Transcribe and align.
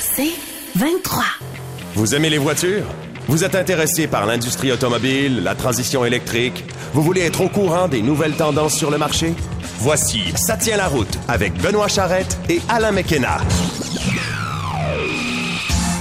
C'est 0.00 0.32
23. 0.76 1.24
Vous 1.94 2.14
aimez 2.14 2.30
les 2.30 2.38
voitures? 2.38 2.84
Vous 3.26 3.42
êtes 3.44 3.54
intéressé 3.54 4.06
par 4.06 4.26
l'industrie 4.26 4.70
automobile, 4.70 5.42
la 5.42 5.54
transition 5.54 6.04
électrique? 6.04 6.64
Vous 6.92 7.02
voulez 7.02 7.22
être 7.22 7.40
au 7.40 7.48
courant 7.48 7.88
des 7.88 8.02
nouvelles 8.02 8.36
tendances 8.36 8.74
sur 8.74 8.90
le 8.90 8.98
marché? 8.98 9.34
Voici 9.78 10.32
Ça 10.36 10.56
tient 10.56 10.76
la 10.76 10.88
route 10.88 11.18
avec 11.28 11.54
Benoît 11.60 11.88
Charrette 11.88 12.38
et 12.48 12.60
Alain 12.68 12.92
McKenna. 12.92 13.38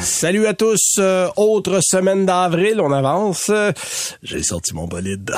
Salut 0.01 0.47
à 0.47 0.53
tous. 0.53 0.95
Euh, 0.99 1.27
autre 1.35 1.79
semaine 1.81 2.25
d'avril, 2.25 2.79
on 2.79 2.91
avance. 2.91 3.49
J'ai 4.21 4.43
sorti 4.43 4.73
mon 4.73 4.85
bolide. 4.85 5.33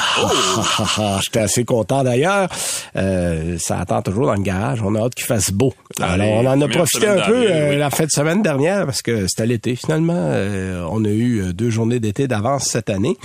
J'étais 1.22 1.40
assez 1.40 1.66
content 1.66 2.04
d'ailleurs. 2.04 2.50
Euh, 2.96 3.58
ça 3.60 3.80
attend 3.80 4.02
toujours 4.02 4.26
dans 4.28 4.36
le 4.36 4.42
garage. 4.42 4.82
On 4.84 4.94
a 4.96 5.02
hâte 5.02 5.16
qu'il 5.16 5.26
fasse 5.26 5.52
beau. 5.52 5.74
Alors, 6.02 6.28
on 6.28 6.46
en 6.46 6.60
a 6.62 6.68
profité 6.68 7.08
un 7.08 7.22
peu 7.22 7.46
euh, 7.50 7.78
la 7.78 7.90
fête 7.90 8.08
de 8.08 8.12
semaine 8.12 8.42
dernière 8.42 8.86
parce 8.86 9.02
que 9.02 9.28
c'était 9.28 9.46
l'été 9.46 9.76
finalement. 9.76 10.14
Euh, 10.16 10.86
on 10.92 11.06
a 11.06 11.10
eu 11.10 11.54
deux 11.54 11.70
journées 11.70 12.00
d'été 12.00 12.28
d'avance 12.28 12.66
cette 12.66 12.90
année. 12.90 13.18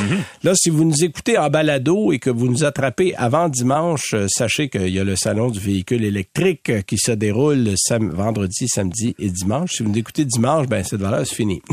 Là, 0.44 0.52
si 0.54 0.70
vous 0.70 0.84
nous 0.84 1.04
écoutez 1.04 1.36
en 1.36 1.50
balado 1.50 2.12
et 2.12 2.18
que 2.18 2.30
vous 2.30 2.46
nous 2.48 2.64
attrapez 2.64 3.14
avant 3.16 3.48
dimanche, 3.48 4.14
sachez 4.28 4.68
qu'il 4.68 4.88
y 4.88 4.98
a 5.00 5.04
le 5.04 5.16
salon 5.16 5.50
du 5.50 5.58
véhicule 5.58 6.04
électrique 6.04 6.84
qui 6.86 6.96
se 6.98 7.12
déroule 7.12 7.70
sam 7.76 8.10
vendredi, 8.10 8.68
samedi 8.68 9.14
et 9.18 9.30
dimanche. 9.30 9.72
Si 9.72 9.82
vous 9.82 9.90
nous 9.90 9.98
écoutez 9.98 10.24
dimanche, 10.24 10.66
ben 10.68 10.84
cette 10.84 11.00
valeur 11.00 11.26
c'est 11.26 11.34
fini. 11.34 11.62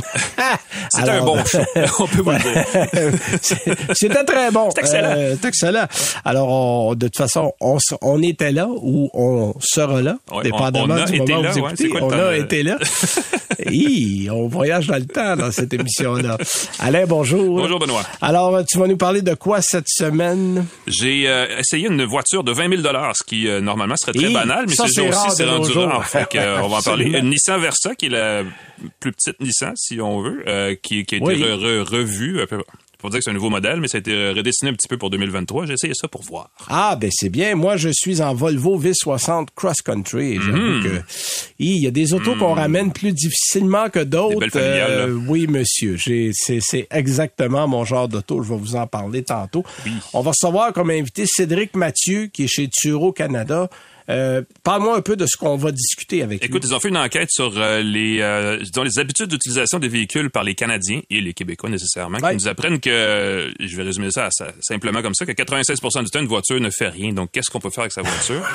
C'est 0.89 1.09
un 1.09 1.23
bon 1.23 1.43
show, 1.43 1.59
on 1.99 2.07
peut 2.07 2.21
vous 2.21 2.31
le 2.31 2.37
dire. 2.39 3.19
C'était 3.93 4.23
très 4.23 4.51
bon. 4.51 4.69
C'est 4.73 4.79
excellent. 4.81 5.13
Euh, 5.17 5.35
excellent. 5.45 5.85
Alors, 6.23 6.49
on- 6.49 6.95
de 6.95 7.07
toute 7.07 7.17
façon, 7.17 7.51
on, 7.59 7.77
on 8.01 8.21
était 8.21 8.51
là 8.53 8.67
ou 8.69 9.09
on 9.13 9.53
sera 9.59 10.01
là, 10.01 10.17
Ouais, 10.31 10.43
dépendamment 10.43 10.86
on- 10.89 10.93
on 10.93 10.97
a 10.97 11.15
été 11.15 11.33
là, 11.33 11.53
ouais, 11.53 11.89
quoi 11.89 12.01
on 12.03 12.11
a 12.11 12.35
été 12.37 12.63
là. 12.63 12.77
Hi, 13.69 14.29
on 14.31 14.47
voyage 14.47 14.87
dans 14.87 14.95
le 14.97 15.05
temps 15.05 15.35
dans 15.35 15.51
cette 15.51 15.73
émission-là. 15.73 16.37
Alain, 16.79 17.05
bonjour. 17.07 17.57
Bonjour, 17.57 17.79
Benoît. 17.79 18.03
Alors, 18.21 18.63
tu 18.65 18.77
vas 18.77 18.87
nous 18.87 18.97
parler 18.97 19.21
de 19.21 19.33
quoi 19.33 19.61
cette 19.61 19.87
semaine? 19.89 20.65
J'ai 20.85 21.27
euh, 21.27 21.59
essayé 21.59 21.87
une 21.87 22.03
voiture 22.05 22.43
de 22.43 22.51
20 22.51 22.69
000 22.69 22.81
ce 23.15 23.23
qui 23.25 23.47
euh, 23.47 23.61
normalement 23.61 23.95
serait 23.97 24.13
très 24.13 24.29
Hi, 24.29 24.33
banal, 24.33 24.65
mais 24.67 24.75
ça, 24.75 24.85
ces 24.87 24.93
c'est 25.35 25.45
rendu 25.45 25.71
rare. 25.73 26.05
Fait 26.07 26.27
que, 26.29 26.37
euh, 26.37 26.61
on 26.63 26.67
va 26.67 26.77
en 26.77 26.81
parler. 26.81 27.05
Une 27.05 27.29
Nissan 27.29 27.59
Versa, 27.59 27.95
qui 27.95 28.07
est 28.07 28.09
la 28.09 28.43
plus 28.99 29.11
petite 29.11 29.39
Nissan, 29.41 29.73
si 29.75 29.99
on 29.99 30.21
veut, 30.21 30.43
euh, 30.47 30.75
qui, 30.81 31.05
qui 31.05 31.15
a 31.15 31.17
été 31.17 31.25
Oui. 31.27 31.41
re- 31.41 31.57
re- 31.57 31.81
revue. 31.81 32.39
Pour 32.97 33.11
dire 33.11 33.19
que 33.19 33.23
c'est 33.25 33.29
un 33.29 33.33
nouveau 33.33 33.49
modèle, 33.51 33.79
mais 33.79 33.87
ça 33.87 33.97
a 33.97 33.99
été 33.99 34.11
euh, 34.11 34.33
redessiné 34.33 34.71
un 34.71 34.73
petit 34.73 34.87
peu 34.87 34.97
pour 34.97 35.09
2023. 35.11 35.67
J'ai 35.67 35.73
essayé 35.73 35.93
ça 35.95 36.07
pour 36.07 36.23
voir. 36.23 36.49
Ah, 36.67 36.95
ben 36.99 37.11
c'est 37.13 37.29
bien. 37.29 37.55
Moi, 37.55 37.77
je 37.77 37.89
suis 37.93 38.21
en 38.21 38.33
Volvo 38.33 38.79
V60 38.81 39.49
Cross 39.55 39.81
Country. 39.83 40.33
et 40.33 40.41
J'avoue 40.41 40.57
Mhm. 40.57 40.83
que 40.83 40.89
hi, 41.59 41.75
il 41.77 41.83
y 41.83 41.87
a 41.87 41.91
des 41.91 42.13
autos 42.13 42.35
qu'on 42.35 42.53
ramène 42.55 42.91
plus 42.91 43.11
difficilement 43.13 43.89
que 43.89 43.99
d'autres. 43.99 44.47
Euh, 44.55 45.11
oui, 45.27 45.45
monsieur. 45.47 45.97
C'est 45.99 46.87
exactement 46.89 47.67
mon 47.67 47.85
genre 47.85 48.07
d'auto. 48.07 48.41
Je 48.41 48.49
vais 48.49 48.57
vous 48.59 48.75
en 48.75 48.87
parler 48.87 49.23
tantôt. 49.23 49.63
On 50.13 50.21
va 50.21 50.31
recevoir 50.31 50.73
comme 50.73 50.89
invité 50.89 51.25
Cédric 51.27 51.75
Mathieu, 51.75 52.27
qui 52.33 52.45
est 52.45 52.47
chez 52.47 52.67
Turo 52.67 53.11
Canada. 53.11 53.69
Euh, 54.09 54.41
parle-moi 54.63 54.95
un 54.95 55.01
peu 55.01 55.17
de 55.17 55.25
ce 55.25 55.35
qu'on 55.35 55.57
va 55.57 55.71
discuter 55.71 56.23
avec 56.23 56.43
Écoute, 56.43 56.63
lui. 56.63 56.69
ils 56.69 56.73
ont 56.75 56.79
fait 56.79 56.87
une 56.87 56.97
enquête 56.97 57.29
sur 57.29 57.57
euh, 57.57 57.81
les, 57.81 58.19
euh, 58.21 58.57
disons, 58.57 58.83
les 58.83 58.99
habitudes 58.99 59.27
d'utilisation 59.27 59.79
des 59.79 59.89
véhicules 59.89 60.29
par 60.29 60.43
les 60.43 60.55
Canadiens 60.55 61.01
et 61.09 61.19
les 61.19 61.33
Québécois 61.33 61.69
nécessairement, 61.69 62.17
Ouais. 62.19 62.31
qui 62.31 62.43
nous 62.43 62.47
apprennent 62.47 62.79
que, 62.79 63.53
je 63.59 63.75
vais 63.75 63.83
résumer 63.83 64.09
ça, 64.11 64.29
ça 64.31 64.53
simplement 64.61 65.01
comme 65.01 65.13
ça, 65.13 65.25
que 65.25 65.33
96 65.33 65.79
du 66.03 66.09
temps, 66.09 66.21
une 66.21 66.27
voiture 66.27 66.59
ne 66.59 66.69
fait 66.69 66.87
rien. 66.87 67.11
Donc, 67.11 67.31
qu'est-ce 67.31 67.49
qu'on 67.49 67.59
peut 67.59 67.69
faire 67.69 67.81
avec 67.83 67.91
sa 67.91 68.01
voiture? 68.01 68.47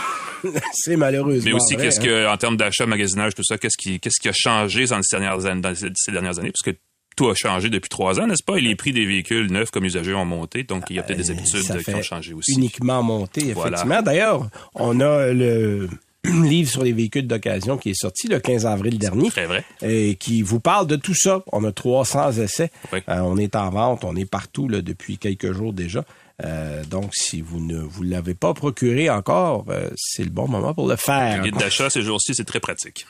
c'est 0.73 0.97
malheureusement. 0.97 1.43
Mais 1.45 1.53
aussi, 1.53 1.77
qu'est-ce 1.77 2.01
hein. 2.01 2.05
que, 2.05 2.29
en 2.29 2.37
termes 2.39 2.57
d'achat, 2.57 2.87
magasinage, 2.87 3.35
tout 3.35 3.45
ça, 3.45 3.59
qu'est-ce 3.59 3.77
qui, 3.77 4.01
qu'est-ce 4.01 4.21
qui 4.21 4.29
a 4.29 4.33
changé 4.35 4.87
dans, 4.87 5.03
ces 5.03 5.17
dernières 5.19 5.45
années, 5.47 5.61
dans 5.61 5.75
ces 5.75 6.13
dernières 6.13 6.39
années? 6.39 6.53
Parce 6.53 6.75
que 6.75 6.81
tout 7.17 7.29
a 7.29 7.35
changé 7.35 7.71
depuis 7.71 7.89
trois 7.89 8.21
ans, 8.21 8.27
n'est-ce 8.27 8.43
pas? 8.43 8.57
Et 8.57 8.61
les 8.61 8.75
prix 8.77 8.93
des 8.93 9.05
véhicules 9.07 9.51
neufs 9.51 9.71
comme 9.71 9.85
usagers 9.85 10.15
ont 10.15 10.25
monté. 10.25 10.63
Donc, 10.65 10.85
il 10.91 10.97
y 10.97 10.99
a 10.99 11.03
peut-être 11.03 11.19
des 11.19 11.31
habitudes 11.31 11.57
Euh, 11.61 11.63
Ça 11.63 11.75
euh, 11.75 11.83
qui 11.83 11.95
ont 11.95 12.03
changé 12.03 12.35
aussi. 12.35 12.53
Uniquement 12.53 13.03
monté, 13.03 13.53
Voilà. 13.53 13.77
effectivement. 13.77 14.03
D'ailleurs, 14.03 14.49
on 14.75 15.01
a 15.01 15.29
le 15.33 15.89
livre 16.25 16.71
sur 16.71 16.85
les 16.85 16.93
véhicules 16.93 17.27
d'occasion 17.27 17.77
qui 17.79 17.91
est 17.91 18.01
sorti 18.01 18.29
le 18.29 18.39
15 18.39 18.65
avril 18.67 18.99
dernier. 18.99 19.29
Très 19.31 19.47
vrai. 19.47 19.65
et 19.83 20.15
qui 20.15 20.43
vous 20.43 20.61
parle 20.61 20.87
de 20.87 20.97
tout 20.97 21.15
ça. 21.15 21.43
On 21.53 21.65
a 21.65 21.73
300 21.73 22.33
essais. 22.33 22.71
Oui. 22.93 23.01
Euh, 23.09 23.19
on 23.21 23.37
est 23.37 23.57
en 23.57 23.71
vente, 23.71 24.05
on 24.05 24.15
est 24.17 24.25
partout 24.29 24.69
là, 24.69 24.81
depuis 24.83 25.19
quelques 25.19 25.53
jours 25.53 25.73
déjà. 25.73 26.05
Euh, 26.45 26.83
donc, 26.85 27.11
si 27.15 27.41
vous 27.41 27.61
ne 27.61 27.79
vous 27.79 28.03
l'avez 28.03 28.35
pas 28.35 28.53
procuré 28.55 29.11
encore, 29.11 29.65
euh, 29.69 29.91
c'est 29.97 30.25
le 30.25 30.31
bon 30.31 30.49
moment 30.49 30.75
pour 30.75 30.89
le 30.89 30.97
faire. 30.97 31.37
Le 31.39 31.45
guide 31.51 31.57
d'achat 31.59 31.89
ces 31.91 32.03
jours-ci, 32.03 32.35
c'est 32.35 32.45
très 32.45 32.59
pratique. 32.61 33.07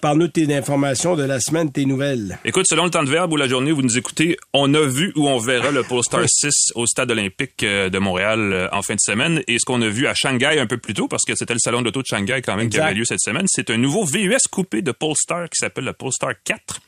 Parle-nous 0.00 0.26
de 0.26 0.32
tes 0.32 0.54
informations 0.54 1.16
de 1.16 1.22
la 1.22 1.40
semaine, 1.40 1.70
tes 1.70 1.84
nouvelles. 1.84 2.38
Écoute, 2.44 2.66
selon 2.68 2.84
le 2.84 2.90
temps 2.90 3.02
de 3.02 3.10
verbe 3.10 3.32
ou 3.32 3.36
la 3.36 3.48
journée 3.48 3.72
où 3.72 3.76
vous 3.76 3.82
nous 3.82 3.98
écoutez, 3.98 4.36
on 4.52 4.72
a 4.74 4.86
vu 4.86 5.12
ou 5.16 5.28
on 5.28 5.38
verra 5.38 5.70
le 5.70 5.82
Polestar 5.82 6.22
6 6.26 6.72
au 6.74 6.86
stade 6.86 7.10
olympique 7.10 7.62
euh, 7.62 7.88
de 7.88 7.98
Montréal 7.98 8.52
euh, 8.52 8.68
en 8.72 8.82
fin 8.82 8.94
de 8.94 9.00
semaine. 9.00 9.42
Et 9.48 9.58
ce 9.58 9.64
qu'on 9.64 9.82
a 9.82 9.88
vu 9.88 10.06
à 10.06 10.14
Shanghai 10.14 10.58
un 10.58 10.66
peu 10.66 10.78
plus 10.78 10.94
tôt, 10.94 11.08
parce 11.08 11.24
que 11.24 11.34
c'était 11.34 11.54
le 11.54 11.58
salon 11.58 11.82
d'auto 11.82 12.02
de 12.02 12.06
Shanghai 12.06 12.42
quand 12.44 12.56
même 12.56 12.68
qui 12.68 12.78
avait 12.78 12.94
lieu 12.94 13.04
cette 13.04 13.20
semaine, 13.20 13.46
c'est 13.48 13.70
un 13.70 13.76
nouveau 13.76 14.04
VUS 14.04 14.36
coupé 14.50 14.82
de 14.82 14.92
Polestar 14.92 15.48
qui 15.48 15.58
s'appelle 15.58 15.84
le 15.84 15.92
Polestar 15.92 16.32
4. 16.44 16.80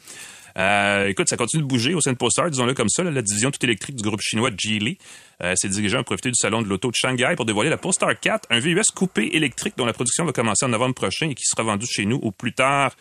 Euh, 0.56 1.08
écoute, 1.08 1.28
ça 1.28 1.36
continue 1.36 1.62
de 1.62 1.68
bouger 1.68 1.94
au 1.94 2.00
sein 2.00 2.12
de 2.12 2.16
Polestar, 2.16 2.50
disons-le 2.50 2.74
comme 2.74 2.88
ça, 2.88 3.02
là, 3.02 3.10
la 3.10 3.22
division 3.22 3.50
tout 3.50 3.62
électrique 3.64 3.96
du 3.96 4.02
groupe 4.02 4.20
chinois 4.22 4.50
Geely 4.56 4.98
euh, 5.42 5.54
s'est 5.54 5.68
dirigée 5.68 5.96
à 5.96 6.02
profiter 6.02 6.30
du 6.30 6.36
salon 6.36 6.62
de 6.62 6.68
l'auto 6.68 6.90
de 6.90 6.94
Shanghai 6.96 7.34
pour 7.36 7.44
dévoiler 7.44 7.70
la 7.70 7.76
Polestar 7.76 8.18
4, 8.18 8.46
un 8.50 8.58
VUS 8.58 8.82
coupé 8.94 9.28
électrique 9.32 9.74
dont 9.76 9.84
la 9.84 9.92
production 9.92 10.24
va 10.24 10.32
commencer 10.32 10.64
en 10.64 10.68
novembre 10.68 10.94
prochain 10.94 11.28
et 11.28 11.34
qui 11.34 11.44
sera 11.44 11.62
vendu 11.62 11.86
chez 11.86 12.06
nous 12.06 12.16
au 12.16 12.30
plus 12.30 12.52
tard 12.52 12.92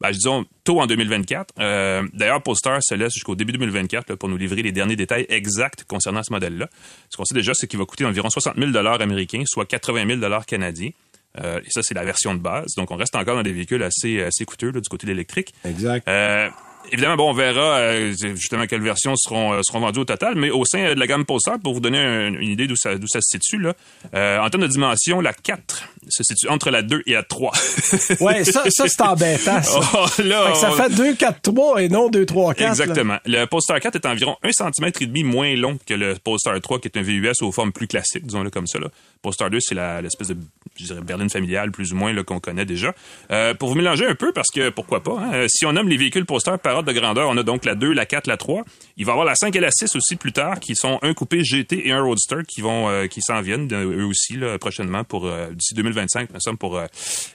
ben, 0.00 0.12
disons, 0.12 0.46
tôt 0.64 0.80
en 0.80 0.86
2024. 0.86 1.54
Euh, 1.58 2.02
D'ailleurs, 2.14 2.42
Polestar 2.42 2.78
se 2.82 2.94
laisse 2.94 3.12
jusqu'au 3.12 3.34
début 3.34 3.52
2024 3.52 4.08
là, 4.08 4.16
pour 4.16 4.30
nous 4.30 4.38
livrer 4.38 4.62
les 4.62 4.72
derniers 4.72 4.96
détails 4.96 5.26
exacts 5.28 5.84
concernant 5.84 6.22
ce 6.22 6.32
modèle-là. 6.32 6.68
Ce 7.10 7.18
qu'on 7.18 7.24
sait 7.26 7.34
déjà, 7.34 7.52
c'est 7.54 7.66
qu'il 7.66 7.78
va 7.78 7.84
coûter 7.84 8.06
environ 8.06 8.30
60 8.30 8.56
000 8.56 8.74
américains, 8.76 9.42
soit 9.46 9.66
80 9.66 10.20
000 10.20 10.42
canadiens. 10.46 10.90
Euh, 11.38 11.60
et 11.60 11.70
ça, 11.70 11.82
c'est 11.82 11.94
la 11.94 12.04
version 12.04 12.34
de 12.34 12.40
base. 12.40 12.74
Donc, 12.76 12.90
on 12.90 12.96
reste 12.96 13.14
encore 13.14 13.36
dans 13.36 13.42
des 13.42 13.52
véhicules 13.52 13.82
assez, 13.82 14.22
assez 14.22 14.44
coûteux 14.46 14.70
là, 14.70 14.80
du 14.80 14.88
côté 14.88 15.06
de 15.06 15.12
l'électrique. 15.12 15.52
Exact. 15.64 16.08
Euh, 16.08 16.48
évidemment, 16.92 17.16
bon, 17.16 17.30
on 17.30 17.32
verra 17.32 17.78
euh, 17.78 18.12
justement 18.34 18.66
quelles 18.66 18.82
versions 18.82 19.14
seront, 19.16 19.52
euh, 19.54 19.60
seront 19.62 19.80
vendues 19.80 20.00
au 20.00 20.04
total, 20.04 20.34
mais 20.36 20.50
au 20.50 20.64
sein 20.64 20.80
euh, 20.80 20.94
de 20.94 21.00
la 21.00 21.06
gamme 21.06 21.24
Polestar, 21.24 21.58
pour 21.58 21.74
vous 21.74 21.80
donner 21.80 21.98
un- 21.98 22.34
une 22.34 22.50
idée 22.50 22.66
d'où 22.66 22.76
ça, 22.76 22.96
d'où 22.96 23.06
ça 23.08 23.20
se 23.20 23.38
situe, 23.38 23.58
là, 23.58 23.74
euh, 24.14 24.38
en 24.40 24.48
termes 24.50 24.62
de 24.62 24.68
dimension, 24.68 25.20
la 25.20 25.32
4 25.32 25.84
se 26.08 26.22
situe 26.24 26.48
entre 26.48 26.70
la 26.70 26.82
2 26.82 27.02
et 27.06 27.12
la 27.12 27.22
3. 27.22 27.52
Ouais, 28.20 28.44
ça, 28.44 28.64
ça 28.70 28.88
c'est 28.88 29.00
embêtant, 29.02 29.62
ça. 29.62 29.80
Oh, 29.94 30.06
là, 30.22 30.46
Fait 30.46 30.52
que 30.52 30.58
ça 30.58 30.70
on- 30.72 30.76
fait 30.76 30.90
2, 30.94 31.14
4, 31.14 31.42
3 31.42 31.82
et 31.82 31.88
non 31.88 32.08
2, 32.08 32.26
3, 32.26 32.54
4. 32.54 32.68
Exactement. 32.70 33.18
Le 33.26 33.44
Polestar 33.46 33.78
4 33.80 33.96
est 33.96 34.06
environ 34.06 34.36
1 34.42 34.50
cm 34.52 34.90
et 35.00 35.06
demi 35.06 35.22
moins 35.24 35.54
long 35.56 35.78
que 35.86 35.94
le 35.94 36.14
Polestar 36.22 36.60
3, 36.60 36.78
qui 36.80 36.88
est 36.88 36.96
un 36.98 37.02
VUS 37.02 37.32
aux 37.42 37.52
formes 37.52 37.72
plus 37.72 37.86
classiques, 37.86 38.26
disons-le 38.26 38.50
comme 38.50 38.66
ça. 38.66 38.78
Là. 38.78 38.88
Polestar 39.22 39.50
2, 39.50 39.58
c'est 39.60 39.74
la- 39.74 40.00
l'espèce 40.02 40.28
de, 40.28 40.36
je 40.84 40.92
dirais, 40.92 41.04
berline 41.04 41.30
familiale, 41.30 41.70
plus 41.70 41.92
ou 41.92 41.96
moins, 41.96 42.14
qu'on 42.22 42.40
connaît 42.40 42.64
déjà. 42.64 42.94
Euh, 43.30 43.54
pour 43.54 43.68
vous 43.68 43.74
mélanger 43.74 44.06
un 44.06 44.14
peu, 44.14 44.32
parce 44.32 44.48
que 44.52 44.70
pourquoi 44.70 45.02
pas, 45.02 45.18
hein, 45.20 45.46
si 45.48 45.66
on 45.66 45.72
nomme 45.72 45.88
les 45.88 45.96
véhicules 45.96 46.24
Polestar 46.24 46.58
par 46.58 46.76
ordre 46.76 46.92
de 46.92 46.98
grandeur, 46.98 47.28
on 47.28 47.36
a 47.36 47.42
donc 47.42 47.64
la 47.64 47.74
2, 47.74 47.92
la 47.92 48.06
4, 48.06 48.26
la 48.26 48.36
3. 48.36 48.64
Il 48.96 49.06
va 49.06 49.10
y 49.10 49.14
avoir 49.14 49.26
la 49.26 49.34
5 49.34 49.54
et 49.56 49.60
la 49.60 49.70
6 49.70 49.96
aussi 49.96 50.16
plus 50.16 50.32
tard, 50.32 50.60
qui 50.60 50.74
sont 50.74 50.98
un 51.02 51.14
coupé 51.14 51.42
GT 51.42 51.88
et 51.88 51.92
un 51.92 52.02
Roadster 52.02 52.42
qui 52.46 52.60
vont, 52.60 52.88
euh, 52.88 53.06
qui 53.06 53.22
s'en 53.22 53.40
viennent, 53.40 53.72
eux 53.72 54.04
aussi, 54.04 54.36
là, 54.36 54.58
prochainement, 54.58 55.04
pour 55.04 55.26
euh, 55.26 55.50
d'ici 55.52 55.74
2025, 55.74 56.32
me 56.32 56.38
semble, 56.40 56.58
pour 56.58 56.80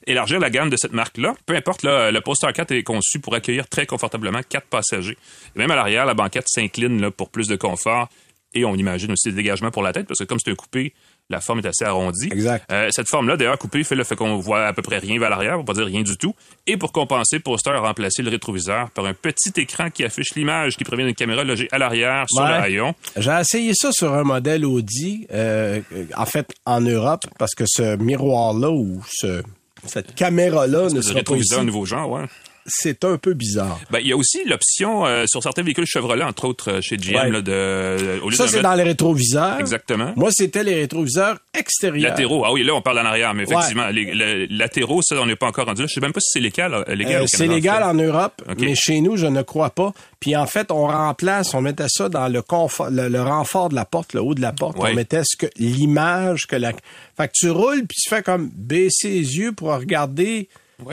élargir 0.07 0.39
la 0.39 0.49
gamme 0.49 0.69
de 0.69 0.77
cette 0.77 0.93
marque-là. 0.93 1.35
Peu 1.45 1.55
importe, 1.55 1.83
là, 1.83 2.11
le 2.11 2.21
Polestar 2.21 2.53
4 2.53 2.71
est 2.71 2.83
conçu 2.83 3.19
pour 3.19 3.35
accueillir 3.35 3.67
très 3.67 3.85
confortablement 3.85 4.41
quatre 4.47 4.67
passagers. 4.67 5.17
Même 5.55 5.71
à 5.71 5.75
l'arrière, 5.75 6.05
la 6.05 6.13
banquette 6.13 6.47
s'incline 6.47 7.11
pour 7.11 7.29
plus 7.29 7.47
de 7.47 7.55
confort. 7.55 8.09
Et 8.55 8.63
on 8.63 8.75
imagine 8.75 9.11
aussi 9.11 9.29
des 9.29 9.35
dégagements 9.35 9.69
pour 9.69 9.83
la 9.83 9.91
tête, 9.91 10.07
parce 10.07 10.19
que 10.19 10.23
comme 10.23 10.39
c'est 10.43 10.49
un 10.49 10.55
coupé, 10.55 10.93
la 11.29 11.41
forme 11.41 11.59
est 11.59 11.67
assez 11.67 11.83
arrondie. 11.85 12.29
Exact. 12.31 12.63
Euh, 12.71 12.89
cette 12.91 13.07
forme-là, 13.09 13.35
d'ailleurs, 13.37 13.57
coupée, 13.57 13.83
fait 13.83 13.95
le 13.95 14.03
fait 14.03 14.15
qu'on 14.15 14.37
voit 14.37 14.65
à 14.67 14.73
peu 14.73 14.81
près 14.81 14.99
rien 14.99 15.19
vers 15.19 15.29
l'arrière, 15.29 15.55
pour 15.55 15.65
pas 15.65 15.73
dire 15.73 15.85
rien 15.85 16.03
du 16.03 16.17
tout. 16.17 16.35
Et 16.67 16.77
pour 16.77 16.91
compenser, 16.91 17.39
Polestar 17.39 17.75
a 17.75 17.79
remplacé 17.79 18.21
le 18.21 18.29
rétroviseur 18.29 18.91
par 18.91 19.05
un 19.05 19.13
petit 19.13 19.51
écran 19.59 19.89
qui 19.89 20.03
affiche 20.03 20.35
l'image 20.35 20.77
qui 20.77 20.83
provient 20.83 21.05
d'une 21.05 21.15
caméra 21.15 21.43
logée 21.43 21.67
à 21.71 21.77
l'arrière 21.79 22.25
sur 22.29 22.43
Ouais. 22.43 22.49
le 22.49 22.55
haillon. 22.55 22.95
J'ai 23.17 23.31
essayé 23.39 23.73
ça 23.73 23.91
sur 23.91 24.13
un 24.13 24.23
modèle 24.23 24.65
Audi, 24.65 25.25
euh, 25.31 25.81
en 26.15 26.25
fait 26.25 26.53
en 26.65 26.81
Europe, 26.81 27.25
parce 27.39 27.55
que 27.55 27.63
ce 27.67 27.95
miroir-là 27.95 28.69
ou 28.69 29.01
ce, 29.09 29.41
cette 29.85 30.13
caméra-là 30.15 30.89
ne 30.89 31.01
sera 31.01 31.13
pas 31.13 31.19
rétroviseur 31.19 31.59
ici. 31.59 31.65
nouveau 31.65 31.85
genre, 31.85 32.09
ouais. 32.11 32.25
C'est 32.67 33.03
un 33.05 33.17
peu 33.17 33.33
bizarre. 33.33 33.79
Ben, 33.91 33.99
il 33.99 34.07
y 34.07 34.11
a 34.11 34.17
aussi 34.17 34.39
l'option 34.45 35.05
euh, 35.05 35.25
sur 35.27 35.43
certains 35.43 35.61
véhicules 35.61 35.85
Chevrolet, 35.85 36.23
entre 36.23 36.45
autres 36.45 36.71
euh, 36.71 36.81
chez 36.81 36.97
GM, 36.97 37.15
Ouais. 37.15 37.29
là, 37.29 37.41
de, 37.41 37.51
euh, 37.51 38.19
au 38.23 38.29
lieu 38.29 38.35
Ça, 38.35 38.47
c'est 38.47 38.57
mettre 38.57 38.69
dans 38.69 38.75
les 38.75 38.83
rétroviseurs. 38.83 39.59
Exactement. 39.59 40.13
Moi, 40.15 40.31
c'était 40.31 40.63
les 40.63 40.73
rétroviseurs 40.75 41.37
extérieurs. 41.53 42.09
latéraux. 42.11 42.43
Ah 42.43 42.51
oui, 42.51 42.63
là, 42.63 42.73
on 42.73 42.81
parle 42.81 42.99
en 42.99 43.05
arrière, 43.05 43.33
mais 43.35 43.43
effectivement, 43.43 43.87
les, 43.89 44.13
les 44.15 44.47
latéraux, 44.47 45.01
ça, 45.03 45.15
on 45.21 45.27
n'est 45.27 45.35
pas 45.35 45.45
encore 45.47 45.65
rendu 45.67 45.81
là. 45.83 45.87
Je 45.87 45.93
sais 45.93 46.01
même 46.01 46.11
pas 46.13 46.19
si 46.21 46.29
c'est 46.31 46.39
légal, 46.39 46.73
Euh, 46.73 47.25
c'est 47.27 47.45
légal 47.47 47.83
en 47.83 47.93
Europe, 47.93 48.41
mais 48.57 48.73
chez 48.75 48.99
nous, 49.01 49.15
je 49.15 49.27
ne 49.27 49.43
crois 49.43 49.69
pas. 49.69 49.93
Puis 50.19 50.35
en 50.35 50.47
fait, 50.47 50.71
on 50.71 50.87
remplace, 50.87 51.53
on 51.53 51.61
mettait 51.61 51.87
ça 51.87 52.09
dans 52.09 52.27
le 52.29 52.41
confort, 52.41 52.89
le, 52.89 53.09
le 53.09 53.21
renfort 53.21 53.69
de 53.69 53.75
la 53.75 53.85
porte, 53.85 54.13
le 54.13 54.21
haut 54.21 54.33
de 54.33 54.41
la 54.41 54.53
porte. 54.53 54.77
Ouais. 54.79 54.89
On 54.91 54.95
mettait 54.95 55.21
ce 55.23 55.35
que 55.37 55.45
l'image 55.57 56.47
que 56.47 56.55
la. 56.55 56.71
Fait 57.15 57.27
que 57.27 57.33
tu 57.33 57.49
roules 57.51 57.85
puis 57.87 57.97
tu 58.01 58.09
fais 58.09 58.23
comme 58.23 58.49
baisser 58.55 59.09
les 59.09 59.37
yeux 59.37 59.51
pour 59.51 59.69
regarder 59.69 60.49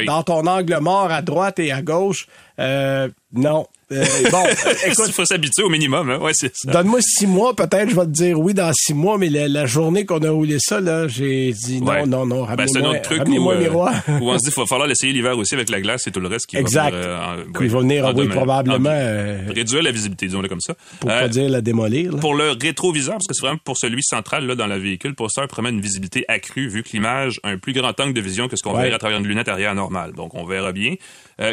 Dans 0.06 0.22
ton 0.22 0.46
angle 0.46 0.78
mort 0.80 1.10
à 1.10 1.22
droite 1.22 1.58
et 1.58 1.72
à 1.72 1.82
gauche, 1.82 2.26
euh, 2.58 3.08
non. 3.32 3.66
Euh, 3.92 4.04
bon, 4.30 4.42
écoute, 4.86 5.04
Il 5.08 5.12
faut 5.12 5.24
s'habituer 5.24 5.62
au 5.62 5.68
minimum, 5.68 6.10
hein? 6.10 6.18
Ouais, 6.20 6.32
c'est 6.34 6.50
ça. 6.56 6.70
donne-moi 6.72 7.00
six 7.02 7.26
mois, 7.26 7.54
peut-être 7.54 7.90
je 7.90 7.94
vais 7.96 8.06
te 8.06 8.10
dire 8.10 8.38
oui 8.40 8.54
dans 8.54 8.72
six 8.74 8.94
mois, 8.94 9.18
mais 9.18 9.28
la, 9.28 9.48
la 9.48 9.66
journée 9.66 10.06
qu'on 10.06 10.18
a 10.22 10.30
roulé 10.30 10.56
ça, 10.58 10.80
là, 10.80 11.08
j'ai 11.08 11.52
dit 11.52 11.80
non, 11.80 11.92
Ouais. 11.92 12.06
non, 12.06 12.24
non, 12.26 12.46
Ben, 12.56 12.66
c'est 12.66 12.78
un 12.78 12.84
autre 12.86 13.02
truc 13.02 13.22
où, 13.28 13.50
euh, 13.50 13.68
où 14.20 14.30
on 14.30 14.38
se 14.38 14.44
dit 14.44 14.50
qu'il 14.52 14.62
va 14.62 14.66
falloir 14.66 14.88
l'essayer 14.88 15.12
l'hiver 15.12 15.36
aussi 15.36 15.54
avec 15.54 15.68
la 15.70 15.80
glace 15.80 16.06
et 16.06 16.10
tout 16.10 16.20
le 16.20 16.28
reste 16.28 16.46
qui 16.46 16.56
Exact. 16.56 16.90
va 16.92 16.98
venir, 17.00 17.08
euh, 17.08 17.18
en- 17.50 17.58
Qui 17.58 17.66
va 17.68 17.78
venir, 17.80 18.06
en 18.06 18.14
oui, 18.14 18.28
probablement, 18.28 18.88
en- 18.90 19.52
réduire 19.52 19.82
la 19.82 19.90
visibilité, 19.90 20.26
disons-le 20.26 20.48
comme 20.48 20.60
ça. 20.60 20.74
pour 21.00 21.08
pas 21.10 21.28
dire 21.28 21.48
la 21.50 21.60
démolir. 21.60 22.12
là. 22.12 22.18
Pour 22.18 22.34
le 22.34 22.50
rétroviseur, 22.60 23.14
parce 23.14 23.26
que 23.26 23.34
c'est 23.34 23.42
vraiment 23.42 23.58
pour 23.64 23.76
celui 23.76 24.02
central 24.02 24.46
là, 24.46 24.54
dans 24.54 24.66
la 24.66 24.78
véhicule, 24.78 25.14
Poster 25.14 25.42
promet 25.48 25.70
une 25.70 25.80
visibilité 25.80 26.24
accrue 26.28 26.68
vu 26.68 26.82
que 26.82 26.88
l'image 26.92 27.40
a 27.42 27.48
un 27.50 27.58
plus 27.58 27.72
grand 27.72 27.98
angle 28.00 28.14
de 28.14 28.20
vision 28.20 28.48
que 28.48 28.56
ce 28.56 28.62
qu'on 28.62 28.72
Ouais. 28.74 28.84
verrait 28.84 28.94
à 28.94 28.98
travers 28.98 29.18
une 29.18 29.26
lunette 29.26 29.48
arrière 29.48 29.74
normale. 29.74 30.12
Donc, 30.12 30.34
on 30.34 30.44
verra 30.44 30.72
bien. 30.72 30.94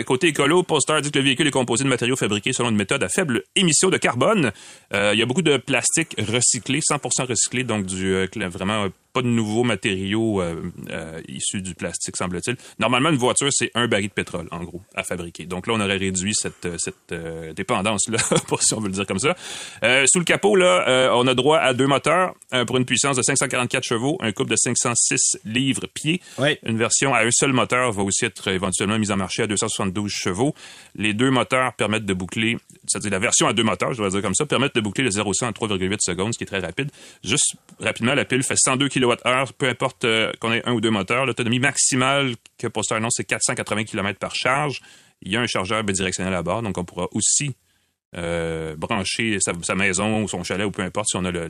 Côté 0.06 0.28
écolo, 0.28 0.62
Poster 0.64 1.02
dit 1.02 1.10
que 1.12 1.18
le 1.18 1.26
véhicule 1.26 1.48
est 1.48 1.52
composé 1.52 1.84
de 1.84 1.90
matériaux 1.90 2.16
selon 2.54 2.70
une 2.70 2.76
méthode 2.76 3.04
à 3.04 3.10
faible 3.10 3.44
émission 3.56 3.90
de 3.90 3.98
carbone. 3.98 4.52
Euh, 4.94 5.12
il 5.14 5.20
y 5.20 5.22
a 5.22 5.26
beaucoup 5.26 5.42
de 5.42 5.58
plastique 5.58 6.16
recyclé, 6.18 6.80
100% 6.80 7.26
recyclé, 7.26 7.64
donc 7.64 7.86
du 7.86 8.14
euh, 8.14 8.28
vraiment 8.50 8.88
pas 9.14 9.22
de 9.22 9.28
nouveaux 9.28 9.64
matériaux 9.64 10.42
euh, 10.42 10.72
euh, 10.92 11.22
issus 11.28 11.62
du 11.62 11.76
plastique, 11.76 12.16
semble-t-il. 12.16 12.58
Normalement, 12.78 13.10
une 13.10 13.18
voiture, 13.18 13.50
c'est 13.52 13.72
un 13.74 13.88
baril 13.88 14.10
de 14.10 14.14
pétrole, 14.14 14.48
en 14.52 14.64
gros, 14.64 14.82
à 14.96 15.04
fabriquer. 15.04 15.46
Donc 15.46 15.68
là, 15.68 15.74
on 15.76 15.82
aurait 15.82 15.98
réduit 15.98 16.34
cette, 16.36 16.66
euh, 16.66 16.76
cette 16.78 17.12
euh, 17.12 17.54
dépendance-là, 17.54 18.18
si 18.62 18.74
on 18.74 18.80
veut 18.80 18.88
le 18.88 18.94
dire 18.94 19.08
comme 19.08 19.20
ça. 19.20 19.36
Sous 20.06 20.20
le 20.20 20.26
capot, 20.26 20.56
là, 20.56 21.12
on 21.16 21.26
a 21.28 21.34
droit 21.34 21.58
à 21.58 21.74
deux 21.74 21.88
moteurs 21.88 22.34
pour 22.68 22.78
une 22.78 22.86
puissance 22.86 23.18
de 23.18 23.22
544 23.22 23.84
chevaux, 23.84 24.18
un 24.22 24.32
couple 24.32 24.52
de 24.52 24.56
506 24.56 25.40
livres-pieds. 25.46 26.22
Oui. 26.38 26.58
Une 26.64 26.78
version 26.78 27.14
à 27.14 27.24
un 27.24 27.32
seul 27.32 27.54
moteur 27.54 27.92
va 27.92 28.04
aussi 28.04 28.26
être 28.26 28.48
éventuellement 28.50 29.00
mise 29.00 29.12
en 29.12 29.18
marché 29.18 29.44
à 29.44 29.48
272 29.48 30.12
chevaux. 30.12 30.54
Les 30.96 31.14
deux 31.14 31.32
moteurs 31.32 31.74
permettent 31.74 32.06
de 32.06 32.14
boucler, 32.14 32.58
c'est-à-dire 32.88 33.12
la 33.12 33.20
version 33.20 33.48
à 33.48 33.54
deux 33.54 33.64
moteurs, 33.64 33.94
je 33.94 33.98
devrais 33.98 34.12
dire 34.12 34.22
comme 34.22 34.36
ça, 34.36 34.46
permettent 34.46 34.76
de 34.76 34.82
boucler 34.82 35.04
le 35.04 35.12
0 35.12 35.34
100 35.34 35.48
en 35.48 35.52
3,8 35.52 35.98
secondes, 36.00 36.34
ce 36.34 36.38
qui 36.38 36.44
est 36.44 36.48
très 36.48 36.60
rapide. 36.60 36.92
Juste 37.24 37.56
rapidement, 37.80 38.14
la 38.14 38.26
pile 38.26 38.44
fait 38.44 38.58
102 38.58 38.90
kWh, 39.00 39.54
peu 39.58 39.68
importe 39.68 40.06
euh, 40.06 40.32
qu'on 40.40 40.52
ait 40.54 40.62
un 40.68 40.74
ou 40.74 40.82
deux 40.82 40.92
moteurs. 40.92 41.26
L'autonomie 41.26 41.60
maximale 41.60 42.36
que 42.58 42.68
Poster 42.68 42.96
annonce, 42.96 43.14
c'est 43.18 43.24
480 43.26 43.86
km 43.86 44.20
par 44.20 44.36
charge. 44.36 44.82
Il 45.22 45.32
y 45.32 45.38
a 45.38 45.42
un 45.42 45.48
chargeur 45.48 45.84
bidirectionnel 45.84 46.34
à 46.34 46.44
bord, 46.44 46.62
donc 46.62 46.78
on 46.78 46.86
pourra 46.86 47.08
aussi 47.12 47.56
euh, 48.16 48.76
brancher 48.76 49.38
sa, 49.40 49.76
maison 49.76 50.24
ou 50.24 50.28
son 50.28 50.44
chalet 50.44 50.66
ou 50.66 50.72
peu 50.72 50.82
importe 50.82 51.10
si 51.10 51.18
on 51.18 51.26
a 51.26 51.32
le- 51.32 51.48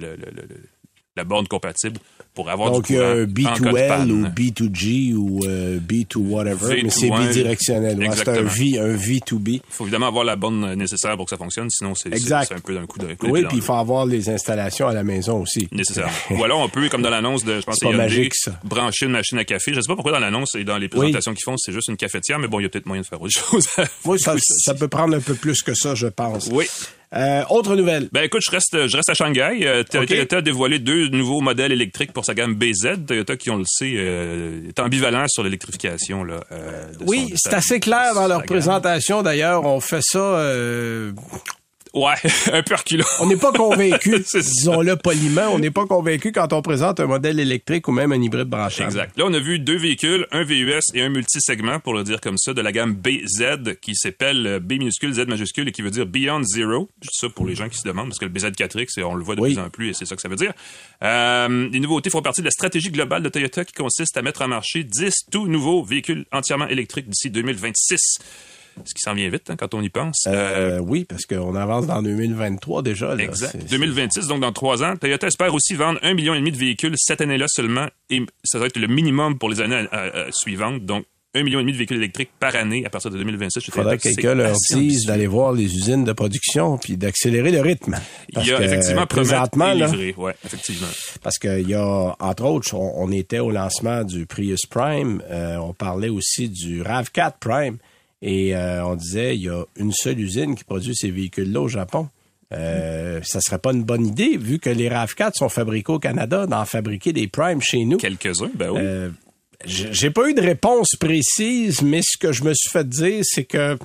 la 1.20 1.24
borne 1.26 1.48
compatible 1.48 1.98
pour 2.34 2.50
avoir 2.50 2.72
Donc, 2.72 2.86
du 2.88 2.94
il 2.94 2.96
y 2.98 3.00
a 3.02 3.04
courant 3.04 3.16
de 3.16 3.26
B2L 3.26 3.88
panne. 3.88 4.12
ou 4.12 4.26
B2G 4.28 5.14
ou 5.14 5.44
euh, 5.46 5.80
B2 5.80 6.18
whatever, 6.18 6.76
V2, 6.76 6.84
mais 6.84 6.90
c'est 6.90 7.10
bidirectionnel. 7.10 8.00
Ouais, 8.00 8.10
c'est 8.16 8.28
un, 8.30 8.42
v, 8.44 8.80
un 8.80 8.96
V2B. 8.96 9.50
Il 9.56 9.62
faut 9.70 9.84
évidemment 9.84 10.08
avoir 10.08 10.24
la 10.24 10.36
borne 10.36 10.74
nécessaire 10.76 11.16
pour 11.18 11.26
que 11.26 11.32
ça 11.32 11.38
fonctionne, 11.38 11.70
sinon 11.70 11.96
c'est 11.96 12.14
un 12.14 12.60
peu 12.64 12.74
d'un 12.76 12.86
coup 12.86 13.00
de 13.00 13.14
coup 13.16 13.28
Oui, 13.30 13.44
puis 13.48 13.58
il 13.58 13.64
faut 13.64 13.74
avoir 13.74 14.06
les 14.06 14.30
installations 14.30 14.88
à 14.88 14.94
la 14.94 15.04
maison 15.04 15.42
aussi. 15.42 15.68
nécessaire. 15.72 16.10
Ou 16.32 16.44
alors 16.44 16.60
on 16.62 16.70
peut, 16.70 16.88
comme 16.90 17.02
dans 17.02 17.10
l'annonce 17.10 17.44
de, 17.44 17.60
je 17.60 17.66
pense, 17.66 17.78
C'est 17.80 17.92
magique, 17.92 18.34
ça. 18.36 18.60
brancher 18.64 19.06
une 19.08 19.12
machine 19.12 19.38
à 19.40 19.44
café. 19.46 19.74
Je 19.74 19.82
sais 19.82 19.88
pas 19.88 19.96
pourquoi 19.96 20.14
dans 20.14 20.20
l'annonce 20.20 20.56
et 20.56 20.64
dans 20.64 20.78
les 20.78 20.88
présentations 20.88 21.34
qu'ils 21.34 21.44
font, 21.44 21.58
c'est 21.58 21.74
juste 21.74 21.90
une 21.90 21.98
cafetière, 21.98 22.40
mais 22.40 22.48
bon, 22.48 22.60
il 22.60 22.64
y 22.64 22.66
a 22.66 22.70
peut-être 22.70 22.86
moyen 22.86 23.02
de 23.02 23.08
faire 23.08 23.22
autre 23.22 23.34
chose. 23.52 23.68
Oui, 24.06 24.18
ça 24.20 24.74
peut 24.76 24.88
prendre 24.88 25.16
un 25.18 25.20
peu 25.22 25.34
plus 25.34 25.62
que 25.62 25.74
ça, 25.74 25.96
je 25.96 26.08
pense. 26.08 26.48
Oui. 26.52 26.68
Euh, 27.16 27.42
autre 27.50 27.76
nouvelle. 27.76 28.08
Ben 28.12 28.24
écoute, 28.24 28.42
je 28.46 28.52
reste, 28.52 28.88
je 28.88 28.96
reste 28.96 29.10
à 29.10 29.14
Shanghai. 29.16 29.62
Euh, 29.64 29.84
Toyota 29.84 30.00
Ok. 30.02 30.08
Toyota 30.08 30.38
a 30.38 30.42
dévoilé 30.42 30.78
deux 30.78 31.08
nouveaux 31.08 31.42
modèles 31.42 31.72
électriques 31.72 32.14
pour 32.14 32.24
sa 32.24 32.36
gamme 32.36 32.54
BZ. 32.54 33.06
Toyota, 33.08 33.36
qui 33.36 33.50
on 33.50 33.58
le 33.58 33.64
sait, 33.66 33.94
euh, 33.98 34.68
est 34.70 34.80
ambivalent 34.80 35.26
sur 35.28 35.42
l'électrification. 35.44 36.24
là. 36.24 36.42
euh, 36.52 36.92
de 36.94 37.06
Oui, 37.08 37.34
c'est 37.36 37.54
assez 37.56 37.80
clair 37.80 38.14
dans 38.14 38.28
leur 38.28 38.44
présentation 38.44 39.24
d'ailleurs. 39.24 39.66
On 39.66 39.80
fait 39.80 40.02
ça. 40.04 40.20
Ouais, 41.94 42.14
un 42.54 42.62
peu 42.64 42.76
reculant. 42.76 43.06
on 43.20 43.26
n'est 43.28 43.36
pas 43.38 43.52
convaincu, 43.52 44.20
disons-le 44.34 44.96
poliment, 44.96 45.48
on 45.54 45.60
n'est 45.60 45.72
pas 45.72 45.86
convaincu 45.86 46.32
quand 46.32 46.54
on 46.54 46.62
présente 46.62 47.00
un 47.00 47.08
modèle 47.08 47.40
électrique 47.40 47.88
ou 47.88 47.92
même 47.92 48.12
un 48.12 48.22
hybride 48.22 48.48
branchable. 48.48 48.90
Exact. 48.92 49.18
Là, 49.18 49.26
on 49.28 49.34
a 49.34 49.40
vu 49.40 49.58
deux 49.60 49.78
véhicules, 49.78 50.28
un 50.32 50.44
VUS 50.44 50.82
et 50.94 51.02
un 51.02 51.10
multisegment, 51.10 51.80
pour 51.80 51.94
le 51.94 52.04
dire 52.04 52.22
comme 52.22 52.38
ça, 52.38 52.54
de 52.54 52.62
la 52.62 52.72
gamme 52.72 52.94
BZ, 52.94 53.76
qui 53.82 53.96
s'appelle 53.96 54.46
euh, 54.46 54.60
B 54.60 54.74
minuscule, 54.74 55.14
Z 55.14 55.26
majuscule, 55.28 55.68
et 55.68 55.72
qui 55.72 55.82
veut 55.82 55.92
dire 55.92 56.06
Beyond 56.06 56.44
Zero. 56.44 56.90
Je 57.02 57.08
dis 57.08 57.18
ça 57.20 57.30
pour 57.30 57.48
les 57.48 57.56
gens 57.56 57.68
qui 57.70 57.78
se 57.78 57.88
demandent, 57.88 58.10
parce 58.10 58.20
que 58.20 58.26
le 58.26 58.32
BZ4X, 58.32 59.02
on 59.04 59.16
le 59.16 59.24
voit 59.24 59.36
de 59.36 59.42
Oui. 59.42 59.54
plus 59.56 59.62
en 59.62 59.70
plus, 59.70 59.90
et 59.90 59.94
c'est 59.94 60.06
ça 60.06 60.16
que 60.16 60.22
ça 60.22 60.30
veut 60.30 60.36
dire. 60.36 60.54
Euh, 61.04 61.70
les 61.72 61.80
nouveautés 61.80 62.10
font 62.10 62.22
partie 62.22 62.42
de 62.42 62.46
la 62.46 62.52
stratégie 62.52 62.92
globale 62.92 63.24
de 63.24 63.30
Toyota, 63.30 63.66
qui 63.66 63.74
consiste 63.74 64.16
à 64.16 64.22
mettre 64.22 64.42
en 64.44 64.48
marché 64.48 64.84
10 64.84 65.12
tout 65.32 65.48
nouveaux 65.48 65.84
véhicules 65.84 66.26
entièrement 66.32 66.68
électriques 66.68 67.10
d'ici 67.10 67.30
2026. 67.32 68.20
Ce 68.86 68.94
qui 68.94 69.02
s'en 69.02 69.14
vient 69.14 69.30
vite, 69.30 69.50
hein, 69.50 69.56
quand 69.58 69.74
on 69.74 69.82
y 69.82 69.90
pense. 69.90 70.26
Euh, 70.28 70.78
Euh, 70.78 70.80
oui, 70.80 71.06
parce 71.06 71.26
qu'on 71.26 71.56
avance 71.56 71.88
dans 71.88 72.02
2023 72.02 72.82
déjà. 72.82 73.16
Là. 73.16 73.24
Exact. 73.24 73.52
C'est- 73.52 73.70
2026, 73.70 74.28
donc 74.28 74.42
dans 74.42 74.52
trois 74.54 74.84
ans. 74.84 74.96
Toyota 74.96 75.28
espère 75.28 75.54
aussi 75.54 75.74
vendre 75.76 76.00
un 76.04 76.14
million 76.14 76.34
et 76.34 76.40
demi 76.40 76.52
de 76.52 76.58
véhicules 76.58 76.94
cette 76.98 77.22
année-là 77.22 77.46
seulement, 77.50 77.88
et 78.10 78.22
ça 78.44 78.60
va 78.60 78.66
être 78.68 78.78
le 78.80 78.88
minimum 78.88 79.38
pour 79.38 79.50
les 79.50 79.62
années 79.62 79.76
euh, 79.94 80.10
euh, 80.16 80.28
suivantes. 80.32 80.86
Donc, 80.86 81.06
un 81.36 81.44
million 81.44 81.60
et 81.60 81.62
demi 81.62 81.74
de 81.74 81.78
véhicules 81.78 81.98
électriques 81.98 82.32
par 82.40 82.56
année 82.56 82.84
à 82.88 82.90
partir 82.90 83.12
de 83.12 83.18
2026. 83.20 83.62
Il 83.68 83.72
faudrait 83.72 83.98
que 84.00 84.02
quelqu'un 84.02 84.34
leur 84.34 84.56
dise 84.72 85.06
d'aller 85.06 85.28
voir 85.28 85.52
les 85.54 85.66
usines 85.66 86.04
de 86.04 86.12
production 86.12 86.80
puis 86.80 86.98
d'accélérer 86.98 87.52
le 87.52 87.62
rythme. 87.62 87.98
Il 88.30 88.48
y 88.48 88.52
a 88.52 88.60
effectivement 88.64 89.06
présentement, 89.06 89.74
là. 89.74 89.92
Ouais, 90.18 90.34
effectivement. 90.44 90.88
parce 91.22 91.38
qu'il 91.38 91.70
y 91.70 91.76
a, 91.76 92.16
entre 92.20 92.46
autres, 92.46 92.74
on, 92.74 92.94
on 93.04 93.12
était 93.12 93.38
au 93.38 93.52
lancement 93.52 94.04
du 94.04 94.26
Prius 94.26 94.66
Prime, 94.68 95.22
euh, 95.30 95.58
on 95.58 95.74
parlait 95.74 96.10
aussi 96.10 96.50
du 96.50 96.82
RAV4 96.82 97.34
Prime, 97.40 97.78
et 98.22 98.56
euh, 98.56 98.86
on 98.86 98.96
disait 98.96 99.36
il 99.36 99.44
y 99.44 99.50
a 99.50 99.64
une 99.78 99.92
seule 99.92 100.20
usine 100.20 100.56
qui 100.56 100.64
produit 100.64 100.96
ces 100.96 101.12
véhicules-là 101.12 101.62
au 101.62 101.68
Japon. 101.68 102.10
Euh, 102.52 103.20
ça 103.24 103.42
serait 103.42 103.60
pas 103.60 103.72
une 103.72 103.84
bonne 103.84 104.08
idée, 104.08 104.36
vu 104.38 104.60
que 104.60 104.70
les 104.70 104.90
RAV4 104.90 105.36
sont 105.36 105.50
fabriqués 105.50 105.94
au 105.94 106.00
Canada, 106.00 106.48
d'en 106.48 106.66
fabriquer 106.66 107.14
des 107.14 107.28
Prime 107.28 107.62
chez 107.62 107.86
nous. 107.86 107.98
Quelques-uns, 107.98 108.50
ben 108.56 108.72
oui. 108.72 108.80
Euh, 108.82 109.10
j'ai 109.66 110.10
pas 110.10 110.30
eu 110.30 110.34
de 110.34 110.42
réponse 110.42 110.96
précise, 111.00 111.82
mais 111.82 112.02
ce 112.02 112.18
que 112.18 112.32
je 112.32 112.44
me 112.44 112.54
suis 112.54 112.72
fait 112.72 112.88
dire, 112.88 113.24
c'est 113.24 113.44
que 113.44 113.78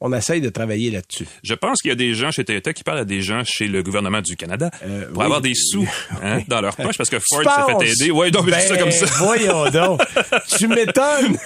on 0.00 0.12
essaye 0.12 0.40
de 0.42 0.48
travailler 0.50 0.90
là-dessus. 0.90 1.26
Je 1.42 1.54
pense 1.54 1.80
qu'il 1.80 1.88
y 1.88 1.92
a 1.92 1.94
des 1.96 2.12
gens 2.14 2.30
chez 2.30 2.44
Toyota 2.44 2.72
qui 2.74 2.84
parlent 2.84 2.98
à 2.98 3.04
des 3.06 3.22
gens 3.22 3.42
chez 3.44 3.66
le 3.66 3.82
gouvernement 3.82 4.20
du 4.20 4.36
Canada 4.36 4.70
Euh, 4.84 5.06
pour 5.08 5.18
oui. 5.18 5.24
avoir 5.24 5.40
des 5.40 5.54
sous 5.54 5.88
hein, 6.22 6.40
dans 6.48 6.60
leur 6.60 6.76
poche 6.76 6.96
parce 6.98 7.08
que 7.08 7.16
Ford 7.18 7.42
s'est 7.42 7.48
fait 7.66 7.72
aider. 7.72 8.12
Mais 8.12 8.26
je 8.26 8.30
dis 8.30 8.66
ça 8.68 8.74
Ben, 8.74 8.78
comme 8.78 8.90
ça. 8.90 9.06
Voyons 9.18 9.70
donc. 9.70 10.00
tu 10.58 10.68
m'étonnes. 10.68 11.36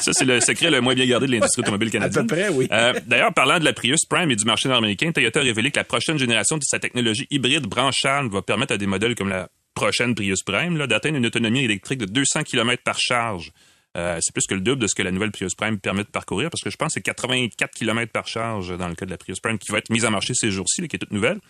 Ça, 0.00 0.12
c'est 0.12 0.24
le 0.24 0.40
secret 0.40 0.70
le 0.70 0.80
moins 0.80 0.94
bien 0.94 1.06
gardé 1.06 1.26
de 1.26 1.32
l'industrie 1.32 1.60
automobile 1.62 1.90
canadienne. 1.90 2.26
peu 2.26 2.34
près, 2.36 2.48
oui. 2.48 2.66
Euh, 2.72 2.92
D'ailleurs, 3.06 3.34
parlant 3.34 3.58
de 3.58 3.64
la 3.64 3.72
Prius 3.72 4.00
Prime 4.08 4.30
et 4.30 4.36
du 4.36 4.44
marché 4.44 4.68
nord-américain, 4.68 5.12
Toyota 5.12 5.40
a 5.40 5.42
révélé 5.42 5.70
que 5.70 5.78
la 5.78 5.84
prochaine 5.84 6.18
génération 6.18 6.56
de 6.56 6.62
sa 6.64 6.78
technologie 6.78 7.26
hybride 7.30 7.66
branchable 7.66 8.30
va 8.32 8.42
permettre 8.42 8.72
à 8.72 8.78
des 8.78 8.86
modèles 8.86 9.14
comme 9.14 9.28
la 9.28 9.48
prochaine 9.74 10.14
Prius 10.14 10.42
Prime 10.42 10.78
d'atteindre 10.86 11.16
une 11.16 11.26
autonomie 11.26 11.64
électrique 11.64 11.98
de 11.98 12.06
200 12.06 12.42
km 12.44 12.82
par 12.82 12.98
charge. 12.98 13.52
Euh, 13.96 14.18
c'est 14.20 14.32
plus 14.32 14.46
que 14.46 14.54
le 14.54 14.60
double 14.60 14.80
de 14.80 14.86
ce 14.86 14.94
que 14.94 15.02
la 15.02 15.10
nouvelle 15.10 15.32
Prius 15.32 15.54
Prime 15.54 15.78
permet 15.78 16.04
de 16.04 16.08
parcourir, 16.08 16.48
parce 16.50 16.62
que 16.62 16.70
je 16.70 16.76
pense 16.76 16.88
que 16.88 16.94
c'est 16.94 17.02
84 17.02 17.72
km 17.72 18.12
par 18.12 18.28
charge 18.28 18.76
dans 18.76 18.88
le 18.88 18.94
cas 18.94 19.04
de 19.04 19.10
la 19.10 19.18
Prius 19.18 19.40
Prime 19.40 19.58
qui 19.58 19.72
va 19.72 19.78
être 19.78 19.90
mise 19.90 20.04
en 20.04 20.10
marché 20.10 20.32
ces 20.34 20.50
jours-ci, 20.50 20.86
qui 20.86 20.96
est 20.96 20.98
toute 20.98 21.12
nouvelle. 21.12 21.40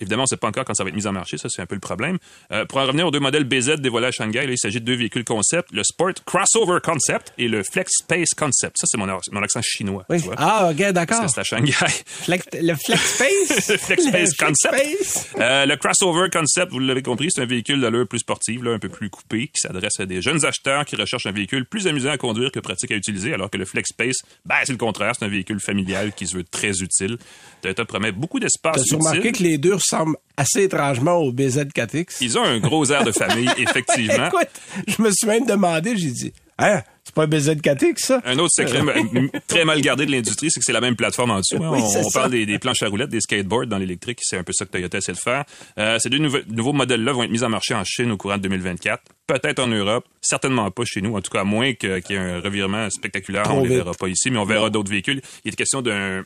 Évidemment, 0.00 0.22
on 0.22 0.24
ne 0.24 0.28
sait 0.28 0.36
pas 0.36 0.48
encore 0.48 0.64
quand 0.64 0.74
ça 0.74 0.82
va 0.82 0.90
être 0.90 0.96
mis 0.96 1.06
en 1.06 1.12
marché, 1.12 1.38
ça 1.38 1.48
c'est 1.48 1.62
un 1.62 1.66
peu 1.66 1.74
le 1.76 1.80
problème. 1.80 2.18
Euh, 2.52 2.64
pour 2.64 2.78
en 2.78 2.86
revenir 2.86 3.06
aux 3.06 3.10
deux 3.10 3.20
modèles 3.20 3.44
BZ 3.44 3.76
dévoilés 3.80 4.08
à 4.08 4.10
Shanghai, 4.10 4.44
là, 4.46 4.52
il 4.52 4.58
s'agit 4.58 4.80
de 4.80 4.84
deux 4.84 4.96
véhicules 4.96 5.24
concept, 5.24 5.70
le 5.72 5.82
Sport 5.84 6.12
Crossover 6.26 6.78
Concept 6.82 7.32
et 7.38 7.46
le 7.48 7.62
Flex 7.62 7.92
Space 8.00 8.30
Concept. 8.36 8.76
Ça 8.78 8.86
c'est 8.88 8.96
mon, 8.98 9.06
mon 9.06 9.42
accent 9.42 9.60
chinois, 9.62 10.04
Oui. 10.08 10.18
tu 10.18 10.24
vois. 10.26 10.34
Ah, 10.38 10.70
ok, 10.72 10.90
d'accord. 10.92 11.28
C'est 11.28 11.40
à 11.40 11.44
Shanghai. 11.44 11.72
Flex- 11.72 12.46
le 12.60 12.74
Flex 12.74 13.00
Space? 13.14 13.76
Flex 13.80 14.04
Space 14.08 14.30
Le 14.38 14.46
Concept. 14.46 14.74
Space? 14.74 15.28
Euh, 15.38 15.66
le 15.66 15.76
crossover 15.76 16.28
concept, 16.30 16.72
vous 16.72 16.80
l'avez 16.80 17.02
compris, 17.02 17.28
c'est 17.30 17.42
un 17.42 17.46
véhicule 17.46 17.80
d'allure 17.80 18.08
plus 18.08 18.18
sportive, 18.20 18.64
là, 18.64 18.72
un 18.72 18.78
peu 18.78 18.88
plus 18.88 19.10
coupé, 19.10 19.46
qui 19.48 19.60
s'adresse 19.60 20.00
à 20.00 20.06
des 20.06 20.20
jeunes 20.22 20.44
acheteurs 20.44 20.84
qui 20.84 20.96
recherchent 20.96 21.26
un 21.26 21.32
véhicule 21.32 21.66
plus 21.66 21.86
amusant 21.86 22.10
à 22.10 22.18
conduire 22.18 22.50
que 22.50 22.60
pratique 22.60 22.90
à 22.90 22.96
utiliser, 22.96 23.32
alors 23.32 23.48
que 23.50 23.58
le 23.58 23.64
Flex 23.64 23.90
Space, 23.90 24.16
ben, 24.44 24.56
c'est 24.64 24.72
le 24.72 24.78
contraire, 24.78 25.12
c'est 25.18 25.24
un 25.24 25.28
véhicule 25.28 25.60
familial 25.60 26.12
qui 26.14 26.26
se 26.26 26.36
veut 26.36 26.44
très 26.44 26.80
utile. 26.82 27.16
Toyota 27.62 27.84
promet 27.84 28.12
beaucoup 28.12 28.40
d'espace 28.40 28.76
T'as-tu 28.76 28.96
remarqué 28.96 29.32
que 29.32 29.42
les 29.42 29.56
deux 29.58 29.72
ressemblent 29.90 30.16
assez 30.36 30.62
étrangement 30.64 31.16
au 31.16 31.32
BZ4X? 31.32 32.16
Ils 32.20 32.38
ont 32.38 32.44
un 32.44 32.58
gros 32.58 32.84
air 32.90 33.04
de 33.04 33.12
famille, 33.12 33.48
effectivement. 33.58 34.26
Écoute, 34.28 34.48
je 34.86 35.02
me 35.02 35.10
suis 35.10 35.26
même 35.26 35.46
demandé, 35.46 35.96
j'ai 35.96 36.10
dit, 36.10 36.32
hein, 36.58 36.82
c'est 37.04 37.14
pas 37.14 37.24
un 37.24 37.26
BZ4X, 37.28 37.98
ça? 37.98 38.20
Un 38.24 38.38
autre 38.38 38.52
secret 38.54 38.80
très 39.46 39.64
mal 39.64 39.80
gardé 39.80 40.06
de 40.06 40.10
l'industrie, 40.12 40.50
c'est 40.50 40.58
que 40.60 40.64
c'est 40.64 40.72
la 40.72 40.80
même 40.80 40.96
plateforme 40.96 41.30
en 41.32 41.38
dessous. 41.40 41.62
hein. 41.62 41.70
Oui, 41.72 41.80
on 41.82 42.10
parle 42.10 42.30
des, 42.30 42.46
des 42.46 42.58
planches 42.58 42.82
à 42.82 42.88
roulettes, 42.88 43.10
des 43.10 43.20
skateboards 43.20 43.66
dans 43.66 43.78
l'électrique. 43.78 44.18
C'est 44.22 44.38
un 44.38 44.42
peu 44.42 44.52
ça 44.54 44.64
que 44.64 44.70
Toyota 44.70 44.98
essaie 44.98 45.12
de 45.12 45.18
faire. 45.18 45.44
Euh, 45.78 45.98
ces 45.98 46.08
deux 46.08 46.18
nouveaux, 46.18 46.38
nouveaux 46.48 46.72
modèles-là 46.72 47.12
vont 47.12 47.22
être 47.22 47.30
mis 47.30 47.44
en 47.44 47.50
marché 47.50 47.74
en 47.74 47.84
Chine 47.84 48.10
au 48.10 48.16
courant 48.16 48.38
de 48.38 48.42
2024. 48.42 49.02
Peut-être 49.26 49.58
en 49.60 49.66
Europe, 49.68 50.06
certainement 50.20 50.70
pas 50.70 50.84
chez 50.86 51.00
nous. 51.02 51.14
En 51.16 51.20
tout 51.20 51.30
cas, 51.30 51.40
à 51.42 51.44
moins 51.44 51.72
que- 51.74 51.98
qu'il 52.00 52.16
y 52.16 52.18
ait 52.18 52.22
un 52.22 52.40
revirement 52.40 52.88
spectaculaire, 52.90 53.42
Trop 53.44 53.58
on 53.58 53.62
ne 53.64 53.68
les 53.68 53.76
verra 53.76 53.92
pas 53.92 54.08
ici, 54.08 54.30
mais 54.30 54.38
on 54.38 54.44
verra 54.44 54.70
d'autres 54.70 54.90
véhicules. 54.90 55.20
Il 55.44 55.52
est 55.52 55.56
question 55.56 55.82
d'un 55.82 56.24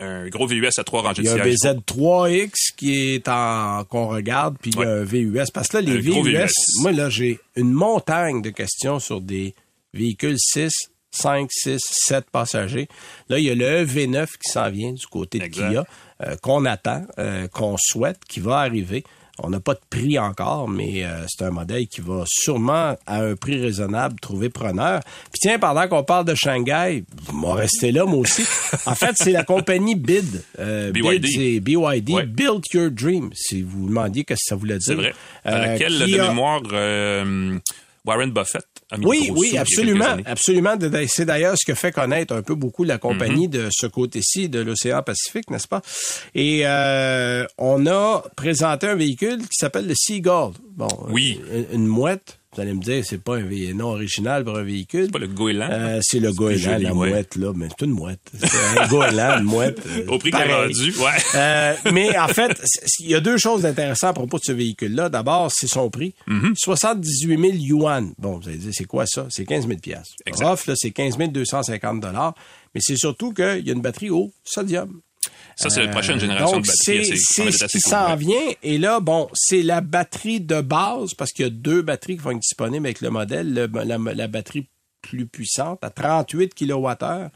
un 0.00 0.28
gros 0.28 0.46
VUS 0.46 0.68
à 0.76 0.84
trois 0.84 1.02
rangées 1.02 1.22
Il 1.22 1.26
y 1.26 1.28
de 1.28 1.38
a 1.38 1.42
un 1.42 1.44
sièges. 1.44 1.76
BZ3X 1.76 2.74
qui 2.76 3.14
est 3.14 3.28
en 3.28 3.84
qu'on 3.84 4.08
regarde, 4.08 4.56
puis 4.60 4.70
il 4.70 4.80
y 4.80 4.84
a 4.84 4.90
un 4.90 5.04
VUS. 5.04 5.50
Parce 5.52 5.68
que 5.68 5.78
là, 5.78 5.80
les 5.82 5.98
VUS, 5.98 6.22
VUS. 6.22 6.50
moi 6.80 6.92
là, 6.92 7.08
j'ai 7.08 7.38
une 7.56 7.72
montagne 7.72 8.42
de 8.42 8.50
questions 8.50 8.98
sur 8.98 9.20
des 9.20 9.54
véhicule 9.94 10.36
6, 10.38 10.70
5, 11.10 11.48
6, 11.50 11.80
7 11.80 12.30
passagers. 12.30 12.88
Là, 13.28 13.38
il 13.38 13.44
y 13.44 13.50
a 13.50 13.54
le 13.54 13.84
EV9 13.84 14.26
qui 14.26 14.50
s'en 14.50 14.70
vient 14.70 14.92
du 14.92 15.06
côté 15.06 15.38
de 15.38 15.44
Exact. 15.44 15.70
Kia, 15.70 15.86
euh, 16.22 16.36
qu'on 16.36 16.64
attend, 16.64 17.04
euh, 17.18 17.48
qu'on 17.48 17.76
souhaite, 17.78 18.20
qui 18.28 18.40
va 18.40 18.58
arriver. 18.58 19.04
On 19.42 19.50
n'a 19.50 19.60
pas 19.60 19.74
de 19.74 19.80
prix 19.90 20.18
encore, 20.18 20.68
mais 20.68 21.04
euh, 21.04 21.24
c'est 21.28 21.44
un 21.44 21.50
modèle 21.50 21.86
qui 21.88 22.00
va 22.00 22.24
sûrement, 22.26 22.96
à 23.06 23.20
un 23.22 23.36
prix 23.36 23.60
raisonnable, 23.60 24.18
trouver 24.20 24.48
preneur. 24.48 25.00
Puis 25.32 25.40
tiens, 25.40 25.58
pendant 25.58 25.86
qu'on 25.88 26.02
parle 26.04 26.24
de 26.24 26.34
Shanghai, 26.34 27.04
m'en 27.32 27.52
rester 27.52 27.92
là, 27.92 28.04
moi 28.06 28.20
aussi. 28.20 28.44
En 28.86 28.94
fait, 28.94 29.14
c'est 29.16 29.32
la 29.32 29.44
compagnie 29.44 29.94
BID. 29.94 30.42
Euh, 30.58 30.90
BYD. 30.90 31.20
BID, 31.22 31.26
c'est 31.28 31.60
BYD, 31.60 32.10
Ouais. 32.10 32.24
Build 32.26 32.62
Your 32.72 32.90
Dream, 32.90 33.30
si 33.34 33.62
vous 33.62 33.80
vous 33.82 33.88
demandiez 33.88 34.22
ce 34.28 34.34
que 34.34 34.40
ça 34.40 34.54
voulait 34.56 34.78
dire. 34.78 34.84
C'est 34.86 34.94
vrai. 34.94 35.14
À 35.44 35.54
Euh, 35.54 35.66
laquelle, 35.66 35.98
de 35.98 36.18
a- 36.18 36.28
mémoire, 36.28 36.62
euh, 36.72 37.58
Warren 38.06 38.30
Buffett 38.30 38.64
oui, 39.02 39.30
oui, 39.34 39.58
absolument, 39.58 40.16
absolument. 40.26 40.74
C'est 41.08 41.24
d'ailleurs 41.24 41.56
ce 41.58 41.66
que 41.66 41.74
fait 41.74 41.90
connaître 41.92 42.34
un 42.34 42.42
peu 42.42 42.54
beaucoup 42.54 42.84
la 42.84 42.98
compagnie 42.98 43.48
de 43.48 43.68
ce 43.70 43.86
côté-ci 43.86 44.48
de 44.48 44.60
l'océan 44.60 45.02
Pacifique, 45.02 45.50
n'est-ce 45.50 45.66
pas? 45.68 45.82
Et 46.34 46.62
euh, 46.64 47.44
on 47.58 47.86
a 47.86 48.22
présenté 48.36 48.86
un 48.86 48.94
véhicule 48.94 49.40
qui 49.42 49.58
s'appelle 49.58 49.86
le 49.88 49.94
Seagull. 49.96 50.52
Bon, 50.76 50.88
Oui. 51.08 51.40
une, 51.52 51.80
une 51.80 51.86
mouette. 51.86 52.38
Vous 52.56 52.62
allez 52.62 52.72
me 52.72 52.80
dire, 52.80 53.04
c'est 53.04 53.22
pas 53.22 53.36
un 53.36 53.74
nom 53.74 53.88
original 53.88 54.42
pour 54.42 54.56
un 54.56 54.62
véhicule. 54.62 55.10
Pas 55.10 55.18
le 55.18 55.26
goéland. 55.26 55.68
Euh, 55.70 56.00
c'est 56.02 56.20
le 56.20 56.32
goéland, 56.32 56.78
la 56.78 56.94
ouais. 56.94 57.10
mouette, 57.10 57.36
là. 57.36 57.52
Mais 57.54 57.68
c'est 57.68 57.84
une 57.84 57.92
mouette. 57.92 58.20
C'est 58.32 58.78
un 58.80 58.88
goéland, 58.88 59.38
une 59.40 59.44
mouette. 59.44 59.78
euh, 59.86 60.06
Au 60.08 60.18
prix 60.18 60.30
qu'on 60.30 60.38
a 60.38 60.62
rendu, 60.62 60.94
ouais. 60.96 61.10
Euh, 61.34 61.74
mais 61.92 62.16
en 62.18 62.28
fait, 62.28 62.58
il 63.00 63.10
y 63.10 63.14
a 63.14 63.20
deux 63.20 63.36
choses 63.36 63.66
intéressantes 63.66 64.10
à 64.10 64.14
propos 64.14 64.38
de 64.38 64.44
ce 64.44 64.52
véhicule-là. 64.52 65.10
D'abord, 65.10 65.52
c'est 65.52 65.66
son 65.66 65.90
prix. 65.90 66.14
Mm-hmm. 66.28 66.54
78 66.56 67.40
000 67.40 67.52
yuan. 67.56 68.14
Bon, 68.16 68.38
vous 68.38 68.48
allez 68.48 68.56
dire, 68.56 68.72
c'est 68.72 68.86
quoi 68.86 69.04
ça? 69.04 69.26
C'est 69.28 69.44
15 69.44 69.66
000 69.68 69.78
piastres. 69.78 70.14
Exact. 70.24 70.46
Rough, 70.46 70.66
là, 70.66 70.74
c'est 70.76 70.92
15 70.92 71.18
250 71.18 72.00
dollars. 72.00 72.34
Mais 72.74 72.80
c'est 72.82 72.96
surtout 72.96 73.34
qu'il 73.34 73.66
y 73.66 73.70
a 73.70 73.72
une 73.74 73.82
batterie 73.82 74.10
au 74.10 74.32
sodium. 74.44 75.00
Ça, 75.56 75.70
c'est 75.70 75.82
la 75.82 75.88
prochaine 75.88 76.16
Euh, 76.16 76.20
génération 76.20 76.56
donc, 76.56 76.64
de 76.64 76.68
batterie. 76.70 77.06
c'est- 77.06 77.50
ce 77.52 77.64
qui 77.66 77.80
s'en 77.80 78.14
vient. 78.16 78.36
Et 78.62 78.78
là, 78.78 79.00
bon, 79.00 79.28
c'est 79.34 79.62
la 79.62 79.80
batterie 79.80 80.40
de 80.40 80.60
base, 80.60 81.14
parce 81.14 81.32
qu'il 81.32 81.44
y 81.44 81.48
a 81.48 81.50
deux 81.50 81.82
batteries 81.82 82.16
qui 82.16 82.22
vont 82.22 82.30
être 82.32 82.40
disponibles 82.40 82.86
avec 82.86 83.00
le 83.00 83.10
modèle. 83.10 83.52
Le- 83.54 83.70
la, 83.84 83.98
la 84.14 84.26
batterie 84.28 84.66
plus 85.02 85.26
puissante, 85.26 85.78
à 85.82 85.90
38 85.90 86.54
kWh, 86.54 87.30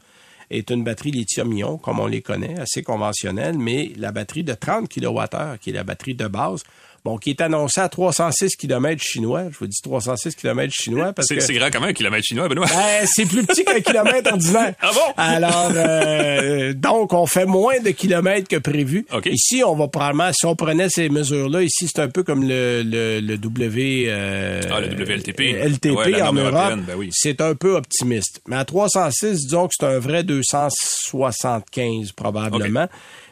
est 0.49 0.69
une 0.69 0.83
batterie 0.83 1.11
lithium-ion, 1.11 1.77
comme 1.77 1.99
on 1.99 2.07
les 2.07 2.21
connaît, 2.21 2.59
assez 2.59 2.83
conventionnelle, 2.83 3.57
mais 3.57 3.93
la 3.95 4.11
batterie 4.11 4.43
de 4.43 4.53
30 4.53 4.89
kWh, 4.89 5.57
qui 5.59 5.69
est 5.69 5.73
la 5.73 5.83
batterie 5.85 6.13
de 6.15 6.27
base, 6.27 6.63
bon, 7.05 7.17
qui 7.17 7.31
est 7.31 7.41
annoncée 7.41 7.81
à 7.81 7.89
306 7.89 8.55
km 8.55 9.01
chinois. 9.01 9.43
Je 9.51 9.57
vous 9.57 9.67
dis 9.67 9.77
306 9.83 10.35
km 10.35 10.71
chinois 10.73 11.13
parce 11.13 11.27
C'est 11.27 11.35
que... 11.35 11.41
c'est 11.41 11.53
grand 11.53 11.69
comment 11.71 11.87
un 11.87 11.93
kilomètre 11.93 12.23
chinois, 12.25 12.47
Benoît? 12.47 12.65
Ben, 12.67 13.05
c'est 13.05 13.25
plus 13.25 13.43
petit 13.45 13.63
qu'un 13.65 13.79
kilomètre 13.81 14.31
ordinaire. 14.31 14.73
Ah 14.81 14.91
bon? 14.93 15.13
Alors, 15.17 15.71
euh, 15.75 16.73
donc, 16.73 17.13
on 17.13 17.25
fait 17.25 17.45
moins 17.45 17.79
de 17.79 17.89
kilomètres 17.91 18.47
que 18.47 18.57
prévu. 18.57 19.05
OK. 19.13 19.25
Ici, 19.27 19.63
on 19.65 19.75
va 19.75 19.87
probablement, 19.87 20.31
si 20.33 20.45
on 20.45 20.55
prenait 20.55 20.89
ces 20.89 21.09
mesures-là, 21.09 21.63
ici, 21.63 21.87
c'est 21.87 22.01
un 22.01 22.09
peu 22.09 22.23
comme 22.23 22.43
le, 22.47 22.83
le, 22.83 23.19
le 23.19 23.37
W... 23.37 24.05
euh, 24.07 24.61
Ah, 24.71 24.79
le 24.81 24.87
WLTP. 24.95 25.39
LTP 25.63 25.95
Ouais, 25.97 26.21
en 26.21 26.33
Europe. 26.33 26.79
ben 26.87 26.95
oui. 26.97 27.09
C'est 27.11 27.41
un 27.41 27.55
peu 27.55 27.75
optimiste. 27.75 28.41
Mais 28.47 28.55
à 28.57 28.65
306, 28.65 29.45
disons 29.45 29.67
que 29.67 29.73
c'est 29.77 29.85
un 29.85 29.99
vrai 29.99 30.23
275 30.23 32.11
probablement. 32.13 32.87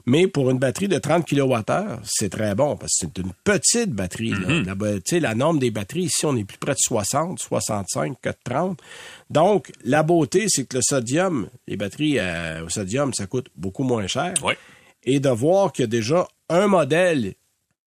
Mais 0.06 0.27
pour 0.27 0.50
une 0.50 0.60
batterie 0.60 0.88
de 0.88 0.98
30 0.98 1.25
kWh, 1.25 2.01
c'est 2.03 2.29
très 2.29 2.56
bon 2.56 2.75
parce 2.75 2.94
que 2.94 3.08
c'est 3.08 3.18
une 3.18 3.32
petite 3.44 3.91
batterie. 3.91 4.32
Mm-hmm. 4.32 5.20
La, 5.20 5.36
norme 5.36 5.60
des 5.60 5.72
batteries, 5.72 6.03
ici, 6.03 6.25
on 6.25 6.36
est 6.36 6.44
plus 6.44 6.58
près 6.58 6.74
de 6.74 6.79
60, 6.79 7.39
65 7.39 8.18
que 8.22 8.29
de 8.29 8.36
30. 8.44 8.79
Donc, 9.29 9.72
la 9.84 10.03
beauté, 10.03 10.46
c'est 10.48 10.65
que 10.65 10.77
le 10.77 10.82
sodium, 10.82 11.48
les 11.68 11.77
batteries 11.77 12.20
euh, 12.20 12.65
au 12.65 12.70
sodium, 12.70 13.13
ça 13.13 13.27
coûte 13.27 13.48
beaucoup 13.56 13.84
moins 13.84 14.08
cher. 14.08 14.34
Ouais. 14.44 14.58
Et 15.03 15.20
de 15.20 15.29
voir 15.29 15.72
qu'il 15.72 15.84
y 15.84 15.86
a 15.86 15.88
déjà 15.88 16.27
un 16.50 16.68
modèle 16.68 17.36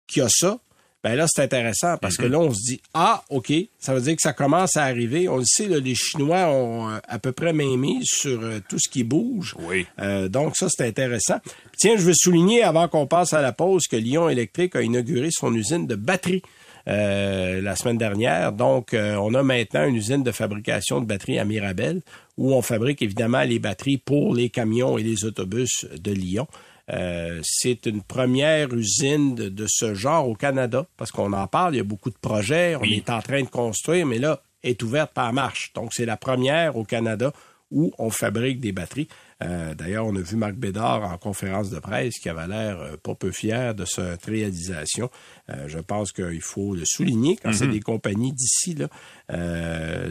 qui 0.07 0.21
a 0.21 0.29
ça, 0.29 0.59
ben 1.03 1.17
là, 1.17 1.27
c'est 1.29 1.43
intéressant 1.43 1.97
parce 2.01 2.13
Mm-hmm. 2.13 2.23
que 2.23 2.27
là, 2.27 2.39
on 2.39 2.53
se 2.53 2.63
dit, 2.63 2.81
ah, 2.95 3.25
OK, 3.31 3.53
ça 3.79 3.95
veut 3.95 4.01
dire 4.01 4.17
que 4.17 4.23
ça 4.23 4.33
commence 4.33 4.77
à 4.77 4.85
arriver. 4.85 5.29
On 5.29 5.39
le 5.39 5.45
sait, 5.45 5.67
là, 5.67 5.79
les 5.79 5.95
Chinois 5.95 6.47
ont 6.49 6.91
euh, 6.91 6.99
à 7.09 7.19
peu 7.19 7.33
près 7.33 7.53
mainmise 7.53 8.07
sur 8.07 8.43
euh, 8.43 8.61
tout 8.69 8.79
ce 8.79 8.89
qui 8.89 9.05
bouge. 9.05 9.55
Oui. 9.61 9.87
Euh, 9.99 10.29
donc, 10.29 10.57
ça, 10.57 10.69
c'est 10.69 10.87
intéressant. 10.87 11.39
Tiens, 11.79 11.97
je 11.97 12.03
veux 12.03 12.15
souligner, 12.15 12.63
avant 12.63 12.89
qu'on 12.89 13.07
passe 13.07 13.33
à 13.33 13.43
la 13.43 13.53
pause, 13.53 13.87
que 13.91 13.97
Lyon 13.97 14.29
Électrique 14.29 14.77
a 14.77 14.83
inauguré 14.83 15.29
son 15.33 15.55
usine 15.55 15.87
de 15.87 15.95
batterie 15.95 16.43
euh, 16.89 17.61
la 17.61 17.77
semaine 17.77 17.99
dernière. 17.99 18.53
Donc, 18.53 18.93
euh, 18.93 19.15
on 19.17 19.35
a 19.35 19.43
maintenant 19.43 19.87
une 19.87 19.95
usine 19.95 20.25
de 20.25 20.33
fabrication 20.33 21.01
de 21.01 21.07
batteries 21.07 21.39
à 21.39 21.45
Mirabel, 21.45 22.03
où 22.37 22.53
on 22.55 22.63
fabrique 22.63 23.03
évidemment 23.03 23.43
les 23.43 23.61
batteries 23.61 23.99
pour 23.99 24.35
les 24.35 24.51
camions 24.51 24.99
et 24.99 25.03
les 25.03 25.25
autobus 25.25 25.87
de 25.97 26.13
Lyon. 26.13 26.49
Euh, 26.93 27.41
c'est 27.43 27.87
une 27.87 28.03
première 28.03 28.73
usine 28.75 29.35
de, 29.35 29.49
de 29.49 29.67
ce 29.69 29.95
genre 29.95 30.29
au 30.29 30.35
Canada, 30.35 30.87
parce 30.97 31.11
qu'on 31.11 31.33
en 31.33 31.47
parle, 31.47 31.75
il 31.75 31.79
y 31.79 31.81
a 31.81 31.85
beaucoup 31.85 32.11
de 32.11 32.19
projets, 32.21 32.77
on 32.77 32.81
Oui. 32.81 32.95
est 33.05 33.11
en 33.11 33.21
train 33.23 33.43
de 33.43 33.49
construire, 33.49 34.07
mais 34.07 34.19
là, 34.19 34.43
est 34.63 34.83
ouverte 34.83 35.13
par 35.13 35.33
marche. 35.33 35.73
Donc, 35.75 35.93
c'est 35.95 36.05
la 36.07 36.17
première 36.17 36.77
au 36.77 36.85
Canada 36.85 37.33
où 37.71 37.93
on 37.99 38.11
fabrique 38.11 38.61
des 38.61 38.73
batteries. 38.73 39.09
Euh, 39.43 39.75
D'ailleurs, 39.75 40.07
on 40.07 40.15
a 40.15 40.21
vu 40.21 40.37
Marc 40.37 40.55
Bédard 40.55 41.03
en 41.03 41.19
conférence 41.19 41.69
de 41.71 41.79
presse 41.81 42.15
qui 42.21 42.29
avait 42.29 42.47
l'air 42.47 42.79
euh, 42.81 42.97
pas 43.03 43.15
peu 43.15 43.33
fier 43.33 43.75
de 43.75 43.85
cette 43.85 44.25
réalisation. 44.27 45.11
Euh, 45.51 45.67
je 45.69 45.79
pense 45.79 46.13
qu'il 46.13 46.41
faut 46.41 46.75
le 46.75 46.85
souligner 46.85 47.37
quand 47.43 47.53
c'est 47.53 47.67
des 47.67 47.81
compagnies 47.81 48.33
d'ici. 48.33 48.75
là. 48.75 48.89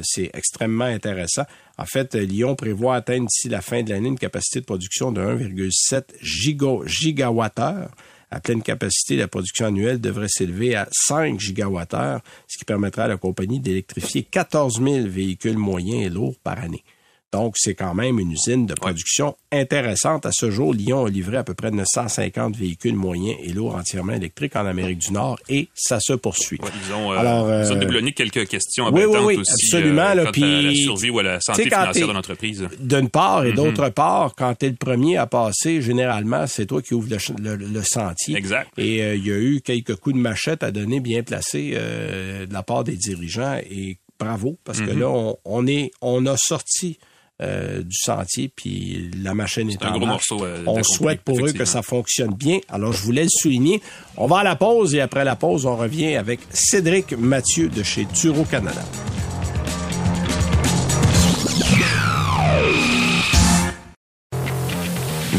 C'est 0.03 0.29
extrêmement 0.33 0.85
intéressant. 0.85 1.43
En 1.77 1.85
fait, 1.85 2.15
Lyon 2.15 2.55
prévoit 2.55 2.95
atteindre 2.95 3.27
d'ici 3.27 3.47
la 3.49 3.61
fin 3.61 3.83
de 3.83 3.89
l'année 3.91 4.09
une 4.09 4.19
capacité 4.19 4.59
de 4.59 4.65
production 4.65 5.11
de 5.11 5.21
1,7 5.21 6.03
giga- 6.21 6.85
gigawattheure. 6.85 7.91
À 8.33 8.39
pleine 8.39 8.61
capacité, 8.63 9.17
la 9.17 9.27
production 9.27 9.65
annuelle 9.65 9.99
devrait 9.99 10.29
s'élever 10.29 10.73
à 10.75 10.87
5 10.91 11.37
gigawattheures, 11.39 12.21
ce 12.47 12.57
qui 12.57 12.63
permettra 12.65 13.03
à 13.03 13.07
la 13.09 13.17
compagnie 13.17 13.59
d'électrifier 13.59 14.23
14 14.23 14.81
000 14.81 15.07
véhicules 15.07 15.57
moyens 15.57 16.05
et 16.05 16.09
lourds 16.09 16.37
par 16.41 16.57
année. 16.59 16.83
Donc, 17.31 17.53
c'est 17.57 17.75
quand 17.75 17.93
même 17.93 18.19
une 18.19 18.31
usine 18.31 18.65
de 18.65 18.73
production 18.73 19.37
intéressante. 19.53 20.25
À 20.25 20.31
ce 20.33 20.51
jour, 20.51 20.73
Lyon 20.73 21.05
a 21.05 21.09
livré 21.09 21.37
à 21.37 21.43
peu 21.43 21.53
près 21.53 21.71
950 21.71 22.57
véhicules 22.57 22.95
moyens 22.95 23.37
et 23.41 23.53
lourds 23.53 23.75
entièrement 23.75 24.13
électriques 24.13 24.55
en 24.57 24.65
Amérique 24.65 24.97
du 24.99 25.13
Nord 25.13 25.39
et 25.47 25.69
ça 25.73 25.99
se 26.01 26.13
poursuit. 26.13 26.59
Ouais, 26.61 26.69
ils 26.87 26.93
ont, 26.93 27.13
euh, 27.13 27.17
Alors, 27.17 27.47
ils 27.47 27.71
ont 27.71 27.75
euh, 27.75 27.79
déblonné 27.79 28.11
quelques 28.11 28.47
questions 28.47 28.89
oui, 28.91 29.03
oui, 29.05 29.17
oui, 29.23 29.35
aussi. 29.37 29.51
absolument, 29.51 30.01
euh, 30.01 30.13
là, 30.15 30.25
quant 30.33 30.41
à 30.43 30.61
la 30.61 30.73
survie 30.75 31.09
ou 31.09 31.19
à 31.19 31.23
la 31.23 31.39
santé 31.39 31.63
financière 31.63 32.07
de 32.07 32.13
l'entreprise. 32.13 32.67
D'une 32.79 33.09
part, 33.09 33.45
et 33.45 33.53
d'autre 33.53 33.87
part, 33.89 34.33
quand 34.35 34.53
tu 34.59 34.65
es 34.65 34.69
le 34.69 34.75
premier 34.75 35.15
à 35.17 35.25
passer, 35.27 35.81
généralement, 35.81 36.47
c'est 36.47 36.65
toi 36.65 36.81
qui 36.81 36.93
ouvres 36.93 37.07
le, 37.09 37.55
le- 37.55 37.65
le 37.65 37.83
sentier. 37.83 38.35
Exact. 38.35 38.69
Et 38.77 39.01
euh, 39.03 39.15
il 39.15 39.25
y 39.25 39.31
a 39.31 39.37
eu 39.37 39.61
quelques 39.61 39.95
coups 39.95 40.15
de 40.15 40.21
machette 40.21 40.63
à 40.63 40.71
donner 40.71 40.99
bien 40.99 41.23
placés 41.23 41.71
euh, 41.75 42.45
de 42.45 42.53
la 42.53 42.63
part 42.63 42.83
des 42.83 42.97
dirigeants 42.97 43.57
et 43.69 43.97
bravo, 44.19 44.57
parce 44.65 44.81
que 44.81 44.91
là, 44.91 45.07
on, 45.09 45.37
on 45.45 45.65
est, 45.65 45.91
on 46.01 46.25
a 46.27 46.35
sorti 46.37 46.99
euh, 47.41 47.81
du 47.81 47.95
sentier, 47.95 48.51
puis 48.55 49.09
la 49.21 49.33
machine 49.33 49.69
est, 49.69 49.83
un 49.83 49.89
en 49.89 49.97
gros 49.97 50.05
marche. 50.05 50.29
morceau, 50.29 50.45
euh, 50.45 50.63
on 50.67 50.83
souhaite 50.83 51.21
pour 51.21 51.43
eux 51.43 51.51
que 51.51 51.65
ça 51.65 51.81
fonctionne 51.81 52.33
bien. 52.33 52.59
Alors, 52.69 52.93
je 52.93 53.01
voulais 53.01 53.23
le 53.23 53.29
souligner. 53.29 53.81
On 54.17 54.27
va 54.27 54.39
à 54.39 54.43
la 54.43 54.55
pause 54.55 54.93
et 54.93 55.01
après 55.01 55.23
la 55.23 55.35
pause, 55.35 55.65
on 55.65 55.75
revient 55.75 56.15
avec 56.15 56.39
Cédric 56.51 57.13
Mathieu 57.17 57.69
de 57.69 57.81
chez 57.83 58.05
Turo 58.05 58.43
Canada. 58.43 58.83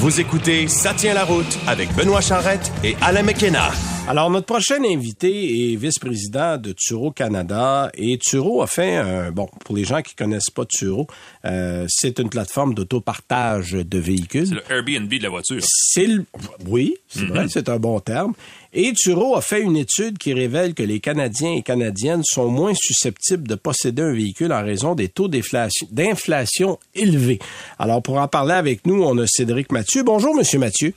Vous 0.02 0.18
écoutez 0.18 0.66
Ça 0.66 0.94
tient 0.94 1.14
la 1.14 1.24
route 1.24 1.56
avec 1.68 1.94
Benoît 1.94 2.20
Charrette 2.20 2.72
et 2.82 2.96
Alain 3.00 3.22
McKenna. 3.22 3.70
Alors, 4.08 4.30
notre 4.30 4.46
prochain 4.46 4.82
invité 4.84 5.72
est 5.72 5.76
vice-président 5.76 6.58
de 6.58 6.72
Turo 6.72 7.12
Canada 7.12 7.88
et 7.94 8.18
Turo 8.18 8.62
a 8.62 8.66
fait 8.66 8.96
un, 8.96 9.30
bon, 9.30 9.48
pour 9.64 9.76
les 9.76 9.84
gens 9.84 10.02
qui 10.02 10.16
connaissent 10.16 10.50
pas 10.50 10.64
Turo, 10.64 11.06
euh, 11.44 11.86
c'est 11.88 12.18
une 12.18 12.28
plateforme 12.30 12.74
d'autopartage 12.74 13.74
de 13.74 13.98
véhicules. 13.98 14.48
C'est 14.48 14.56
le 14.56 14.64
Airbnb 14.68 15.08
de 15.08 15.22
la 15.22 15.28
voiture. 15.28 15.60
C'est 15.62 16.06
le... 16.06 16.24
Oui, 16.66 16.96
c'est 17.06 17.26
vrai, 17.26 17.46
c'est 17.48 17.68
un 17.68 17.78
bon 17.78 18.00
terme. 18.00 18.32
Et 18.74 18.92
Turo 18.94 19.36
a 19.36 19.42
fait 19.42 19.60
une 19.60 19.76
étude 19.76 20.16
qui 20.16 20.32
révèle 20.32 20.72
que 20.72 20.82
les 20.82 20.98
Canadiens 20.98 21.52
et 21.52 21.62
Canadiennes 21.62 22.22
sont 22.24 22.48
moins 22.48 22.72
susceptibles 22.74 23.46
de 23.46 23.54
posséder 23.54 24.00
un 24.02 24.12
véhicule 24.14 24.50
en 24.52 24.64
raison 24.64 24.94
des 24.94 25.08
taux 25.08 25.28
d'inflation- 25.28 26.78
élevés. 26.94 27.38
Alors, 27.78 28.00
pour 28.02 28.16
en 28.18 28.28
parler 28.28 28.54
avec 28.54 28.86
nous, 28.86 29.02
on 29.02 29.18
a 29.18 29.26
Cédric 29.26 29.70
Mathieu. 29.72 30.02
Bonjour, 30.04 30.34
Monsieur 30.34 30.58
Mathieu. 30.58 30.94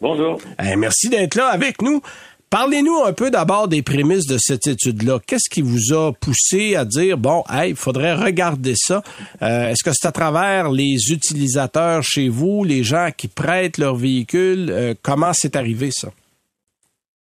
Bonjour. 0.00 0.40
Eh, 0.64 0.76
merci 0.76 1.10
d'être 1.10 1.34
là 1.34 1.48
avec 1.48 1.82
nous. 1.82 2.00
Parlez-nous 2.48 3.02
un 3.04 3.12
peu 3.12 3.30
d'abord 3.30 3.68
des 3.68 3.82
prémices 3.82 4.24
de 4.24 4.38
cette 4.38 4.66
étude-là. 4.66 5.18
Qu'est-ce 5.26 5.50
qui 5.50 5.60
vous 5.60 5.92
a 5.92 6.12
poussé 6.14 6.74
à 6.76 6.86
dire, 6.86 7.18
bon, 7.18 7.44
hey, 7.50 7.70
il 7.72 7.76
faudrait 7.76 8.14
regarder 8.14 8.72
ça? 8.74 9.02
Euh, 9.42 9.68
Est-ce 9.68 9.84
que 9.84 9.90
c'est 9.92 10.08
à 10.08 10.12
travers 10.12 10.70
les 10.70 10.96
utilisateurs 11.10 12.02
chez 12.02 12.30
vous, 12.30 12.64
les 12.64 12.82
gens 12.82 13.10
qui 13.14 13.28
prêtent 13.28 13.76
leur 13.76 13.96
véhicule? 13.96 14.68
Euh, 14.70 14.94
comment 15.02 15.32
c'est 15.34 15.56
arrivé, 15.56 15.90
ça? 15.90 16.10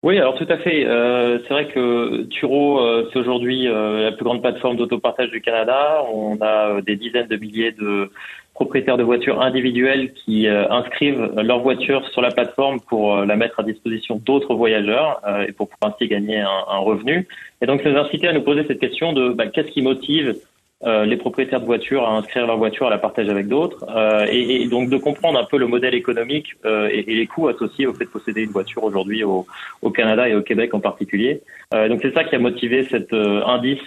Oui, 0.02 0.16
alors 0.16 0.34
tout 0.34 0.46
à 0.48 0.56
fait. 0.56 0.86
Euh, 0.86 1.40
c'est 1.42 1.50
vrai 1.52 1.68
que 1.68 2.22
Turo, 2.30 2.80
euh, 2.80 3.10
c'est 3.12 3.18
aujourd'hui 3.18 3.68
euh, 3.68 4.04
la 4.04 4.12
plus 4.12 4.24
grande 4.24 4.40
plateforme 4.40 4.76
d'autopartage 4.78 5.30
du 5.30 5.42
Canada. 5.42 6.02
On 6.10 6.38
a 6.40 6.80
des 6.80 6.96
dizaines 6.96 7.26
de 7.26 7.36
milliers 7.36 7.72
de 7.72 8.10
propriétaires 8.54 8.96
de 8.96 9.02
voitures 9.02 9.42
individuelles 9.42 10.12
qui 10.12 10.46
inscrivent 10.46 11.32
leur 11.36 11.60
voiture 11.60 12.06
sur 12.08 12.20
la 12.20 12.30
plateforme 12.30 12.78
pour 12.80 13.16
la 13.16 13.34
mettre 13.34 13.60
à 13.60 13.62
disposition 13.62 14.16
d'autres 14.16 14.54
voyageurs 14.54 15.22
et 15.48 15.52
pour 15.52 15.70
pouvoir 15.70 15.94
ainsi 15.94 16.08
gagner 16.08 16.40
un, 16.40 16.76
revenu. 16.76 17.26
Et 17.62 17.66
donc, 17.66 17.80
ça 17.80 17.90
nous 17.90 17.96
incité 17.96 18.28
à 18.28 18.34
nous 18.34 18.42
poser 18.42 18.64
cette 18.66 18.78
question 18.78 19.14
de 19.14 19.30
bah, 19.30 19.46
qu'est-ce 19.46 19.70
qui 19.70 19.80
motive 19.80 20.34
euh, 20.82 21.04
les 21.04 21.18
propriétaires 21.18 21.60
de 21.60 21.66
voitures 21.66 22.08
à 22.08 22.16
inscrire 22.16 22.46
leur 22.46 22.56
voiture 22.56 22.86
à 22.86 22.90
la 22.90 22.96
partager 22.96 23.30
avec 23.30 23.48
d'autres, 23.48 23.84
euh, 23.94 24.26
et, 24.30 24.62
et, 24.62 24.66
donc 24.66 24.88
de 24.88 24.96
comprendre 24.96 25.38
un 25.38 25.44
peu 25.44 25.58
le 25.58 25.66
modèle 25.66 25.94
économique 25.94 26.54
euh, 26.64 26.88
et, 26.90 27.00
et, 27.00 27.16
les 27.16 27.26
coûts 27.26 27.48
associés 27.48 27.86
au 27.86 27.92
fait 27.92 28.06
de 28.06 28.10
posséder 28.10 28.44
une 28.44 28.50
voiture 28.50 28.82
aujourd'hui 28.82 29.22
au, 29.22 29.46
au, 29.82 29.90
Canada 29.90 30.26
et 30.26 30.34
au 30.34 30.40
Québec 30.40 30.72
en 30.72 30.80
particulier. 30.80 31.42
Euh, 31.74 31.88
donc 31.88 31.98
c'est 32.00 32.14
ça 32.14 32.24
qui 32.24 32.34
a 32.34 32.38
motivé 32.38 32.84
cet 32.84 33.12
euh, 33.12 33.44
indice, 33.44 33.78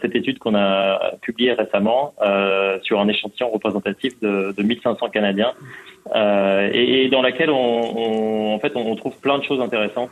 cette 0.00 0.14
étude 0.14 0.38
qu'on 0.38 0.54
a 0.54 1.16
publiée 1.20 1.52
récemment 1.52 2.14
sur 2.82 2.98
un 2.98 3.08
échantillon 3.08 3.50
représentatif 3.50 4.18
de, 4.20 4.54
de 4.56 4.62
1500 4.62 5.08
Canadiens, 5.10 5.52
et, 6.14 7.08
dans 7.10 7.20
laquelle 7.20 7.50
on, 7.50 7.54
on, 7.54 8.54
en 8.54 8.58
fait 8.58 8.72
on, 8.74 8.94
trouve 8.96 9.16
plein 9.20 9.38
de 9.38 9.44
choses 9.44 9.60
intéressantes, 9.60 10.10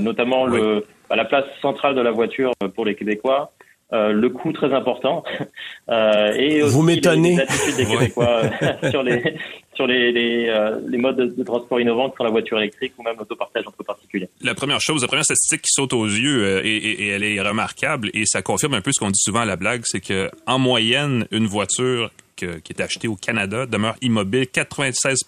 notamment 0.00 0.46
le, 0.46 0.84
bah, 1.08 1.14
la 1.14 1.24
place 1.24 1.44
centrale 1.62 1.94
de 1.94 2.00
la 2.00 2.10
voiture 2.10 2.50
pour 2.74 2.84
les 2.84 2.96
Québécois. 2.96 3.52
Euh, 3.92 4.10
le 4.10 4.30
coût 4.30 4.52
très 4.52 4.74
important 4.74 5.22
euh, 5.90 6.34
et 6.34 6.60
aussi 6.60 6.74
Vous 6.74 6.82
m'étonnez. 6.82 7.36
Les, 7.36 7.42
attitudes 7.42 7.76
des 7.76 7.86
Québécois 7.86 8.42
euh, 8.62 8.74
sur 8.90 9.04
les 9.04 9.36
sur 9.76 9.86
les 9.86 10.10
les, 10.10 10.48
euh, 10.48 10.80
les 10.88 10.98
modes 10.98 11.36
de, 11.36 11.44
transport 11.44 11.80
innovants 11.80 12.10
comme 12.10 12.26
la 12.26 12.32
voiture 12.32 12.58
électrique 12.58 12.94
ou 12.98 13.04
même 13.04 13.14
l'autopartage 13.16 13.64
entre 13.64 13.84
particuliers. 13.84 14.28
La 14.42 14.56
première 14.56 14.80
chose, 14.80 15.02
la 15.02 15.06
première 15.06 15.24
statistique 15.24 15.62
qui 15.62 15.70
saute 15.70 15.92
aux 15.92 16.04
yeux 16.04 16.66
et, 16.66 16.76
et, 16.76 17.02
et 17.04 17.08
elle 17.10 17.22
est 17.22 17.40
remarquable 17.40 18.10
et 18.12 18.26
ça 18.26 18.42
confirme 18.42 18.74
un 18.74 18.80
peu 18.80 18.90
ce 18.92 18.98
qu'on 18.98 19.10
dit 19.10 19.22
souvent 19.22 19.42
à 19.42 19.44
la 19.44 19.54
blague, 19.54 19.82
c'est 19.84 20.00
que 20.00 20.32
en 20.48 20.58
moyenne 20.58 21.28
une 21.30 21.46
voiture 21.46 22.10
que, 22.36 22.58
qui 22.58 22.72
est 22.72 22.82
achetée 22.82 23.06
au 23.06 23.14
Canada 23.14 23.66
demeure 23.66 23.94
immobile 24.02 24.48
96 24.48 25.20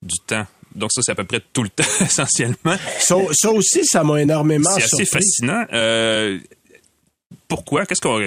du 0.00 0.16
temps 0.26 0.46
donc 0.74 0.90
ça, 0.92 1.02
c'est 1.02 1.12
à 1.12 1.14
peu 1.14 1.24
près 1.24 1.40
tout 1.52 1.62
le 1.62 1.68
temps, 1.68 1.84
essentiellement. 2.00 2.76
Ça, 3.00 3.16
ça 3.32 3.50
aussi, 3.50 3.84
ça 3.84 4.04
m'a 4.04 4.22
énormément 4.22 4.70
C'est 4.76 4.84
assez 4.84 5.04
fascinant. 5.04 5.64
Euh, 5.72 6.38
pourquoi? 7.50 7.84
Qu'est-ce 7.84 8.00
qu'on, 8.00 8.18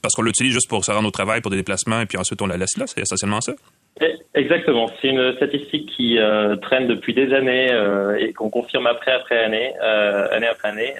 parce 0.00 0.14
qu'on 0.14 0.22
l'utilise 0.22 0.52
juste 0.52 0.68
pour 0.68 0.84
se 0.84 0.92
rendre 0.92 1.08
au 1.08 1.10
travail, 1.10 1.40
pour 1.40 1.50
des 1.50 1.56
déplacements, 1.56 2.00
et 2.00 2.06
puis 2.06 2.18
ensuite 2.18 2.40
on 2.42 2.46
la 2.46 2.58
laisse 2.58 2.76
là? 2.76 2.84
C'est 2.86 3.00
essentiellement 3.00 3.40
ça? 3.40 3.54
Eh, 4.02 4.14
exactement. 4.34 4.88
C'est 5.00 5.08
une 5.08 5.34
statistique 5.36 5.90
qui 5.96 6.18
euh, 6.18 6.56
traîne 6.56 6.86
depuis 6.86 7.14
des 7.14 7.32
années 7.32 7.72
euh, 7.72 8.16
et 8.18 8.34
qu'on 8.34 8.50
confirme 8.50 8.86
après 8.86 9.12
après 9.12 9.42
année, 9.42 9.72
euh, 9.82 10.28
année 10.30 10.46
après 10.46 10.68
année. 10.68 10.94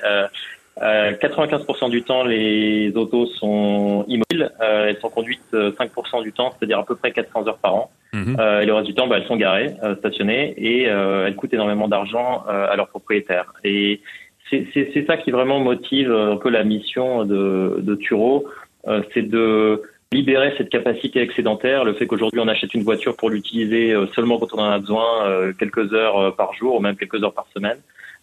95% 0.78 1.88
du 1.88 2.02
temps, 2.02 2.22
les 2.22 2.92
autos 2.94 3.24
sont 3.26 4.04
immobiles. 4.08 4.50
elles 4.60 4.98
sont 5.00 5.08
conduites 5.08 5.40
5% 5.54 6.22
du 6.22 6.32
temps, 6.32 6.50
c'est-à-dire 6.50 6.80
à 6.80 6.84
peu 6.84 6.94
près 6.96 7.12
400 7.12 7.48
heures 7.48 7.56
par 7.56 7.74
an. 7.74 7.90
Mhm. 8.12 8.36
et 8.62 8.66
le 8.66 8.74
reste 8.74 8.86
du 8.86 8.94
temps, 8.94 9.06
bah, 9.06 9.16
elles 9.16 9.26
sont 9.26 9.36
garées, 9.36 9.74
stationnées, 10.00 10.54
et 10.58 10.82
elles 10.82 11.34
coûtent 11.34 11.54
énormément 11.54 11.88
d'argent 11.88 12.44
à 12.46 12.76
leurs 12.76 12.88
propriétaires. 12.88 13.54
Et 13.64 14.02
c'est 14.50 15.06
ça 15.06 15.16
qui 15.16 15.30
vraiment 15.30 15.60
motive 15.60 16.10
euh, 16.10 16.32
un 16.32 16.36
peu 16.36 16.50
la 16.50 16.64
mission 16.64 17.24
de, 17.24 17.76
de 17.80 17.94
Turo, 17.94 18.46
euh, 18.86 19.02
c'est 19.12 19.22
de 19.22 19.82
libérer 20.12 20.54
cette 20.56 20.68
capacité 20.68 21.20
excédentaire, 21.20 21.84
le 21.84 21.94
fait 21.94 22.06
qu'aujourd'hui 22.06 22.40
on 22.40 22.48
achète 22.48 22.74
une 22.74 22.84
voiture 22.84 23.16
pour 23.16 23.28
l'utiliser 23.28 23.92
euh, 23.92 24.06
seulement 24.14 24.38
quand 24.38 24.54
on 24.54 24.58
en 24.58 24.70
a 24.70 24.78
besoin, 24.78 25.52
quelques 25.58 25.92
heures 25.92 26.34
par 26.36 26.54
jour 26.54 26.76
ou 26.76 26.80
même 26.80 26.96
quelques 26.96 27.22
heures 27.24 27.34
par 27.34 27.46
semaine. 27.52 27.78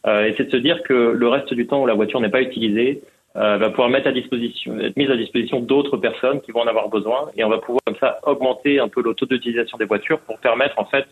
et 0.07 0.33
c'est 0.37 0.45
de 0.45 0.51
se 0.51 0.57
dire 0.57 0.81
que 0.83 0.93
le 0.93 1.27
reste 1.27 1.53
du 1.53 1.67
temps 1.67 1.81
où 1.83 1.85
la 1.85 1.93
voiture 1.93 2.21
n'est 2.21 2.29
pas 2.29 2.41
utilisée 2.41 3.01
va 3.35 3.69
pouvoir 3.69 3.89
mettre 3.89 4.07
à 4.07 4.11
disposition, 4.11 4.79
être 4.79 4.95
mise 4.95 5.09
à 5.09 5.17
disposition 5.17 5.59
d'autres 5.59 5.97
personnes 5.97 6.39
qui 6.41 6.51
vont 6.51 6.61
en 6.61 6.67
avoir 6.67 6.87
besoin, 6.87 7.29
et 7.35 7.43
on 7.43 7.49
va 7.49 7.57
pouvoir 7.57 7.81
comme 7.85 7.97
ça 7.99 8.19
augmenter 8.23 8.79
un 8.79 8.87
peu 8.87 9.01
le 9.01 9.13
taux 9.15 9.25
d'utilisation 9.25 9.77
des 9.77 9.85
voitures 9.85 10.19
pour 10.19 10.37
permettre 10.39 10.79
en 10.79 10.85
fait 10.85 11.07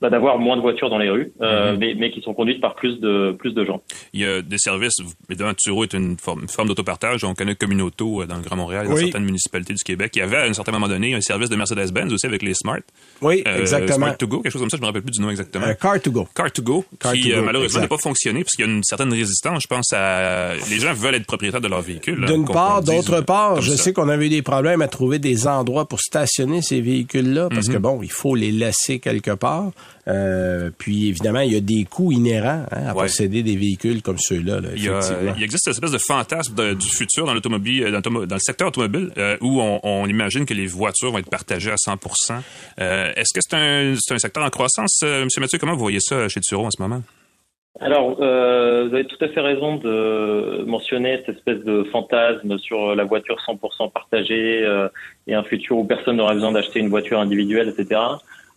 bah, 0.00 0.10
d'avoir 0.10 0.38
moins 0.38 0.56
de 0.56 0.62
voitures 0.62 0.90
dans 0.90 0.98
les 0.98 1.10
rues, 1.10 1.32
euh, 1.40 1.72
mhm. 1.72 1.78
mais, 1.78 1.94
mais, 1.98 2.10
qui 2.12 2.20
sont 2.20 2.32
conduites 2.32 2.60
par 2.60 2.76
plus 2.76 3.00
de 3.00 3.34
plus 3.36 3.52
de 3.52 3.64
gens. 3.64 3.82
Il 4.12 4.20
y 4.20 4.24
a 4.24 4.42
des 4.42 4.58
services. 4.58 4.94
Évidemment, 5.28 5.54
Turo 5.54 5.82
est 5.82 5.92
une 5.92 6.16
forme, 6.16 6.48
forme 6.48 6.68
d'autopartage. 6.68 7.24
On 7.24 7.34
connaît 7.34 7.56
Communauto 7.56 8.22
euh, 8.22 8.26
dans 8.26 8.36
le 8.36 8.42
Grand 8.42 8.54
Montréal, 8.54 8.86
dans 8.86 8.96
certaines 8.96 9.24
municipalités 9.24 9.74
du 9.74 9.82
Québec. 9.82 10.12
Il 10.14 10.20
y 10.20 10.22
avait 10.22 10.36
à 10.36 10.44
un 10.44 10.52
certain 10.52 10.70
moment 10.70 10.86
donné 10.86 11.14
un 11.14 11.20
service 11.20 11.50
de 11.50 11.56
Mercedes-Benz 11.56 12.12
aussi 12.12 12.26
avec 12.26 12.42
les 12.42 12.54
Smart. 12.54 12.78
Oui, 13.22 13.42
euh, 13.48 13.58
exactement. 13.58 14.06
Smart 14.06 14.16
to 14.16 14.28
go, 14.28 14.40
quelque 14.40 14.52
chose 14.52 14.62
comme 14.62 14.70
ça. 14.70 14.76
Je 14.76 14.82
me 14.82 14.86
rappelle 14.86 15.02
plus 15.02 15.10
du 15.10 15.20
nom 15.20 15.30
exactement. 15.30 15.66
Euh, 15.66 15.74
car 15.74 16.00
to 16.00 16.12
go. 16.12 16.28
Car 16.32 16.52
to 16.52 16.62
go, 16.62 16.84
qui 17.00 17.32
malheureusement 17.44 17.80
n'a 17.80 17.88
pas 17.88 17.98
fonctionné 17.98 18.44
parce 18.44 18.54
qu'il 18.54 18.66
y 18.66 18.68
a 18.68 18.72
une 18.72 18.84
certaine 18.84 19.12
résistance. 19.12 19.62
Je 19.62 19.66
pense 19.66 19.92
à 19.92 20.54
les 20.70 20.78
gens 20.78 20.92
veulent 20.92 21.16
être 21.16 21.26
propriétaires 21.26 21.60
de 21.60 21.68
leur 21.68 21.82
véhicule. 21.82 22.24
D'une 22.24 22.44
part, 22.44 22.82
d'autre 22.82 23.20
part, 23.22 23.60
je 23.62 23.72
sais 23.72 23.92
qu'on 23.92 24.08
avait 24.08 24.26
eu 24.26 24.30
des 24.30 24.42
problèmes 24.42 24.80
à 24.80 24.86
trouver 24.88 25.18
des 25.18 25.48
endroits 25.48 25.88
pour 25.88 26.00
stationner 26.00 26.62
ces 26.62 26.80
véhicules-là 26.80 27.48
parce 27.48 27.66
que 27.66 27.72
mhm. 27.72 27.82
bon, 27.82 28.00
il 28.02 28.12
faut 28.12 28.36
les 28.36 28.52
laisser 28.52 29.00
quelque 29.00 29.32
part. 29.32 29.72
Euh, 30.08 30.70
puis 30.76 31.08
évidemment, 31.08 31.40
il 31.40 31.52
y 31.52 31.56
a 31.56 31.60
des 31.60 31.84
coûts 31.84 32.12
inhérents 32.12 32.64
hein, 32.70 32.86
à 32.88 32.94
posséder 32.94 33.42
des 33.42 33.56
véhicules 33.56 34.02
comme 34.02 34.16
ceux-là. 34.18 34.60
il, 34.74 34.90
il, 35.36 35.42
existe 35.42 35.66
une 35.66 35.72
espèce 35.72 35.92
de 35.92 35.98
fantasme 35.98 36.74
du 36.74 36.88
futur 36.88 37.26
dans 37.26 37.34
l'automobile, 37.34 37.94
euh, 37.94 38.00
dans, 38.00 38.10
le 38.10 38.38
secteur 38.38 38.68
automobile, 38.68 39.10
euh, 39.18 39.36
où 39.40 39.60
on, 39.60 40.06
imagine 40.06 40.46
que 40.46 40.54
les 40.54 40.66
voitures 40.66 41.12
vont 41.12 41.18
être 41.18 41.30
partagées 41.30 41.70
à 41.70 41.74
100% 41.74 42.40
Est-ce 42.78 43.34
que 43.34 43.40
c'est 43.40 43.54
un, 43.54 43.92
un, 43.92 44.18
secteur 44.18 44.42
en 44.42 44.50
croissance, 44.50 45.02
M. 45.02 45.28
Mathieu? 45.38 45.58
Comment 45.58 45.74
vous 45.74 45.80
voyez 45.80 46.00
ça 46.00 46.28
chez 46.28 46.40
Turo 46.40 46.64
en 46.64 46.70
ce 46.70 46.80
moment? 46.80 47.02
Alors, 47.80 48.16
vous 48.16 48.24
avez 48.94 49.04
tout 49.04 49.22
à 49.22 49.28
fait 49.28 49.40
raison 49.40 49.76
de 49.76 50.64
mentionner 50.66 51.18
cette 51.18 51.36
espèce 51.36 51.62
de 51.64 51.84
fantasme 51.92 52.58
sur 52.58 52.94
la 52.96 53.04
voiture 53.04 53.36
100% 53.46 53.92
partagée 53.92 54.66
et 55.26 55.34
un 55.34 55.42
futur 55.42 55.76
où 55.76 55.84
personne 55.84 56.16
n'aura 56.16 56.32
besoin 56.32 56.52
d'acheter 56.52 56.80
une 56.80 56.88
voiture 56.88 57.20
individuelle, 57.20 57.68
etc. 57.68 58.00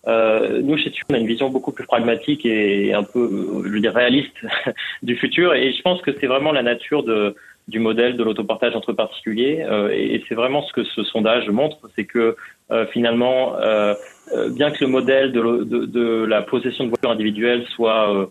Euh, 0.08 0.62
nous, 0.64 0.78
chez 0.78 0.92
TUR, 0.92 1.06
on 1.12 1.14
a 1.14 1.18
une 1.18 1.28
vision 1.28 1.50
beaucoup 1.50 1.72
plus 1.72 1.86
pragmatique 1.86 2.46
et 2.46 2.94
un 2.94 3.04
peu, 3.04 3.64
je 3.66 3.70
veux 3.70 3.80
dire, 3.80 3.94
réaliste 3.94 4.36
du 5.04 5.16
futur. 5.16 5.54
Et 5.54 5.74
je 5.74 5.82
pense 5.82 6.02
que 6.02 6.12
c'est 6.20 6.28
vraiment 6.28 6.52
la 6.52 6.64
nature 6.64 7.04
de, 7.04 7.36
du 7.68 7.80
modèle 7.80 8.18
de 8.18 8.24
l'autopartage 8.24 8.76
entre 8.76 8.94
particuliers. 8.94 9.64
Euh, 9.64 9.90
et, 9.90 10.24
c'est 10.28 10.36
vraiment 10.36 10.64
ce 10.64 10.74
que 10.74 10.84
ce 10.84 11.04
sondage 11.04 11.50
montre, 11.50 11.78
c'est 11.96 12.06
que 12.06 12.36
euh, 12.72 12.86
finalement, 12.88 13.56
euh, 13.58 13.94
euh, 14.34 14.50
bien 14.50 14.72
que 14.72 14.84
le 14.84 14.90
modèle 14.90 15.32
de, 15.32 15.64
de, 15.64 15.86
de, 15.86 16.26
la 16.26 16.42
possession 16.42 16.86
de 16.86 16.90
voitures 16.90 17.12
individuelles 17.12 17.66
soit 17.76 18.30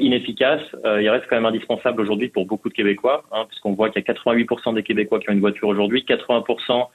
inefficace, 0.00 0.62
il 0.84 1.08
reste 1.08 1.26
quand 1.28 1.36
même 1.36 1.46
indispensable 1.46 2.00
aujourd'hui 2.00 2.28
pour 2.28 2.46
beaucoup 2.46 2.68
de 2.68 2.74
Québécois, 2.74 3.22
hein, 3.32 3.44
puisqu'on 3.48 3.74
voit 3.74 3.90
qu'il 3.90 4.02
y 4.02 4.10
a 4.10 4.12
88% 4.12 4.74
des 4.74 4.82
Québécois 4.82 5.20
qui 5.20 5.30
ont 5.30 5.32
une 5.32 5.40
voiture 5.40 5.68
aujourd'hui, 5.68 6.04
80% 6.08 6.86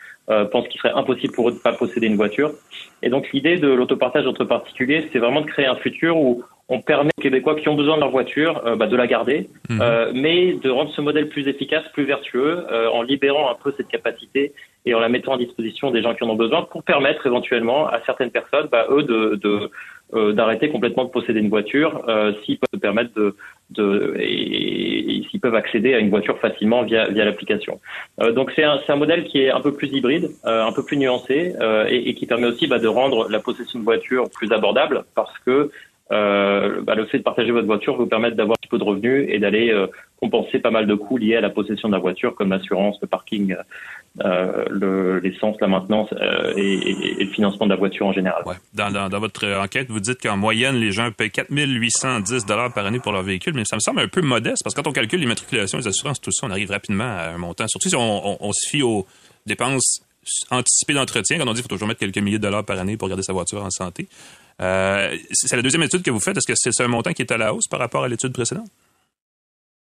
pensent 0.51 0.67
qu'il 0.67 0.81
serait 0.81 0.93
impossible 0.93 1.33
pour 1.33 1.47
eux 1.47 1.51
de 1.51 1.57
ne 1.57 1.61
pas 1.61 1.73
posséder 1.73 2.07
une 2.07 2.17
voiture. 2.17 2.51
Et 3.01 3.09
donc 3.09 3.31
l'idée 3.31 3.57
de 3.57 3.69
l'autopartage 3.69 4.27
entre 4.27 4.43
particuliers, 4.43 5.07
c'est 5.13 5.19
vraiment 5.19 5.41
de 5.41 5.47
créer 5.47 5.65
un 5.65 5.75
futur 5.75 6.17
où 6.17 6.43
on 6.69 6.81
permet 6.81 7.11
aux 7.17 7.21
Québécois 7.21 7.55
qui 7.55 7.67
ont 7.67 7.75
besoin 7.75 7.95
de 7.95 8.01
leur 8.01 8.09
voiture 8.09 8.65
euh, 8.65 8.75
bah, 8.75 8.87
de 8.87 8.95
la 8.95 9.07
garder, 9.07 9.49
mhm. 9.69 9.79
euh, 9.81 10.11
mais 10.13 10.53
de 10.53 10.69
rendre 10.69 10.91
ce 10.91 11.01
modèle 11.01 11.29
plus 11.29 11.47
efficace, 11.47 11.83
plus 11.93 12.05
vertueux, 12.05 12.65
euh, 12.71 12.89
en 12.89 13.01
libérant 13.01 13.49
un 13.51 13.55
peu 13.55 13.73
cette 13.75 13.89
capacité 13.89 14.53
et 14.85 14.93
en 14.93 14.99
la 14.99 15.09
mettant 15.09 15.33
à 15.33 15.37
disposition 15.37 15.91
des 15.91 16.01
gens 16.01 16.13
qui 16.13 16.23
en 16.23 16.29
ont 16.29 16.35
besoin 16.35 16.63
pour 16.63 16.83
permettre 16.83 17.25
éventuellement 17.27 17.87
à 17.87 18.01
certaines 18.05 18.31
personnes, 18.31 18.67
bah, 18.71 18.87
eux, 18.89 19.03
de, 19.03 19.39
de 19.41 19.71
d'arrêter 20.33 20.69
complètement 20.69 21.05
de 21.05 21.09
posséder 21.09 21.39
une 21.39 21.49
voiture 21.49 22.05
s'ils 22.43 22.59
peuvent 22.59 22.69
se 22.73 22.79
permettre 22.79 23.13
de, 23.15 23.35
de 23.71 24.15
et, 24.19 25.23
s'ils 25.29 25.39
peuvent 25.39 25.55
accéder 25.55 25.93
à 25.93 25.99
une 25.99 26.09
voiture 26.09 26.37
facilement 26.39 26.83
via 26.83 27.07
via 27.09 27.25
l'application. 27.25 27.79
donc 28.35 28.51
c'est 28.55 28.63
un, 28.63 28.79
un 28.87 28.95
modèle 28.95 29.23
qui 29.23 29.41
est 29.41 29.49
un 29.49 29.61
peu 29.61 29.73
plus 29.73 29.91
hybride, 29.91 30.29
un 30.43 30.71
peu 30.71 30.83
plus 30.83 30.97
nuancé 30.97 31.53
et, 31.89 32.09
et, 32.09 32.13
qui 32.13 32.25
permet 32.25 32.47
aussi 32.47 32.67
bah, 32.67 32.79
de 32.79 32.87
rendre 32.87 33.29
la 33.29 33.39
possession 33.39 33.79
de 33.79 33.83
voiture 33.83 34.29
plus 34.29 34.51
abordable 34.51 35.03
parce 35.15 35.37
que 35.39 35.71
euh, 36.11 36.81
bah, 36.81 36.95
le 36.95 37.05
fait 37.05 37.17
de 37.19 37.23
partager 37.23 37.51
votre 37.51 37.65
voiture 37.65 37.95
vous 37.95 38.05
permettre 38.05 38.35
d'avoir 38.35 38.57
un 38.63 38.67
peu 38.67 38.77
de 38.77 38.83
revenus 38.83 39.25
et 39.29 39.39
d'aller 39.39 39.71
euh, 39.71 39.87
compenser 40.23 40.59
pas 40.59 40.71
mal 40.71 40.87
de 40.87 40.95
coûts 40.95 41.17
liés 41.17 41.35
à 41.35 41.41
la 41.41 41.49
possession 41.49 41.89
de 41.89 41.93
la 41.93 41.99
voiture, 41.99 42.33
comme 42.33 42.49
l'assurance, 42.49 42.97
le 43.01 43.07
parking, 43.07 43.55
euh, 44.23 45.19
l'essence, 45.21 45.57
la 45.59 45.67
maintenance 45.67 46.09
euh, 46.13 46.53
et, 46.55 47.25
le 47.25 47.29
financement 47.31 47.65
de 47.65 47.71
la 47.71 47.75
voiture 47.75 48.05
en 48.05 48.13
général. 48.13 48.41
Dans, 48.73 49.19
votre 49.19 49.45
enquête, 49.61 49.89
vous 49.89 49.99
dites 49.99 50.21
qu'en 50.21 50.37
moyenne, 50.37 50.75
les 50.75 50.93
gens 50.93 51.11
payent 51.11 51.31
4810 51.31 52.45
dollars 52.45 52.73
par 52.73 52.85
année 52.85 52.99
pour 52.99 53.11
leur 53.11 53.23
véhicule, 53.23 53.53
mais 53.53 53.65
ça 53.65 53.75
me 53.75 53.81
semble 53.81 53.99
un 53.99 54.07
peu 54.07 54.21
modeste 54.21 54.63
parce 54.63 54.73
que 54.73 54.81
quand 54.81 54.89
on 54.89 54.93
calcule 54.93 55.19
les 55.19 55.25
matriculations, 55.25 55.77
les 55.77 55.87
assurances, 55.87 56.21
tout 56.21 56.31
ça, 56.31 56.47
on 56.47 56.51
arrive 56.51 56.71
rapidement 56.71 57.03
à 57.03 57.33
un 57.33 57.37
montant. 57.37 57.67
Surtout 57.67 57.89
si 57.89 57.95
on, 57.97 58.51
se 58.53 58.69
fie 58.69 58.81
aux 58.81 59.05
dépenses 59.45 60.01
anticipées 60.51 60.93
d'entretien, 60.93 61.37
quand 61.37 61.47
on 61.47 61.53
dit 61.53 61.55
qu'il 61.55 61.63
faut 61.63 61.75
toujours 61.75 61.89
mettre 61.89 61.99
quelques 61.99 62.17
milliers 62.19 62.37
de 62.37 62.43
dollars 62.43 62.63
par 62.63 62.79
année 62.79 62.95
pour 62.95 63.09
garder 63.09 63.23
sa 63.23 63.33
voiture 63.33 63.61
en 63.61 63.71
santé. 63.71 64.07
Euh, 64.61 65.17
c'est 65.31 65.55
la 65.57 65.61
deuxième 65.61 65.83
étude 65.83 66.01
que 66.01 66.11
vous 66.11 66.21
faites. 66.21 66.37
Est-ce 66.37 66.47
que 66.47 66.53
c'est 66.55 66.83
un 66.83 66.87
montant 66.87 67.11
qui 67.11 67.23
est 67.23 67.31
à 67.31 67.37
la 67.37 67.53
hausse 67.53 67.67
par 67.67 67.79
rapport 67.79 68.05
à 68.05 68.07
l'étude 68.07 68.31
précédente? 68.31 68.69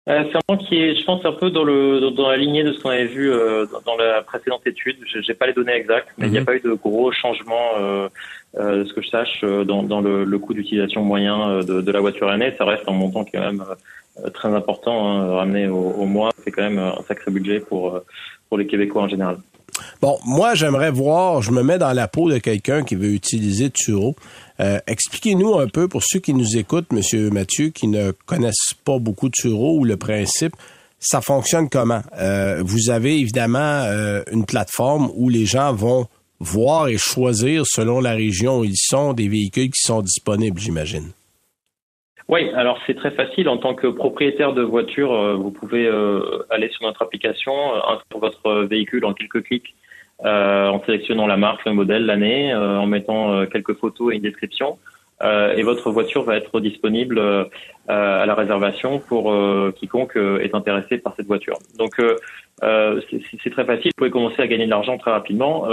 Euh, 0.08 0.24
c'est 0.30 0.38
un 0.38 0.41
point 0.48 0.58
qui 0.58 0.76
est, 0.78 0.96
je 0.96 1.04
pense, 1.04 1.26
un 1.26 1.32
peu 1.32 1.50
dans 1.50 1.63
le 1.63 2.12
dans 2.12 2.30
la 2.30 2.38
lignée 2.38 2.63
de 2.63 2.74
ce 2.74 2.80
qu'on 2.80 2.91
avait 2.91 3.08
vu 3.08 3.32
euh, 3.32 3.65
dans, 3.86 3.98
la 3.98 4.22
précédente 4.22 4.62
étude. 4.68 4.98
Je 5.08 5.18
n'ai 5.18 5.34
pas 5.34 5.48
les 5.48 5.54
données 5.54 5.74
exactes, 5.74 6.10
mais 6.18 6.28
il 6.28 6.32
n'y 6.32 6.38
a 6.38 6.41
mhm. 6.41 6.46
pas 6.46 6.56
eu 6.56 6.60
de 6.60 6.74
gros 6.74 7.12
changements, 7.12 7.72
euh, 7.80 8.08
euh, 8.60 8.84
de 8.84 8.86
ce 8.88 8.94
que 8.94 9.02
je 9.02 9.10
sache, 9.10 9.41
dans, 9.41 9.82
dans 9.82 10.02
le, 10.02 10.24
le 10.24 10.39
coût 10.39 10.54
d'utilisation 10.54 11.04
moyen 11.04 11.63
de, 11.63 11.82
de, 11.82 11.91
la 11.91 12.02
voiture 12.02 12.30
année. 12.30 12.54
Ça 12.58 12.65
reste 12.65 12.88
un 12.88 12.94
montant 12.94 13.24
qui 13.24 13.36
est 13.36 13.39
quand 13.39 13.52
même 13.52 13.65
très 14.34 14.50
important, 14.50 15.10
hein, 15.10 15.36
ramené 15.38 15.68
au, 15.68 15.76
au 15.76 16.06
mois. 16.06 16.30
C'est 16.44 16.52
quand 16.52 16.63
même 16.63 16.78
un 16.78 17.02
sacré 17.08 17.32
budget 17.32 17.60
pour 17.60 18.00
pour 18.48 18.60
les 18.60 18.68
Québécois 18.68 19.02
en 19.02 19.08
général. 19.08 19.38
Bon, 20.01 20.17
moi, 20.25 20.56
j'aimerais 20.56 20.91
voir, 20.91 21.41
je 21.41 21.51
me 21.51 21.63
mets 21.63 21.78
dans 21.78 21.93
la 21.93 22.08
peau 22.08 22.30
de 22.30 22.38
quelqu'un 22.38 22.84
qui 22.84 22.95
veut 22.95 23.13
utiliser 23.13 23.69
Turo. 23.69 24.15
Euh, 24.60 24.80
expliquez-nous 24.88 25.58
un 25.60 25.67
peu, 25.67 25.88
pour 25.88 26.04
ceux 26.04 26.19
qui 26.19 26.34
nous 26.34 26.58
écoutent, 26.58 26.91
Monsieur 26.91 27.30
Mathieu, 27.30 27.69
qui 27.69 27.88
ne 27.88 28.12
connaissent 28.25 28.73
pas 28.84 28.99
beaucoup 28.99 29.30
Turo 29.30 29.80
ou 29.80 29.84
le 29.84 29.97
principe, 29.97 30.56
ça 30.99 31.21
fonctionne 31.21 31.69
comment? 31.69 32.01
Euh, 32.17 32.63
vous 32.65 32.89
avez 32.89 33.19
évidemment 33.19 33.60
euh, 33.60 34.23
une 34.32 34.45
plateforme 34.45 35.12
où 35.15 35.30
les 35.30 35.45
gens 35.45 35.73
vont 35.73 36.08
voir 36.39 36.88
et 36.88 36.97
choisir 36.97 37.63
selon 37.65 37.99
la 37.99 38.13
région 38.13 38.60
où 38.60 38.63
ils 38.63 38.78
sont 38.78 39.13
des 39.13 39.28
véhicules 39.28 39.69
qui 39.71 39.82
sont 39.82 40.01
disponibles, 40.01 40.60
j'imagine. 40.60 41.12
Oui, 42.27 42.49
alors 42.55 42.79
c'est 42.88 42.95
très 42.95 43.11
facile. 43.11 43.47
En 43.49 43.57
tant 43.57 43.75
que 43.75 43.88
propriétaire 43.88 44.53
de 44.53 44.63
voiture, 44.63 45.38
vous 45.38 45.51
pouvez 45.51 45.88
aller 46.49 46.69
sur 46.69 46.83
notre 46.83 47.03
application, 47.03 47.53
inscrire 47.75 48.19
votre 48.19 48.63
véhicule 48.63 49.05
en 49.05 49.13
quelques 49.13 49.43
clics 49.43 49.75
euh, 50.23 50.69
en 50.69 50.81
sélectionnant 50.85 51.27
la 51.27 51.35
marque, 51.35 51.65
le 51.65 51.73
modèle, 51.73 52.05
l'année, 52.05 52.53
euh, 52.53 52.77
en 52.79 52.85
mettant 52.85 53.33
euh, 53.33 53.45
quelques 53.47 53.75
photos 53.75 54.13
et 54.13 54.15
une 54.15 54.21
description. 54.21 54.77
et 55.21 55.63
votre 55.63 55.91
voiture 55.91 56.23
va 56.23 56.38
être 56.38 56.59
disponible 56.59 57.19
à 57.88 58.25
la 58.25 58.35
réservation 58.35 58.99
pour 58.99 59.33
quiconque 59.77 60.17
est 60.17 60.53
intéressé 60.53 60.97
par 60.97 61.13
cette 61.15 61.25
voiture. 61.25 61.57
Donc 61.77 61.93
c'est 62.61 63.51
très 63.51 63.65
facile, 63.65 63.91
vous 63.93 63.97
pouvez 63.97 64.11
commencer 64.11 64.41
à 64.41 64.47
gagner 64.47 64.65
de 64.65 64.69
l'argent 64.69 64.97
très 64.97 65.11
rapidement. 65.11 65.67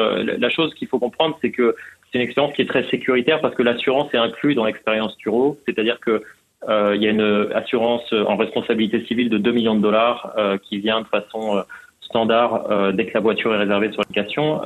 la 0.45 0.51
chose 0.51 0.73
qu'il 0.75 0.87
faut 0.87 1.01
comprendre, 1.01 1.37
c'est 1.43 1.51
que 1.51 1.75
c'est 2.05 2.19
une 2.19 2.25
expérience 2.25 2.55
qui 2.55 2.63
est 2.63 2.71
très 2.75 2.85
sécuritaire 2.89 3.41
parce 3.41 3.57
que 3.57 3.65
l'assurance 3.65 4.15
est 4.15 4.23
inclue 4.29 4.55
dans 4.55 4.65
l'expérience 4.65 5.17
Turo, 5.17 5.59
c'est-à-dire 5.67 5.99
que 5.99 6.23
il 6.69 7.03
y 7.03 7.07
a 7.07 7.11
une 7.11 7.49
assurance 7.55 8.13
en 8.13 8.37
responsabilité 8.37 9.05
civile 9.07 9.29
de 9.29 9.39
2 9.39 9.53
millions 9.53 9.75
de 9.75 9.81
dollars 9.81 10.35
qui 10.63 10.79
vient 10.79 11.01
de 11.01 11.07
façon 11.07 11.65
standard 12.13 12.71
euh, 12.71 12.93
dès 12.93 13.07
que 13.07 13.15
la 13.15 13.21
voiture 13.21 13.55
est 13.55 13.59
réservée 13.59 13.91
sur 13.93 14.03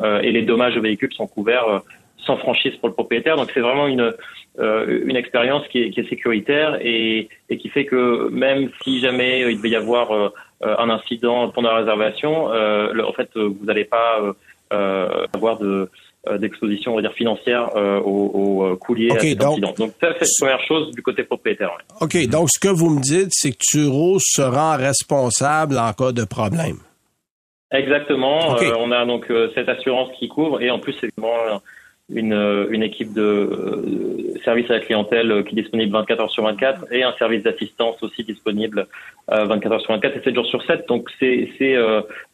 euh, 0.03 0.21
et 0.21 0.33
les 0.33 0.43
dommages 0.43 0.77
au 0.77 0.83
véhicule 0.83 1.13
sont 1.13 1.29
couverts 1.29 1.69
euh, 1.69 1.79
sans 2.27 2.37
franchise 2.39 2.75
pour 2.81 2.89
le 2.89 2.95
propriétaire. 2.95 3.37
Donc 3.37 3.51
c'est 3.55 3.61
vraiment 3.61 3.87
une 3.87 4.13
une 4.59 5.17
expérience 5.17 5.69
qui 5.69 5.83
est, 5.83 5.91
qui 5.91 6.01
est 6.01 6.09
sécuritaire 6.09 6.79
et, 6.81 7.29
et, 7.51 7.59
qui 7.59 7.69
fait 7.69 7.85
que 7.85 8.31
même 8.31 8.71
si 8.83 9.01
jamais 9.01 9.53
il 9.53 9.59
devait 9.59 9.69
y 9.69 9.77
avoir 9.77 10.33
un 10.63 10.89
incident 10.89 11.51
pendant 11.51 11.73
la 11.73 11.81
réservation, 11.81 12.47
en 12.47 13.13
fait 13.13 13.29
vous 13.35 13.65
n'allez 13.65 13.85
pas 13.85 14.09
avoir 15.35 15.59
de 15.59 15.91
d'exposition 16.41 16.93
on 16.93 16.97
va 16.97 17.03
dire 17.03 17.13
financière 17.13 17.75
au, 17.77 18.71
au 18.71 18.77
coût 18.77 18.95
lié 18.95 19.11
à 19.11 19.21
cet 19.21 19.39
donc, 19.39 19.53
incident. 19.53 19.75
Donc 19.79 19.93
ça 20.01 20.09
c'est 20.19 20.25
la 20.25 20.49
première 20.49 20.67
chose 20.67 20.91
du 20.93 21.03
côté 21.03 21.23
propriétaire. 21.23 21.71
OK, 22.01 22.27
donc 22.29 22.49
ce 22.51 22.59
que 22.59 22.69
vous 22.69 22.91
me 22.91 23.01
dites 23.01 23.31
c'est 23.31 23.53
que 23.53 23.59
Turo 23.61 24.19
sera 24.21 24.77
responsable 24.77 25.79
en 25.79 25.93
cas 25.93 26.13
de 26.13 26.25
problème. 26.25 26.79
Exactement. 27.73 28.57
Euh, 28.61 28.73
on 28.79 28.93
a 28.93 29.05
donc 29.05 29.31
euh, 29.31 29.51
cette 29.55 29.69
assurance 29.69 30.11
qui 30.19 30.29
couvre 30.29 30.61
et 30.63 30.71
en 30.71 30.79
plus 30.79 30.95
c'est 31.01 31.11
vraiment 31.17 31.61
une, 32.09 32.33
euh, 32.33 32.69
une 32.71 32.83
équipe 32.83 33.13
de 33.13 34.35
service 34.45 34.71
à 34.71 34.75
la 34.75 34.81
clientèle 34.81 35.45
qui 35.45 35.59
est 35.59 35.63
disponible 35.63 35.93
24 35.93 36.21
heures 36.21 36.31
sur 36.31 36.45
24 36.45 36.93
et 36.93 37.03
un 37.03 37.13
service 37.19 37.43
d'assistance 37.43 38.01
aussi 38.03 38.23
disponible 38.23 38.87
24 39.29 39.73
heures 39.73 39.81
sur 39.81 39.93
24 39.93 40.17
et 40.17 40.23
7 40.23 40.35
jours 40.35 40.47
sur 40.47 40.65
7. 40.65 40.87
Donc 40.87 41.09
c'est 41.19 41.49
c'est 41.59 41.75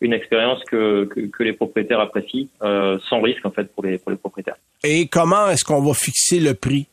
une 0.02 0.12
expérience 0.12 0.62
que, 0.64 1.04
que, 1.04 1.20
que 1.20 1.42
les 1.42 1.54
propriétaires 1.54 2.00
apprécient 2.00 2.48
sans 2.60 3.22
risque 3.22 3.46
en 3.46 3.50
fait 3.50 3.72
pour 3.72 3.84
les 3.84 3.96
pour 3.96 4.10
les 4.10 4.18
propriétaires. 4.18 4.56
Et 4.84 5.06
comment 5.06 5.48
est-ce 5.48 5.64
qu'on 5.64 5.80
va 5.80 5.94
fixer 5.94 6.38
le 6.38 6.52
prix 6.52 6.86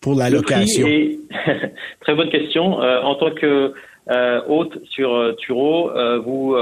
pour 0.00 0.14
la 0.14 0.30
location? 0.30 0.86
Très 2.00 2.14
bonne 2.14 2.30
question. 2.30 2.78
en 2.78 3.14
tant 3.16 3.32
que 3.32 3.74
euh, 4.10 4.40
hôte 4.48 4.78
sur 4.88 5.14
euh, 5.14 5.34
Turo, 5.34 5.90
euh, 5.90 6.18
vous 6.18 6.56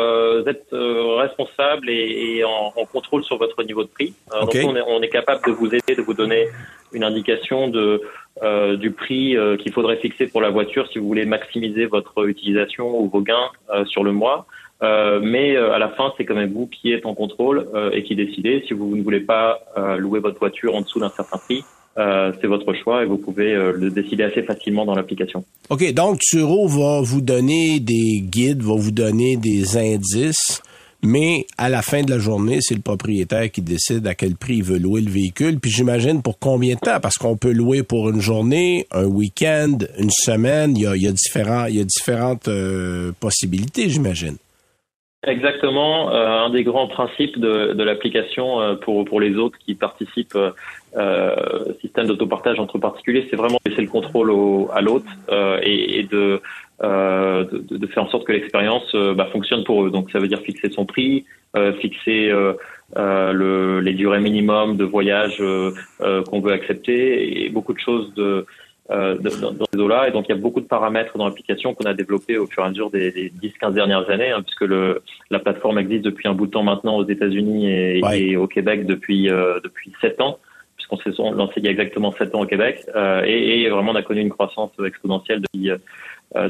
êtes 0.49 0.67
responsable 0.73 1.89
et, 1.89 2.43
en, 2.45 2.73
contrôle 2.87 3.23
sur 3.25 3.39
votre 3.39 3.63
niveau 3.63 3.85
de 3.85 3.89
prix. 3.89 4.15
Donc 4.33 4.51
on 4.65 4.75
est, 4.75 4.83
on 4.87 5.01
est, 5.01 5.09
capable 5.09 5.47
de 5.47 5.53
vous 5.53 5.67
aider, 5.67 5.95
de 5.97 6.03
vous 6.03 6.15
donner 6.15 6.49
une 6.93 7.05
indication 7.05 7.69
de 7.69 8.03
du 8.77 8.91
prix 8.91 9.35
qu'il 9.61 9.73
faudrait 9.73 9.97
fixer 9.97 10.27
pour 10.27 10.43
la 10.43 10.51
voiture 10.51 10.87
si 10.93 10.99
vous 10.99 11.07
voulez 11.07 11.25
maximiser 11.25 11.87
votre 11.87 12.29
utilisation 12.29 13.01
ou 13.01 13.09
vos 13.09 13.23
gains 13.23 13.51
sur 13.87 14.05
le 14.05 14.13
mois. 14.13 14.47
mais 14.83 15.57
à 15.57 15.79
la 15.79 15.89
fin, 15.89 16.13
c'est 16.17 16.27
quand 16.27 16.35
même 16.35 16.53
vous 16.53 16.67
qui 16.67 16.93
êtes 16.93 17.07
en 17.07 17.15
contrôle 17.15 17.67
et 17.93 18.03
qui 18.03 18.15
décidez 18.15 18.63
si 18.67 18.75
vous 18.75 18.95
ne 18.95 19.03
voulez 19.03 19.21
pas 19.21 19.61
louer 19.99 20.21
votre 20.21 20.39
voiture 20.39 20.75
en 20.75 20.83
dessous 20.83 21.01
d'un 21.01 21.11
certain 21.11 21.39
prix. 21.39 21.65
Euh, 21.99 22.31
c'est 22.41 22.47
votre 22.47 22.75
choix 22.75 23.03
et 23.03 23.07
vous 23.07 23.17
pouvez 23.17 23.55
euh, 23.55 23.73
le 23.73 23.91
décider 23.91 24.23
assez 24.23 24.43
facilement 24.43 24.85
dans 24.85 24.95
l'application. 24.95 25.45
OK, 25.71 25.93
donc 25.95 26.19
Turo 26.21 26.69
va 26.69 27.01
vous 27.01 27.23
donner 27.23 27.81
des 27.81 28.21
guides, 28.21 28.63
va 28.63 28.75
vous 28.75 28.91
donner 28.91 29.39
des 29.39 29.79
indices, 29.79 30.61
mais 31.03 31.47
à 31.57 31.71
la 31.71 31.81
fin 31.81 32.03
de 32.03 32.11
la 32.11 32.19
journée, 32.19 32.59
c'est 32.61 32.75
le 32.75 32.83
propriétaire 32.83 33.51
qui 33.51 33.63
décide 33.63 34.07
à 34.07 34.15
quel 34.15 34.35
prix 34.35 34.57
il 34.57 34.63
veut 34.63 34.79
louer 34.79 35.01
le 35.01 35.11
véhicule. 35.11 35.59
Puis 35.59 35.71
j'imagine 35.71 36.21
pour 36.21 36.39
combien 36.39 36.75
de 36.75 36.81
temps, 36.81 37.01
parce 37.01 37.17
qu'on 37.17 37.37
peut 37.37 37.53
louer 37.53 37.83
pour 37.83 38.11
une 38.11 38.21
journée, 38.21 38.87
un 38.93 39.07
week-end, 39.07 39.79
une 39.99 40.11
semaine, 40.11 40.77
il 40.77 40.83
y 40.83 41.07
a, 41.07 41.83
différentes 41.83 42.49
euh, 42.49 43.13
possibilités, 43.21 43.89
j'imagine. 43.89 44.37
Exactement. 45.27 46.12
Euh, 46.12 46.45
un 46.45 46.51
des 46.51 46.62
grands 46.62 46.87
principes 46.87 47.39
de, 47.39 47.73
de 47.73 47.83
l'application 47.83 48.61
euh, 48.61 48.77
pour, 48.77 49.05
pour 49.05 49.21
les 49.21 49.35
autres 49.35 49.59
qui 49.59 49.75
participent 49.75 50.39
euh, 50.97 51.75
système 51.81 52.07
d'autopartage 52.07 52.61
entre 52.61 52.79
particuliers, 52.79 53.27
c'est 53.29 53.37
vraiment 53.37 53.59
laisser 53.67 53.83
le 53.83 53.89
contrôle 53.89 54.31
au, 54.31 54.71
à 54.73 54.81
l'autre 54.81 55.11
euh, 55.31 55.59
et, 55.62 55.99
et 55.99 56.03
de, 56.05 56.41
euh, 56.83 57.45
de, 57.45 57.77
de, 57.77 57.87
faire 57.89 58.05
en 58.05 58.09
sorte 58.09 58.25
que 58.25 58.33
l'expérience 58.33 58.95
bah, 58.95 59.29
fonctionne 59.33 59.65
pour 59.65 59.85
eux. 59.85 59.91
Donc 59.91 60.12
ça 60.12 60.21
veut 60.21 60.29
dire 60.29 60.41
fixer 60.41 60.71
son 60.71 60.87
prix, 60.87 61.25
fixer 61.81 62.31
le, 62.95 63.81
les 63.81 63.93
durées 63.95 64.21
minimum 64.21 64.77
de 64.77 64.85
voyage 64.85 65.43
qu'on 65.99 66.41
veut 66.41 66.53
accepter 66.53 67.45
et 67.45 67.49
beaucoup 67.49 67.73
de 67.73 67.81
choses 67.81 68.15
de 68.15 68.47
euh, 68.90 69.16
dans 69.18 69.66
ces 69.72 69.79
eaux-là. 69.79 70.09
Et 70.09 70.12
donc, 70.12 70.27
il 70.29 70.33
y 70.33 70.38
a 70.38 70.40
beaucoup 70.40 70.61
de 70.61 70.66
paramètres 70.66 71.16
dans 71.18 71.27
l'application 71.27 71.75
qu'on 71.75 71.85
a 71.87 71.94
développés 71.94 72.38
au 72.38 72.46
fur 72.46 72.62
et 72.62 72.66
à 72.66 72.68
mesure 72.70 72.90
des, 72.90 73.11
des 73.11 73.31
10-15 73.31 73.72
dernières 73.72 74.09
années, 74.11 74.31
hein, 74.31 74.42
puisque 74.42 74.62
le, 74.62 75.03
la 75.31 75.38
plateforme 75.38 75.79
existe 75.79 76.05
depuis 76.05 76.29
un 76.29 76.35
bout 76.35 76.46
de 76.46 76.53
temps 76.53 76.62
maintenant 76.62 76.96
aux 76.96 77.07
États-Unis 77.07 77.66
et, 77.68 78.01
et, 78.14 78.37
au 78.37 78.46
Québec 78.46 78.87
depuis 78.87 79.31
euh, 79.31 79.61
depuis 79.62 79.92
7 80.01 80.20
ans, 80.20 80.38
puisqu'on 80.77 80.99
s'est 80.99 81.11
lancé 81.18 81.55
il 81.57 81.64
y 81.64 81.68
a 81.68 81.70
exactement 81.70 82.12
7 82.12 82.35
ans 82.35 82.42
au 82.42 82.46
Québec. 82.46 82.85
Euh, 82.94 83.22
et, 83.25 83.62
et, 83.62 83.68
vraiment, 83.68 83.92
on 83.92 83.96
a 83.96 84.03
connu 84.03 84.20
une 84.20 84.31
croissance 84.31 84.70
exponentielle 84.85 85.40
depuis, 85.42 85.70
euh, 85.70 86.49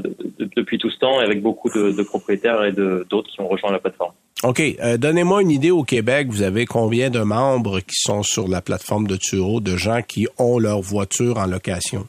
depuis 0.56 0.78
tout 0.78 0.90
ce 0.90 0.98
temps, 0.98 1.18
avec 1.18 1.42
beaucoup 1.42 1.70
de, 1.70 1.92
de 1.92 2.02
propriétaires 2.02 2.64
et 2.64 2.72
d'autres 2.72 3.30
qui 3.30 3.40
ont 3.40 3.48
rejoint 3.48 3.72
la 3.72 3.78
plateforme. 3.78 4.12
OK. 4.42 4.60
Euh, 4.60 4.98
donnez-moi 4.98 5.42
une 5.42 5.50
idée 5.50 5.70
au 5.70 5.82
Québec. 5.82 6.28
Vous 6.28 6.42
avez 6.42 6.66
combien 6.66 7.08
de 7.08 7.20
membres 7.20 7.80
qui 7.80 7.94
sont 7.94 8.22
sur 8.22 8.48
la 8.48 8.60
plateforme 8.60 9.06
de 9.06 9.16
Turo, 9.16 9.60
de 9.60 9.76
gens 9.76 10.02
qui 10.06 10.28
ont 10.38 10.58
leur 10.58 10.80
voiture 10.80 11.38
en 11.38 11.46
location? 11.46 12.06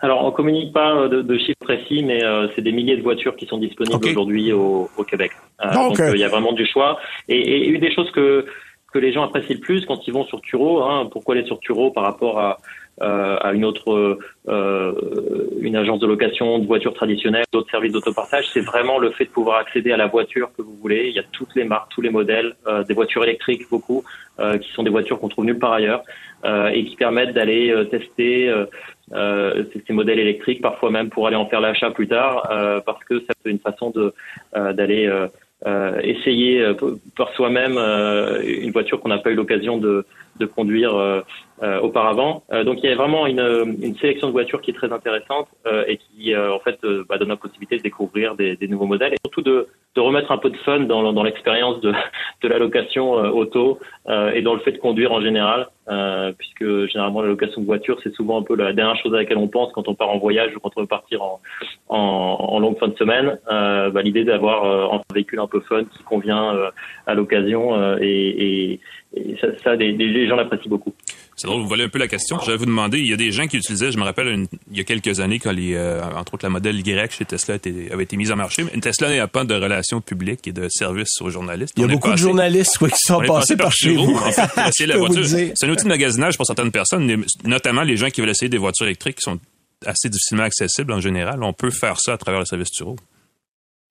Alors, 0.00 0.24
on 0.24 0.30
communique 0.30 0.72
pas 0.72 0.94
euh, 0.94 1.08
de, 1.08 1.22
de 1.22 1.38
chiffres 1.38 1.58
précis, 1.60 2.02
mais 2.04 2.22
euh, 2.22 2.46
c'est 2.54 2.62
des 2.62 2.72
milliers 2.72 2.96
de 2.96 3.02
voitures 3.02 3.36
qui 3.36 3.46
sont 3.46 3.58
disponibles 3.58 4.04
aujourd'hui 4.04 4.52
au, 4.52 4.88
au, 4.96 5.04
Québec. 5.04 5.32
Euh, 5.64 5.72
donc, 5.72 5.98
il 5.98 6.20
y 6.20 6.24
a 6.24 6.28
vraiment 6.28 6.52
du 6.52 6.66
choix. 6.66 6.98
Et, 7.28 7.38
et, 7.38 7.68
une 7.68 7.80
des 7.80 7.92
choses 7.92 8.10
que 8.12 8.46
que 8.90 8.98
les 8.98 9.12
gens 9.12 9.22
apprécient 9.22 9.54
le 9.54 9.60
plus 9.60 9.84
quand 9.84 10.08
ils 10.08 10.14
vont 10.14 10.24
sur 10.24 10.40
Turo, 10.40 10.82
hein, 10.82 11.10
pourquoi 11.12 11.34
aller 11.34 11.44
sur 11.44 11.60
Turo 11.60 11.90
par 11.90 12.04
rapport 12.04 12.38
à 12.38 12.58
à 13.00 13.52
une 13.52 13.64
autre 13.64 14.18
une 14.48 15.76
agence 15.76 16.00
de 16.00 16.06
location 16.06 16.58
de 16.58 16.66
voitures 16.66 16.94
traditionnelles, 16.94 17.44
d'autres 17.52 17.70
services 17.70 17.92
d'autopartage, 17.92 18.46
c'est 18.52 18.60
vraiment 18.62 18.98
le 18.98 19.12
fait 19.12 19.26
de 19.26 19.30
pouvoir 19.30 19.58
accéder 19.58 19.92
à 19.92 19.96
la 19.96 20.08
voiture 20.08 20.50
que 20.56 20.62
vous 20.62 20.74
voulez. 20.82 21.06
Il 21.08 21.14
y 21.14 21.20
a 21.20 21.22
toutes 21.30 21.54
les 21.54 21.62
marques, 21.62 21.92
tous 21.92 22.00
les 22.00 22.10
modèles, 22.10 22.56
des 22.88 22.94
voitures 22.94 23.22
électriques 23.22 23.62
beaucoup, 23.70 24.02
qui 24.60 24.72
sont 24.72 24.82
des 24.82 24.90
voitures 24.90 25.20
qu'on 25.20 25.28
trouve 25.28 25.44
nulle 25.44 25.60
part 25.60 25.74
ailleurs 25.74 26.02
et 26.44 26.84
qui 26.84 26.96
permettent 26.96 27.34
d'aller 27.34 27.74
tester 27.90 28.52
euh, 29.12 29.64
ces 29.86 29.92
modèles 29.92 30.18
électriques, 30.18 30.60
parfois 30.60 30.90
même 30.90 31.08
pour 31.08 31.26
aller 31.26 31.36
en 31.36 31.46
faire 31.46 31.60
l'achat 31.60 31.90
plus 31.90 32.08
tard, 32.08 32.48
euh, 32.50 32.80
parce 32.84 33.02
que 33.04 33.20
ça 33.20 33.32
peut 33.42 33.50
une 33.50 33.58
façon 33.58 33.90
de 33.90 34.12
euh, 34.56 34.72
d'aller 34.72 35.06
euh, 35.06 36.00
essayer 36.02 36.64
par 37.16 37.30
soi-même 37.32 37.76
une 38.44 38.70
voiture 38.70 39.00
qu'on 39.00 39.08
n'a 39.08 39.18
pas 39.18 39.30
eu 39.30 39.34
l'occasion 39.34 39.78
de, 39.78 40.04
de 40.38 40.46
conduire 40.46 41.24
auparavant. 41.82 42.44
donc 42.64 42.78
il 42.82 42.88
y 42.88 42.92
a 42.92 42.96
vraiment 42.96 43.26
une, 43.26 43.76
une, 43.82 43.96
sélection 43.96 44.28
de 44.28 44.32
voitures 44.32 44.60
qui 44.60 44.70
est 44.70 44.74
très 44.74 44.92
intéressante 44.92 45.48
et 45.86 45.96
qui 45.96 46.36
en 46.36 46.60
fait 46.60 46.78
bah, 47.08 47.18
donne 47.18 47.28
la 47.28 47.36
possibilité 47.36 47.78
de 47.78 47.82
découvrir 47.82 48.36
des, 48.36 48.56
des, 48.56 48.68
nouveaux 48.68 48.86
modèles 48.86 49.14
et 49.14 49.16
surtout 49.24 49.42
de, 49.42 49.66
de 49.94 50.00
remettre 50.00 50.30
un 50.30 50.38
peu 50.38 50.50
de 50.50 50.56
fun 50.58 50.80
dans, 50.80 51.12
dans 51.12 51.22
l'expérience 51.22 51.80
de, 51.80 51.92
de 52.42 52.48
la 52.48 52.58
location 52.58 53.12
auto 53.12 53.78
et 54.08 54.42
dans 54.42 54.54
le 54.54 54.60
fait 54.60 54.72
de 54.72 54.78
conduire 54.78 55.12
en 55.12 55.20
général, 55.20 55.68
puisque 56.38 56.86
généralement 56.86 57.22
la 57.22 57.28
location 57.28 57.60
de 57.60 57.66
voiture 57.66 57.98
c'est 58.02 58.14
souvent 58.14 58.38
un 58.38 58.42
peu 58.42 58.54
la 58.54 58.72
dernière 58.72 58.96
chose 59.02 59.12
à 59.14 59.18
laquelle 59.18 59.38
on 59.38 59.48
pense 59.48 59.72
quand 59.72 59.88
on 59.88 59.94
part 59.94 60.10
en 60.10 60.18
voyage 60.18 60.54
ou 60.56 60.60
quand 60.60 60.70
on 60.76 60.82
veut 60.82 60.86
partir 60.86 61.22
en, 61.22 61.40
en, 61.88 61.96
en 61.98 62.58
longue 62.60 62.78
fin 62.78 62.88
de 62.88 62.96
semaine. 62.96 63.38
Bah, 63.46 64.02
L'idée 64.02 64.24
d'avoir 64.24 64.94
un 64.94 65.00
véhicule 65.12 65.40
un 65.40 65.48
peu 65.48 65.60
fun 65.60 65.84
qui 65.84 66.02
convient 66.04 66.54
à 67.06 67.14
l'occasion 67.14 67.96
et, 67.98 68.06
et, 68.06 68.80
et, 69.14 69.36
ça, 69.40 69.48
ça 69.58 69.74
les, 69.74 69.92
les 69.92 70.26
gens 70.26 70.36
l'apprécient 70.36 70.70
beaucoup. 70.70 70.92
C'est 71.38 71.46
drôle, 71.46 71.62
vous 71.62 71.68
voulez 71.68 71.84
un 71.84 71.88
peu 71.88 72.00
la 72.00 72.08
question. 72.08 72.38
J'allais 72.44 72.58
vous 72.58 72.66
demander, 72.66 72.98
il 72.98 73.06
y 73.06 73.12
a 73.12 73.16
des 73.16 73.30
gens 73.30 73.46
qui 73.46 73.58
utilisaient, 73.58 73.92
je 73.92 73.96
me 73.96 74.02
rappelle, 74.02 74.48
il 74.70 74.76
y 74.76 74.80
a 74.80 74.84
quelques 74.84 75.20
années, 75.20 75.38
quand 75.38 75.52
les, 75.52 75.74
euh, 75.74 76.02
entre 76.16 76.34
autres 76.34 76.44
la 76.44 76.50
modèle 76.50 76.76
Y 76.84 77.12
chez 77.12 77.24
Tesla 77.24 77.54
était, 77.54 77.90
avait 77.92 78.02
été 78.02 78.16
mise 78.16 78.32
en 78.32 78.36
marché, 78.36 78.64
mais 78.64 78.80
Tesla 78.80 79.16
n'a 79.16 79.28
pas 79.28 79.44
de 79.44 79.54
relations 79.54 80.00
publiques 80.00 80.48
et 80.48 80.52
de 80.52 80.68
services 80.68 81.20
aux 81.20 81.30
journalistes. 81.30 81.74
Il 81.76 81.82
y 81.82 81.84
a 81.84 81.88
beaucoup 81.88 82.10
de 82.10 82.16
journalistes 82.16 82.76
qui 82.78 82.90
sont 82.96 83.20
passés 83.20 83.56
par, 83.56 83.70
chez 83.72 83.94
vous. 83.94 84.16
En 84.16 84.32
fait, 84.32 84.86
la 84.86 84.98
voiture. 84.98 85.24
C'est 85.24 85.64
un 85.64 85.70
outil 85.70 85.84
de 85.84 85.88
magasinage 85.88 86.36
pour 86.36 86.44
certaines 86.44 86.72
personnes, 86.72 87.24
notamment 87.44 87.82
les 87.82 87.96
gens 87.96 88.10
qui 88.10 88.20
veulent 88.20 88.30
essayer 88.30 88.48
des 88.48 88.58
voitures 88.58 88.86
électriques 88.86 89.18
qui 89.18 89.30
sont 89.30 89.38
assez 89.86 90.08
difficilement 90.08 90.42
accessibles 90.42 90.92
en 90.92 91.00
général. 91.00 91.42
On 91.44 91.52
peut 91.52 91.70
faire 91.70 92.00
ça 92.00 92.14
à 92.14 92.16
travers 92.18 92.40
le 92.40 92.46
service 92.46 92.70
Turo. 92.70 92.96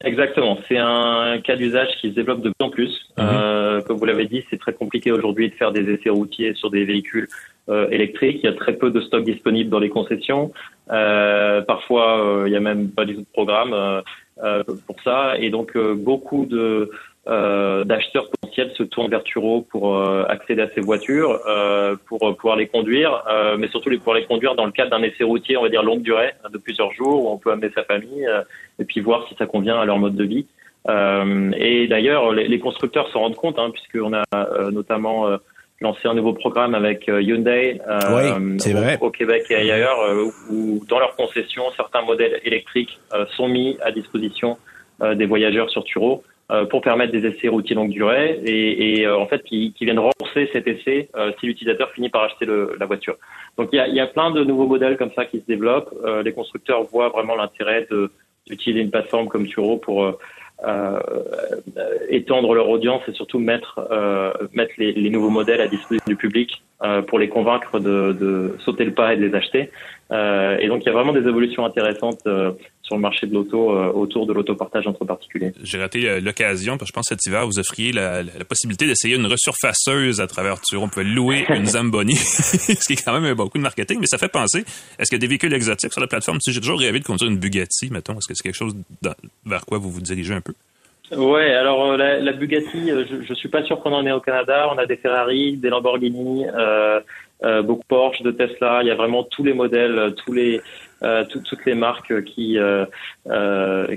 Exactement. 0.04 0.60
C'est 0.68 0.78
un 0.78 1.40
cas 1.44 1.56
d'usage 1.56 1.90
qui 2.00 2.10
se 2.10 2.16
développe 2.16 2.42
de 2.42 2.50
plus 2.50 2.66
en 2.66 2.70
plus. 2.70 3.08
Mhm. 3.18 3.26
Euh, 3.28 3.82
comme 3.82 3.98
vous 3.98 4.06
l'avez 4.06 4.28
dit, 4.28 4.44
c'est 4.50 4.60
très 4.60 4.74
compliqué 4.74 5.12
aujourd'hui 5.12 5.50
de 5.50 5.56
faire 5.56 5.72
des 5.72 5.92
essais 5.92 6.10
routiers 6.10 6.54
sur 6.54 6.70
des 6.70 6.86
véhicules 6.86 7.28
euh, 7.70 7.90
électriques. 7.90 8.40
Il 8.44 8.46
y 8.46 8.50
a 8.50 8.54
très 8.54 8.74
peu 8.74 8.92
de 8.92 9.02
stock 9.02 9.24
disponible 9.24 9.72
dans 9.72 9.80
les 9.80 9.90
concessions. 9.90 10.52
Euh, 10.92 11.62
parfois, 11.62 12.24
euh, 12.24 12.48
il 12.48 12.54
y 12.54 12.56
a 12.56 12.60
même 12.60 12.90
pas 12.92 13.06
du 13.06 13.16
tout 13.16 13.22
de 13.22 13.34
programme 13.34 13.74
euh, 14.44 14.64
pour 14.86 15.02
ça. 15.04 15.36
Et 15.40 15.50
donc, 15.50 15.76
beaucoup 15.78 16.46
de 16.46 16.92
d'acheteurs 17.28 18.30
potentiels 18.30 18.72
se 18.78 18.84
tournent 18.84 19.10
vers 19.10 19.24
Turo 19.24 19.62
pour 19.70 20.00
accéder 20.30 20.62
à 20.62 20.70
ces 20.70 20.82
voitures, 20.82 21.40
pour 22.08 22.20
pouvoir 22.38 22.56
les 22.56 22.68
conduire, 22.68 23.24
mais 23.58 23.68
surtout 23.68 23.90
les, 23.90 23.98
pouvoir 23.98 24.18
les 24.18 24.26
conduire 24.26 24.56
dans 24.56 24.66
le 24.66 24.72
cadre 24.72 24.92
d'un 24.92 25.04
essai 25.04 25.24
routier, 25.24 25.58
on 25.58 25.64
va 25.64 25.70
dire 25.70 25.84
longue 25.84 26.02
durée, 26.02 26.34
de 26.52 26.58
plusieurs 26.58 26.92
jours, 26.94 27.26
où 27.26 27.30
on 27.30 27.38
peut 27.38 27.52
amener 27.52 27.70
sa 27.76 27.84
famille 27.84 28.28
et 28.80 28.86
puis 28.86 29.02
voir 29.02 29.28
si 29.28 29.36
ça 29.36 29.46
convient 29.46 29.78
à 29.80 29.86
leur 29.86 30.00
mode 30.00 30.16
de 30.16 30.24
vie. 30.24 30.46
Euh, 30.90 31.52
et 31.58 31.88
d'ailleurs, 31.88 32.32
les, 32.32 32.48
les, 32.48 32.60
constructeurs 32.60 33.10
se 33.10 33.18
rendent 33.18 33.36
compte, 33.36 33.60
hein, 33.60 33.72
puisqu'on 33.72 34.14
a 34.14 34.24
euh, 34.34 34.72
notamment 34.72 35.28
euh, 35.28 35.38
lancé 35.82 36.08
un 36.08 36.14
nouveau 36.14 36.34
programme 36.34 36.76
avec 36.76 37.10
euh, 37.10 37.22
Hyundai 37.22 37.82
au, 39.02 39.06
au, 39.06 39.12
Québec 39.12 39.46
et 39.50 39.56
ailleurs, 39.56 40.00
où 40.50 40.82
dans 40.88 41.00
leurs 41.00 41.16
concessions, 41.16 41.64
certains 41.76 42.04
modèles 42.04 42.40
électriques 42.44 43.00
sont 43.36 43.50
mis 43.50 43.78
à 43.82 43.92
disposition 43.92 44.58
des 45.16 45.26
voyageurs 45.28 45.70
sur 45.70 45.84
Turo 45.84 46.24
pour 46.70 46.82
permettre 46.82 47.12
des 47.12 47.26
essais 47.26 47.50
routiers 47.50 47.76
longue 47.76 47.90
durée 47.90 48.40
et, 48.46 49.02
et 49.02 49.08
en 49.10 49.28
fait 49.28 49.44
qui, 49.44 49.74
qui, 49.74 49.84
viennent 49.84 50.00
renforcer 50.00 50.50
cet 50.54 50.66
essai 50.66 51.10
si 51.40 51.46
l'utilisateur 51.46 51.92
finit 51.92 52.10
par 52.10 52.24
acheter 52.24 52.46
le, 52.46 52.78
la 52.80 52.86
voiture. 52.86 53.16
Donc 53.58 53.70
il 53.74 53.76
y 53.76 53.80
a, 53.80 53.88
y 53.90 54.00
a, 54.00 54.08
plein 54.08 54.32
de 54.32 54.44
nouveaux 54.46 54.68
modèles 54.68 54.96
comme 54.96 55.12
ça 55.14 55.26
qui 55.26 55.40
se 55.40 55.46
développent. 55.46 55.94
les 56.24 56.32
constructeurs 56.32 56.84
voient 56.84 57.10
vraiment 57.10 57.36
l'intérêt 57.36 57.86
d'utiliser 58.48 58.82
une 58.82 58.92
plateforme 58.92 59.28
comme 59.28 59.46
Turo 59.46 59.78
pour 59.78 60.06
euh, 60.06 60.18
euh, 60.66 61.00
étendre 62.10 62.56
leur 62.56 62.68
audience 62.68 63.04
et 63.08 63.14
surtout 63.14 63.38
mettre 63.38 63.80
euh, 63.92 64.32
mettre 64.54 64.74
les, 64.80 64.92
les, 64.92 65.12
nouveaux 65.12 65.30
modèles 65.30 65.62
à 65.62 65.68
disposition 65.68 66.06
du 66.08 66.16
public 66.16 66.64
euh, 66.84 67.04
pour 67.04 67.20
les 67.20 67.30
convaincre 67.30 67.80
de, 67.80 68.12
de, 68.14 68.56
sauter 68.66 68.86
le 68.86 68.94
pas 68.94 69.14
et 69.14 69.18
de 69.18 69.26
les 69.26 69.36
acheter. 69.36 69.70
Euh, 70.12 70.58
et 70.60 70.68
donc 70.68 70.82
il 70.82 70.88
y 70.88 70.90
a 70.90 70.94
vraiment 70.94 71.14
des 71.14 71.28
évolutions 71.28 71.64
intéressantes 71.64 72.22
euh, 72.26 72.54
sur 72.88 72.96
le 72.96 73.02
marché 73.02 73.28
de 73.28 73.34
l'auto 73.34 73.70
autour 73.94 74.26
de 74.26 74.32
l'autopartage 74.34 74.88
entre 74.88 75.04
particuliers. 75.04 75.52
J'ai 75.62 75.78
raté 75.78 76.22
l'occasion 76.22 76.78
parce 76.78 76.90
que 76.90 76.94
je 76.94 76.94
pense 76.94 77.10
que 77.10 77.16
cet 77.16 77.26
hiver 77.26 77.46
vous 77.46 77.60
offriez 77.60 77.92
la, 77.92 78.24
la 78.24 78.46
possibilité 78.48 78.88
d'essayer 78.88 79.18
une 79.18 79.26
resurfaceuse 79.26 80.22
à 80.22 80.28
travers. 80.28 80.56
On 80.74 80.88
peut 80.88 81.04
louer 81.04 81.46
une 81.50 81.66
Zamboni, 81.66 82.16
ce 82.16 82.88
qui 82.88 82.94
est 82.94 83.04
quand 83.04 83.20
même 83.20 83.34
beaucoup 83.36 83.58
de 83.58 83.64
marketing, 83.64 83.98
mais 84.00 84.08
ça 84.08 84.18
fait 84.18 84.32
penser. 84.32 84.64
Est-ce 84.98 85.10
qu'il 85.10 85.18
y 85.18 85.20
a 85.20 85.20
des 85.20 85.28
véhicules 85.28 85.54
exotiques 85.54 85.92
sur 85.92 86.02
la 86.02 86.08
plateforme 86.08 86.40
Si 86.40 86.54
j'ai 86.54 86.62
toujours 86.62 86.80
rêvé 86.80 87.00
de 87.00 87.06
conduire 87.06 87.30
une 87.30 87.38
Bugatti, 87.38 87.90
mettons, 87.92 88.14
est-ce 88.14 88.28
que 88.28 88.34
c'est 88.34 88.44
quelque 88.44 88.56
chose 88.56 88.76
vers 89.46 89.66
quoi 89.66 89.78
vous 89.78 89.92
vous 89.92 90.02
dirigez 90.02 90.34
un 90.34 90.42
peu? 90.42 90.54
Ouais, 91.16 91.54
alors 91.54 91.92
euh, 91.92 91.98
la, 91.98 92.20
la, 92.20 92.34
Bugatti, 92.34 92.92
euh, 92.92 93.06
je, 93.10 93.22
je 93.24 93.34
suis 93.34 93.48
pas 93.48 93.64
sûr 93.64 93.80
qu'on 93.80 93.94
en 93.94 94.06
ait 94.06 94.12
au 94.12 94.20
Canada. 94.20 94.70
On 94.74 94.78
a 94.78 94.86
des 94.86 94.98
Ferrari, 94.98 95.56
des 95.56 95.70
Lamborghini, 95.70 96.46
euh, 96.48 97.00
euh, 97.44 97.62
beaucoup 97.62 97.86
Porsche, 97.88 98.22
de 98.24 98.32
Tesla. 98.32 98.80
Il 98.82 98.88
y 98.88 98.92
a 98.92 98.96
vraiment 98.96 99.24
tous 99.24 99.44
les 99.44 99.54
modèles, 99.54 100.14
tous 100.26 100.34
les 100.34 100.62
euh, 101.04 101.24
toutes 101.26 101.66
les 101.66 101.76
marques 101.76 102.24
qui, 102.24 102.58
euh, 102.58 102.86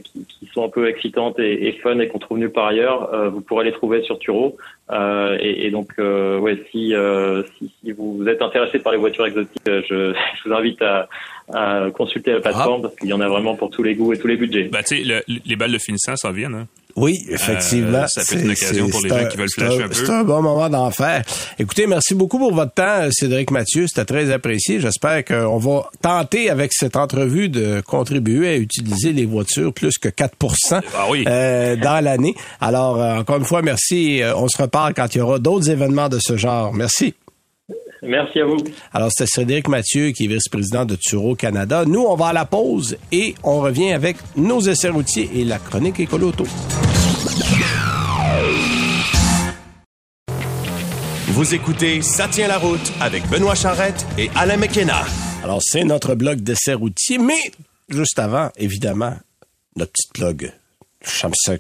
qui, 0.01 0.27
qui 0.27 0.47
sont 0.53 0.65
un 0.65 0.69
peu 0.69 0.89
excitantes 0.89 1.39
et, 1.39 1.69
et 1.69 1.73
fun 1.73 1.99
et 1.99 2.09
qu'on 2.09 2.19
trouve 2.19 2.39
nulle 2.39 2.53
part 2.53 2.67
ailleurs. 2.67 3.31
vous 3.31 3.41
pourrez 3.41 3.65
les 3.65 3.73
trouver 3.73 4.03
sur 4.03 4.19
Turo. 4.19 4.57
Et, 4.93 5.67
et, 5.67 5.71
donc, 5.71 5.93
ouais, 5.99 6.63
si, 6.71 6.95
si, 7.59 7.73
si 7.81 7.93
vous 7.93 8.27
êtes 8.27 8.43
intéressé 8.43 8.79
par 8.79 8.93
les 8.93 8.99
voitures 8.99 9.27
exotiques, 9.27 9.63
je, 9.67 10.13
je 10.45 10.49
vous 10.49 10.55
invite 10.55 10.83
à, 10.83 11.09
à 11.53 11.91
consulter 11.91 12.33
la 12.33 12.41
plateforme 12.41 12.81
ah. 12.81 12.89
parce 12.89 12.97
qu'il 12.97 13.09
y 13.09 13.13
en 13.13 13.21
a 13.21 13.29
vraiment 13.29 13.57
pour 13.57 13.71
tous 13.71 13.83
les 13.83 13.95
goûts 13.95 14.13
et 14.13 14.19
tous 14.19 14.29
les 14.29 14.37
budgets. 14.37 14.69
Bah, 14.71 14.83
tu 14.83 15.05
sais, 15.05 15.23
les 15.27 15.57
balles 15.57 15.73
de 15.73 15.79
finissant 15.79 16.17
s'en 16.17 16.33
viennent. 16.33 16.55
Hein? 16.55 16.67
Oui, 16.97 17.27
effectivement. 17.29 17.99
Euh, 17.99 18.07
ça 18.07 18.23
peut 18.25 18.37
être 18.37 18.45
une 18.45 18.51
occasion 18.51 18.89
pour 18.89 19.01
les 19.01 19.09
gens 19.09 19.29
qui 19.29 19.37
veulent 19.37 19.51
flasher 19.51 19.83
un, 19.83 19.89
peu. 19.89 19.95
C'est 19.95 20.11
un 20.11 20.25
bon 20.25 20.43
moment 20.43 20.69
d'en 20.69 20.91
faire. 20.91 21.23
Écoutez, 21.59 21.87
merci 21.87 22.15
beaucoup 22.15 22.39
pour 22.39 22.55
votre 22.55 22.73
temps, 22.73 23.09
Cédric 23.11 23.51
Mathieu. 23.51 23.87
C'était 23.87 24.05
très 24.05 24.31
apprécié. 24.33 24.81
J'espère 24.81 25.25
qu'on 25.25 25.59
va 25.59 25.91
tenter 26.03 26.51
avec 26.51 26.73
cette 26.73 26.97
entrevue 26.97 27.49
de 27.49 27.81
contribuer 27.87 28.49
à 28.49 28.57
utiliser 28.57 29.13
les 29.13 29.27
voitures 29.27 29.73
plus 29.73 29.99
que 29.99 30.09
4 30.09 30.35
ah 30.73 30.81
oui. 31.11 31.25
euh, 31.27 31.77
dans 31.77 32.03
l'année. 32.03 32.35
Alors, 32.61 33.01
euh, 33.01 33.19
encore 33.19 33.37
une 33.37 33.45
fois, 33.45 33.63
merci. 33.63 34.21
On 34.37 34.49
se 34.49 34.61
reparle 34.61 34.95
quand 34.95 35.15
il 35.15 35.19
y 35.19 35.21
aura 35.21 35.39
d'autres 35.39 35.71
événements 35.71 36.09
de 36.09 36.19
ce 36.21 36.37
genre. 36.37 36.73
Merci. 36.73 37.15
Merci 38.03 38.41
à 38.41 38.47
vous. 38.47 38.59
Alors, 38.93 39.11
c'était 39.11 39.31
Cédric 39.31 39.69
Mathieu, 39.69 40.11
qui 40.11 40.25
est 40.25 40.29
vice-président 40.29 40.85
de 40.85 40.97
Turo 40.97 41.35
Canada. 41.35 41.85
Nous, 41.85 42.01
on 42.01 42.17
va 42.17 42.29
à 42.29 42.33
la 42.33 42.45
pause 42.47 42.97
et 43.13 43.35
on 43.43 43.61
revient 43.61 43.93
avec 43.93 44.17
nos 44.37 44.61
essais 44.61 44.89
routiers 44.89 45.29
et 45.35 45.45
la 45.45 45.59
chronique 45.59 46.01
écoloto. 46.01 46.45
Vous 51.29 51.55
écoutez 51.55 52.03
Ça 52.03 52.29
tient 52.29 52.49
la 52.49 52.59
route 52.59 52.93
avec 53.01 53.27
Benoît 53.29 53.55
Charrette 53.55 54.07
et 54.19 54.31
Alain 54.35 54.57
McKenna. 54.57 55.03
Alors, 55.45 55.63
c'est 55.63 55.85
notre 55.85 56.15
blog 56.15 56.41
d'essais 56.41 56.75
routiers, 56.75 57.19
mais 57.19 57.53
juste 57.89 58.19
avant, 58.19 58.51
évidemment, 58.57 59.15
notre 59.77 59.93
petite 59.93 60.15
blog 60.15 60.53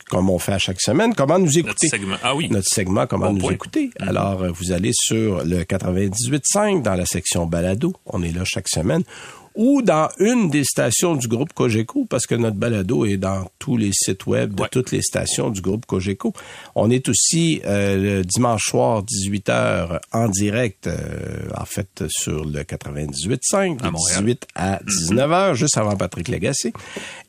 comme 0.08 0.28
on 0.30 0.38
fait 0.38 0.52
à 0.52 0.58
chaque 0.58 0.80
semaine, 0.80 1.14
comment 1.14 1.38
nous 1.38 1.58
écouter? 1.58 1.86
Notre 1.86 1.96
segment, 1.96 2.16
ah 2.22 2.34
oui. 2.34 2.48
Notre 2.50 2.68
segment, 2.68 3.06
comment 3.06 3.32
nous 3.32 3.50
écouter? 3.50 3.86
Mm-hmm. 3.88 4.08
Alors, 4.08 4.42
euh, 4.42 4.50
vous 4.50 4.72
allez 4.72 4.92
sur 4.92 5.44
le 5.44 5.62
98.5 5.62 6.82
dans 6.82 6.94
la 6.94 7.06
section 7.06 7.46
balado. 7.46 7.94
On 8.06 8.22
est 8.22 8.32
là 8.32 8.42
chaque 8.44 8.68
semaine 8.68 9.02
ou 9.54 9.82
dans 9.82 10.08
une 10.18 10.48
des 10.48 10.64
stations 10.64 11.16
du 11.16 11.26
groupe 11.26 11.52
Cogeco, 11.52 12.06
parce 12.08 12.26
que 12.26 12.34
notre 12.34 12.56
balado 12.56 13.04
est 13.04 13.16
dans 13.16 13.50
tous 13.58 13.76
les 13.76 13.90
sites 13.92 14.26
web 14.26 14.54
de 14.54 14.64
toutes 14.70 14.92
les 14.92 15.02
stations 15.02 15.50
du 15.50 15.60
groupe 15.60 15.86
Cogeco. 15.86 16.32
On 16.74 16.90
est 16.90 17.08
aussi 17.08 17.60
euh, 17.64 18.18
le 18.18 18.24
dimanche 18.24 18.64
soir, 18.66 19.02
18h, 19.02 19.98
en 20.12 20.28
direct, 20.28 20.86
euh, 20.86 21.48
en 21.56 21.64
fait, 21.64 22.04
sur 22.08 22.44
le 22.44 22.62
98.5, 22.62 23.82
de 23.82 23.96
18 24.20 24.46
à 24.54 24.80
19h, 24.84 25.54
juste 25.54 25.76
avant 25.76 25.96
Patrick 25.96 26.28
Lagacé. 26.28 26.72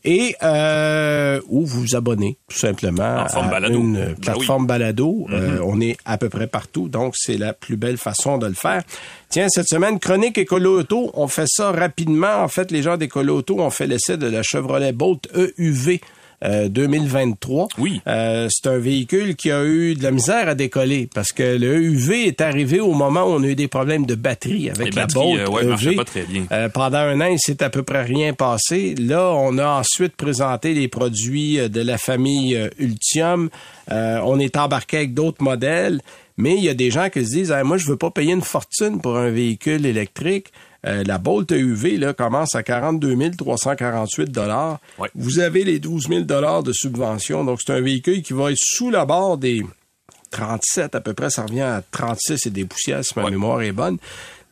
Et 0.03 0.35
euh, 0.43 1.39
où 1.47 1.65
vous 1.65 1.81
vous 1.81 1.95
abonnez, 1.95 2.37
tout 2.47 2.57
simplement, 2.57 3.25
à 3.25 3.69
une 3.69 3.93
ben 3.93 4.15
plateforme 4.15 4.67
balado. 4.67 5.27
Mm-hmm. 5.29 5.59
on 5.63 5.81
est 5.81 5.97
à 6.05 6.17
peu 6.17 6.29
près 6.29 6.47
partout, 6.47 6.87
donc 6.87 7.15
c'est 7.17 7.37
la 7.37 7.53
plus 7.53 7.77
belle 7.77 7.97
façon 7.97 8.37
de 8.37 8.47
le 8.47 8.53
faire. 8.53 8.83
Tiens, 9.29 9.47
cette 9.49 9.67
semaine, 9.67 9.99
chronique 9.99 10.37
Écolo 10.37 10.79
Auto, 10.79 11.11
on 11.13 11.27
fait 11.27 11.47
ça 11.47 11.71
rapidement. 11.71 12.10
En 12.23 12.47
fait, 12.47 12.71
les 12.71 12.81
gens 12.81 12.97
d'Écolo 12.97 13.37
Auto 13.37 13.59
ont 13.59 13.69
fait 13.69 13.87
l'essai 13.87 14.17
de 14.17 14.27
la 14.27 14.43
Chevrolet 14.43 14.91
Bolt 14.91 15.27
EUV. 15.35 15.99
2023. 16.43 17.67
Oui. 17.77 18.01
Euh, 18.07 18.47
c'est 18.49 18.67
un 18.67 18.77
véhicule 18.77 19.35
qui 19.35 19.51
a 19.51 19.63
eu 19.63 19.93
de 19.93 20.03
la 20.03 20.11
misère 20.11 20.47
à 20.47 20.55
décoller 20.55 21.07
parce 21.13 21.31
que 21.31 21.43
le 21.43 21.75
EUV 21.75 22.27
est 22.27 22.41
arrivé 22.41 22.79
au 22.79 22.93
moment 22.93 23.23
où 23.25 23.33
on 23.33 23.43
a 23.43 23.47
eu 23.47 23.55
des 23.55 23.67
problèmes 23.67 24.05
de 24.05 24.15
batterie 24.15 24.69
avec 24.69 24.95
la 24.95 25.05
Bolt 25.05 25.39
euh, 25.39 25.47
ouais, 25.47 25.65
EV. 25.65 25.95
Pas 25.95 26.03
très 26.03 26.23
bien. 26.23 26.45
Euh, 26.51 26.67
pendant 26.69 26.97
un 26.97 27.21
an, 27.21 27.25
il 27.25 27.39
s'est 27.39 27.61
à 27.61 27.69
peu 27.69 27.83
près 27.83 28.03
rien 28.03 28.33
passé. 28.33 28.95
Là, 28.95 29.31
on 29.35 29.57
a 29.57 29.67
ensuite 29.67 30.15
présenté 30.15 30.73
les 30.73 30.87
produits 30.87 31.57
de 31.69 31.81
la 31.81 31.97
famille 31.97 32.59
Ultium. 32.79 33.49
on 33.89 34.39
est 34.39 34.57
embarqué 34.57 34.97
avec 34.97 35.13
d'autres 35.13 35.43
modèles. 35.43 36.01
Mais 36.37 36.55
il 36.55 36.63
y 36.63 36.69
a 36.69 36.73
des 36.73 36.89
gens 36.89 37.09
qui 37.09 37.23
se 37.23 37.31
disent 37.31 37.55
moi, 37.63 37.77
je 37.77 37.85
veux 37.85 37.97
pas 37.97 38.09
payer 38.09 38.33
une 38.33 38.41
fortune 38.41 38.99
pour 38.99 39.17
un 39.17 39.29
véhicule 39.29 39.85
électrique. 39.85 40.47
Euh, 40.87 41.03
la 41.05 41.17
Bolt 41.17 41.51
EUV 41.51 41.97
là, 41.97 42.13
commence 42.13 42.55
à 42.55 42.63
42 42.63 43.15
348 43.37 44.31
dollars. 44.31 44.79
Vous 45.13 45.39
avez 45.39 45.63
les 45.63 45.79
12 45.79 46.07
000 46.07 46.21
dollars 46.21 46.63
de 46.63 46.73
subvention. 46.73 47.43
Donc, 47.43 47.59
c'est 47.63 47.73
un 47.73 47.81
véhicule 47.81 48.23
qui 48.23 48.33
va 48.33 48.51
être 48.51 48.57
sous 48.59 48.89
la 48.89 49.05
barre 49.05 49.37
des 49.37 49.63
37 50.31 50.95
à 50.95 51.01
peu 51.01 51.13
près, 51.13 51.29
ça 51.29 51.43
revient 51.43 51.61
à 51.61 51.83
36 51.91 52.45
et 52.45 52.49
des 52.49 52.65
poussières 52.65 53.03
si 53.03 53.13
ma 53.17 53.29
mémoire 53.29 53.61
est 53.61 53.73
bonne. 53.73 53.97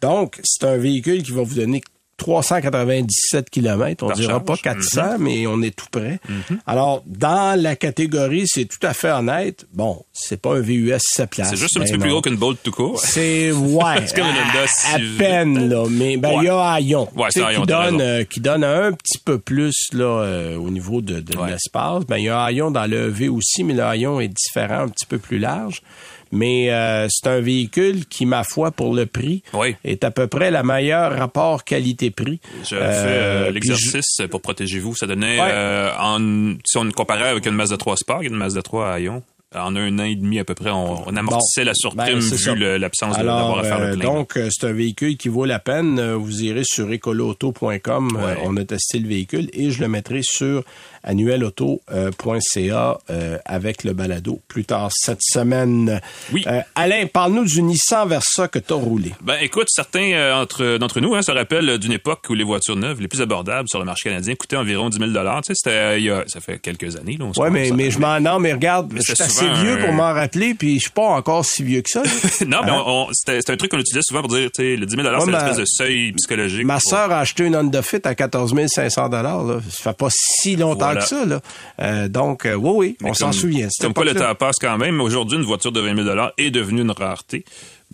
Donc, 0.02 0.40
c'est 0.44 0.66
un 0.66 0.78
véhicule 0.78 1.24
qui 1.24 1.32
va 1.32 1.42
vous 1.42 1.56
donner 1.56 1.82
397 2.20 3.50
km. 3.50 4.04
On 4.04 4.08
Par 4.10 4.18
dira 4.18 4.40
pas 4.40 4.56
400, 4.58 5.18
mais 5.20 5.48
on 5.48 5.62
est 5.62 5.76
tout 5.76 5.88
près. 5.92 6.20
Mhm. 6.30 6.60
Alors, 6.68 7.04
dans 7.08 7.60
la 7.60 7.76
catégorie, 7.76 8.44
c'est 8.48 8.66
tout 8.66 8.86
à 8.86 8.94
fait 8.94 9.10
honnête. 9.12 9.66
Bon, 9.74 10.04
c'est 10.14 10.40
pas 10.42 10.56
un 10.56 10.60
VUS 10.60 10.94
7 11.00 11.30
places. 11.32 11.50
C'est 11.50 11.56
juste 11.56 11.78
un 11.78 11.80
Ben 11.80 11.86
petit 11.86 11.94
peu 11.94 12.00
plus 12.00 12.10
gros 12.12 12.22
qu'une 12.22 12.36
Bolt 12.36 12.60
tout 12.64 12.72
court. 12.72 13.00
C'est 13.00 13.52
ouais, 13.52 14.06
C'est 14.06 14.16
comme 14.16 14.28
une 14.28 14.36
Honda 14.36 14.66
à, 14.92 14.96
à 14.96 15.00
peine 15.18 15.70
là, 15.70 15.86
mais 15.90 16.18
ben 16.18 16.34
il 16.42 16.46
y 16.46 16.50
a 16.50 16.80
Aion, 16.80 17.08
Ouais, 17.16 17.28
c'est 17.32 17.44
qui 17.56 17.62
donne 17.66 18.02
euh, 18.02 18.24
qui 18.24 18.40
donne 18.40 18.64
un 18.64 18.92
petit 18.92 19.18
peu 19.18 19.40
plus 19.40 19.76
là 19.94 20.06
euh, 20.24 20.56
au 20.58 20.70
niveau 20.70 21.02
de, 21.02 21.20
de 21.20 21.38
Ouais. 21.38 21.52
l'espace. 21.52 22.06
Ben 22.06 22.18
il 22.18 22.26
y 22.26 22.30
a 22.30 22.52
Aion 22.52 22.70
dans 22.72 22.86
le 22.86 23.08
V 23.08 23.30
aussi, 23.30 23.64
mais 23.64 23.74
le 23.74 23.84
Aion 23.84 24.20
est 24.20 24.28
différent, 24.28 24.82
un 24.84 24.90
petit 24.90 25.06
peu 25.06 25.18
plus 25.18 25.40
large. 25.40 25.82
Mais 26.32 26.72
euh, 26.72 27.08
c'est 27.10 27.28
un 27.28 27.40
véhicule 27.40 28.06
qui, 28.06 28.26
ma 28.26 28.44
foi, 28.44 28.72
pour 28.72 28.94
le 28.94 29.06
prix, 29.06 29.42
Oui. 29.54 29.76
est 29.84 30.04
à 30.04 30.12
peu 30.12 30.28
près 30.28 30.52
le 30.52 30.62
meilleur 30.64 31.18
rapport 31.18 31.64
qualité-prix. 31.64 32.40
J'ai 32.64 32.76
Euh, 32.76 32.80
fait 33.04 33.48
euh, 33.48 33.52
l'exercice 33.52 34.22
pour 34.30 34.42
protéger 34.42 34.80
vous. 34.80 34.96
Ça 34.96 35.08
donnait, 35.08 35.40
Ouais. 35.40 35.50
euh, 35.52 35.92
en, 36.00 36.56
si 36.66 36.78
on 36.78 36.90
comparait 36.92 37.30
avec 37.30 37.46
une 37.46 37.56
Mazda 37.56 37.78
3 37.78 37.98
Sport, 37.98 38.22
une 38.22 38.36
Mazda 38.36 38.62
3 38.62 38.92
à 38.94 39.00
Ion, 39.00 39.24
en 39.56 39.76
un 39.76 39.98
an 39.98 40.04
et 40.04 40.14
demi 40.14 40.38
à 40.38 40.44
peu 40.46 40.54
près, 40.54 40.70
on, 40.70 41.08
on 41.10 41.16
amortissait 41.16 41.64
la 41.64 41.74
surprime 41.74 42.20
Ben, 42.20 42.20
vu 42.20 42.78
l'absence 42.78 43.18
de- 43.18 43.24
d'avoir 43.24 43.58
à 43.58 43.64
faire 43.64 43.80
le 43.80 43.96
plein. 43.98 44.04
donc, 44.14 44.38
c'est 44.52 44.68
un 44.68 44.74
véhicule 44.74 45.18
qui 45.18 45.28
vaut 45.30 45.46
la 45.46 45.58
peine. 45.58 46.00
Vous 46.14 46.44
irez 46.44 46.62
sur 46.64 46.92
écoloauto.com. 46.92 48.16
Ouais. 48.16 48.38
on 48.44 48.56
a 48.58 48.66
testé 48.66 49.00
le 49.00 49.08
véhicule 49.08 49.50
et 49.54 49.72
je 49.72 49.82
le 49.82 49.88
mettrai 49.88 50.20
sur 50.22 50.64
annuelauto.ca 51.04 52.98
euh, 53.10 53.38
avec 53.46 53.84
le 53.84 53.94
balado 53.94 54.40
plus 54.48 54.66
tard 54.66 54.90
cette 54.94 55.22
semaine. 55.22 56.02
Oui. 56.34 56.44
Euh, 56.48 56.62
Alain, 56.76 57.06
parle-nous 57.12 57.46
du 57.46 57.62
Nissan 57.62 58.08
Versa 58.08 58.48
que 58.48 58.60
tu 58.60 58.74
as 58.74 58.76
roulé. 58.76 59.14
Ben 59.22 59.38
écoute, 59.42 59.68
certains 59.70 60.12
euh, 60.14 60.34
entre 60.34 60.78
d'entre 60.78 61.00
nous 61.00 61.16
hein, 61.16 61.22
se 61.22 61.32
rappellent 61.32 61.78
d'une 61.78 61.92
époque 61.94 62.26
où 62.30 62.34
les 62.34 62.44
voitures 62.44 62.76
neuves 62.76 63.02
les 63.02 63.08
plus 63.08 63.22
abordables 63.22 63.68
sur 63.70 63.80
le 63.80 63.86
marché 63.86 64.10
canadien 64.10 64.36
coûtaient 64.36 64.56
environ 64.58 64.90
10 64.90 64.98
000 64.98 65.10
Tu 65.12 65.18
sais, 65.18 65.54
c'était 65.56 65.70
euh, 65.76 65.98
il 65.98 66.06
y 66.06 66.10
a, 66.10 66.24
ça 66.28 66.40
fait 66.42 66.60
quelques 66.60 66.96
années. 66.96 67.18
Là, 67.20 67.26
on 67.26 67.40
Ouais, 67.42 67.50
mais, 67.50 67.90
je 67.92 68.00
m'en 68.00 68.20
non, 68.20 68.40
mais 68.40 68.54
regarde, 68.54 68.92
Mais 68.92 69.00
je 69.00 69.06
suis 69.06 69.16
c'est 69.16 69.24
assez 69.24 69.50
vieux 69.62 69.78
un- 69.80 69.86
pour 69.86 69.94
m'en 69.94 70.14
rappeler, 70.14 70.54
puis 70.54 70.76
je 70.76 70.82
suis 70.82 70.90
pas 70.92 71.08
encore 71.08 71.46
si 71.46 71.64
vieux 71.64 71.82
que 71.82 71.90
ça. 71.90 72.02
non, 72.46 72.60
mais 72.64 72.72
Hein? 72.72 72.84
on, 72.86 72.92
on- 72.92 73.08
c'était, 73.14 73.38
c'était 73.40 73.54
un 73.54 73.58
truc 73.58 73.72
qu'on 73.72 73.80
utilisait 73.80 74.02
souvent 74.04 74.22
pour 74.22 74.30
dire, 74.30 74.50
tu 74.54 74.62
sais, 74.64 74.76
le 74.76 74.86
10 74.86 74.96
000 74.96 75.08
Ouais, 75.08 75.16
c'est 75.20 75.32
ma- 75.32 75.38
l'espèce 75.40 75.58
de 75.58 75.66
seuil 75.66 76.12
psychologique. 76.14 76.66
Ma 76.66 76.74
pour- 76.80 76.90
sœur 76.90 77.12
a 77.12 77.20
acheté 77.20 77.46
une 77.46 77.56
Honda 77.56 77.82
Fit 77.82 78.02
à 78.04 78.14
14 78.16 78.54
500 78.68 79.08
là. 79.10 79.60
Ça 79.70 79.92
fait 79.92 79.98
pas 79.98 80.08
si 80.12 80.56
longtemps 80.56 80.89
Voilà. 80.94 81.02
que 81.02 81.08
ça. 81.08 81.26
Là. 81.26 81.42
Euh, 81.82 82.08
donc, 82.08 82.46
euh, 82.46 82.56
oui, 82.56 82.98
oui, 83.02 83.10
on 83.10 83.14
s'en 83.14 83.32
souvient. 83.32 83.68
Comme 83.80 83.94
quoi 83.94 84.06
le 84.06 84.14
temps 84.14 84.34
passe 84.36 84.58
quand 84.60 84.78
même. 84.78 85.00
Aujourd'hui, 85.02 85.38
une 85.38 85.46
voiture 85.46 85.72
de 85.72 85.80
20 85.80 86.04
000 86.04 86.28
est 86.38 86.52
devenue 86.52 86.82
une 86.82 86.92
rareté, 86.92 87.46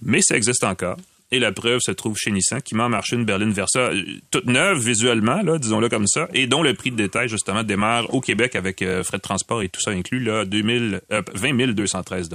mais 0.02 0.22
ça 0.22 0.36
existe 0.36 0.64
encore. 0.64 0.98
Et 1.32 1.40
la 1.40 1.52
preuve 1.52 1.80
se 1.82 1.92
trouve 1.92 2.16
chez 2.18 2.32
Nissan, 2.32 2.62
qui 2.62 2.76
m'a 2.76 2.88
marché 2.88 3.16
une 3.16 3.26
berline 3.26 3.52
Versa 3.52 3.80
euh, 3.80 4.04
toute 4.30 4.46
neuve 4.46 4.78
visuellement, 4.78 5.42
là, 5.42 5.58
disons-le 5.58 5.90
comme 5.90 6.08
ça, 6.08 6.28
et 6.34 6.46
dont 6.46 6.62
le 6.62 6.74
prix 6.76 6.92
de 6.92 6.96
détail, 6.96 7.28
justement, 7.28 7.64
démarre 7.64 8.14
au 8.14 8.22
Québec 8.22 8.56
avec 8.56 8.82
euh, 8.82 9.04
frais 9.04 9.18
de 9.18 9.24
transport 9.24 9.62
et 9.64 9.70
tout 9.70 9.82
ça 9.82 9.92
inclus, 9.92 10.20
là, 10.20 10.46
2000, 10.46 11.02
euh, 11.12 11.22
20 11.34 11.74
213 11.74 12.30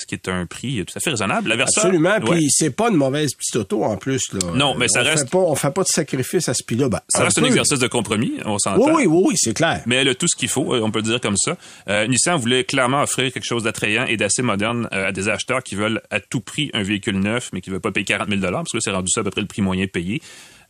ce 0.00 0.06
qui 0.06 0.14
est 0.14 0.28
un 0.28 0.46
prix 0.46 0.84
tout 0.86 0.96
à 0.96 1.00
fait 1.00 1.10
raisonnable. 1.10 1.48
La 1.48 1.56
Versa, 1.56 1.80
Absolument. 1.82 2.10
ouais, 2.18 2.20
Puis 2.38 2.46
c'est 2.50 2.70
pas 2.70 2.88
une 2.90 2.96
mauvaise 2.96 3.34
petite 3.34 3.56
auto 3.56 3.84
en 3.84 3.96
plus. 3.96 4.32
Là. 4.32 4.40
Non, 4.54 4.74
mais 4.74 4.88
ça 4.88 5.00
on 5.00 5.04
reste- 5.04 5.24
Fait 5.24 5.30
pas, 5.30 5.38
on 5.38 5.54
fait 5.54 5.70
pas 5.72 5.82
de 5.82 5.88
sacrifice 5.88 6.48
à 6.48 6.54
ce 6.54 6.62
prix-là. 6.64 6.88
Ben, 6.88 7.00
ça 7.08 7.24
reste 7.24 7.38
un 7.38 7.44
exercice 7.44 7.78
de 7.78 7.86
compromis, 7.86 8.32
on 8.44 8.58
s'entend. 8.58 8.84
Oui, 8.84 8.92
oui, 8.96 9.06
oui, 9.06 9.22
oui, 9.28 9.34
c'est 9.36 9.54
clair. 9.54 9.82
Mais 9.86 9.96
elle 9.96 10.08
a 10.08 10.14
tout 10.14 10.26
ce 10.28 10.36
qu'il 10.36 10.48
faut, 10.48 10.74
euh, 10.74 10.80
on 10.82 10.90
peut 10.90 10.98
le 11.00 11.04
dire 11.04 11.20
comme 11.20 11.36
ça. 11.36 11.56
Euh, 11.88 12.06
Nissan 12.06 12.36
voulait 12.38 12.64
clairement 12.64 13.02
offrir 13.02 13.32
quelque 13.32 13.44
chose 13.46 13.62
d'attrayant 13.64 14.04
et 14.06 14.16
d'assez 14.16 14.42
moderne 14.42 14.88
euh, 14.92 15.08
à 15.08 15.12
des 15.12 15.28
acheteurs 15.28 15.62
qui 15.62 15.74
veulent 15.74 16.00
à 16.10 16.20
tout 16.20 16.40
prix 16.40 16.70
un 16.74 16.82
véhicule 16.82 17.18
neuf, 17.18 17.50
mais 17.52 17.60
qui 17.60 17.70
ne 17.70 17.74
veulent 17.74 17.82
pas 17.82 17.92
payer 17.92 18.04
40 18.06 18.28
000 18.28 18.40
parce 18.40 18.70
que 18.72 18.80
c'est 18.80 18.90
rendu 18.90 19.08
ça 19.10 19.20
à 19.20 19.24
peu 19.24 19.30
près 19.30 19.40
le 19.40 19.46
prix 19.46 19.62
moyen 19.62 19.86
payé. 19.86 20.20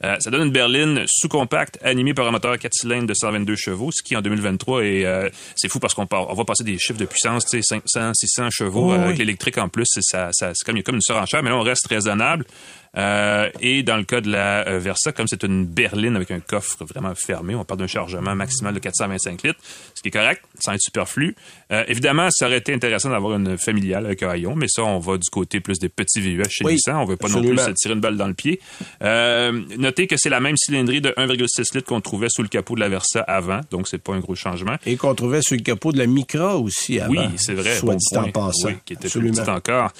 Euh, 0.02 0.16
ça 0.20 0.30
donne 0.30 0.46
une 0.46 0.52
berline 0.52 1.04
sous-compacte 1.06 1.78
animée 1.82 2.14
par 2.14 2.26
un 2.26 2.30
moteur 2.30 2.58
4 2.58 2.72
cylindres 2.72 3.06
de 3.06 3.14
122 3.14 3.54
chevaux, 3.56 3.90
ce 3.92 4.02
qui 4.02 4.16
en 4.16 4.22
2023 4.22 4.82
est 4.82 5.04
euh, 5.04 5.28
c'est 5.56 5.68
fou 5.68 5.78
parce 5.78 5.92
qu'on 5.92 6.06
on 6.10 6.34
va 6.34 6.44
passer 6.44 6.64
des 6.64 6.78
chiffres 6.78 6.98
de 6.98 7.04
puissance, 7.04 7.44
tu 7.44 7.62
sais 7.62 7.80
500, 7.84 8.14
600 8.14 8.50
chevaux 8.50 8.86
Oh, 8.88 8.92
euh, 8.92 8.96
oui. 8.96 9.04
avec 9.04 9.18
l'électrique 9.18 9.58
en 9.58 9.68
plus, 9.68 9.84
c'est 9.86 10.02
ça, 10.02 10.30
ça 10.32 10.52
c'est 10.54 10.64
comme 10.64 10.76
il 10.76 10.80
y 10.80 10.82
a 10.82 10.84
comme 10.84 10.94
une 10.94 11.02
surenchère, 11.02 11.42
mais 11.42 11.50
là 11.50 11.56
on 11.56 11.62
reste 11.62 11.86
raisonnable. 11.86 12.46
Euh, 12.96 13.48
et 13.61 13.83
dans 13.83 13.96
le 13.96 14.03
cas 14.03 14.20
de 14.20 14.31
la 14.31 14.66
euh, 14.66 14.79
Versa, 14.79 15.12
comme 15.12 15.29
c'est 15.29 15.44
une 15.44 15.64
berline 15.64 16.16
avec 16.16 16.31
un 16.33 16.40
coffre 16.40 16.85
vraiment 16.85 17.14
fermé, 17.14 17.55
on 17.55 17.64
parle 17.64 17.81
d'un 17.81 17.87
chargement 17.87 18.35
maximal 18.35 18.74
de 18.74 18.81
425 18.81 19.42
litres, 19.44 19.61
ce 19.94 20.03
qui 20.03 20.09
est 20.09 20.12
correct, 20.12 20.42
sans 20.59 20.72
être 20.72 20.81
superflu. 20.81 21.37
Euh, 21.70 21.85
évidemment, 21.87 22.29
ça 22.31 22.46
aurait 22.46 22.59
été 22.59 22.74
intéressant 22.74 23.11
d'avoir 23.11 23.37
une 23.37 23.57
familiale 23.59 24.07
avec 24.07 24.22
un 24.24 24.31
haillon, 24.31 24.57
mais 24.57 24.66
ça, 24.68 24.83
on 24.85 24.98
va 24.98 25.18
du 25.18 25.31
côté 25.31 25.61
plus 25.61 25.79
des 25.79 25.88
petits 25.88 26.20
VUS 26.20 26.42
chez 26.48 26.64
Oui, 26.64 26.74
Nissan. 26.74 26.96
On 26.96 27.05
veut 27.05 27.16
pas 27.16 27.29
non 27.29 27.40
plus 27.42 27.57
se 27.57 27.70
tirer 27.70 27.94
une 27.94 28.00
balle 28.00 28.16
dans 28.16 28.26
le 28.26 28.35
pied. 28.35 28.61
Euh, 29.03 29.53
notez 29.79 30.09
que 30.09 30.16
c'est 30.16 30.29
la 30.29 30.40
même 30.40 30.57
cylindrée 30.57 31.00
de 31.00 31.11
1,6 31.11 31.76
litres 31.76 31.87
qu'on 31.87 32.00
trouvait 32.00 32.29
sous 32.29 32.42
le 32.42 32.48
capot 32.48 32.74
de 32.74 32.81
la 32.81 32.88
Versa 32.88 33.20
avant, 33.20 33.61
donc 33.70 33.87
c'est 33.87 33.98
pas 33.98 34.14
un 34.14 34.20
gros 34.20 34.35
changement. 34.35 34.74
Et 34.85 34.96
qu'on 34.96 35.14
trouvait 35.14 35.42
sur 35.42 35.57
le 35.57 35.62
capot 35.62 35.92
de 35.92 35.98
la 35.98 36.07
Micra 36.07 36.57
aussi 36.57 36.98
avant. 36.98 37.12
Oui, 37.12 37.24
c'est 37.37 37.55
vrai. 37.55 37.76
Soit 37.76 37.92
bon 37.92 37.98
dit 37.98 38.18
en 38.18 38.31
passant. 38.31 38.68
Oui, 38.68 38.74
qui 38.85 38.94
était 38.94 39.09
plus 39.09 39.31
petite 39.31 39.48
encore. 39.48 39.92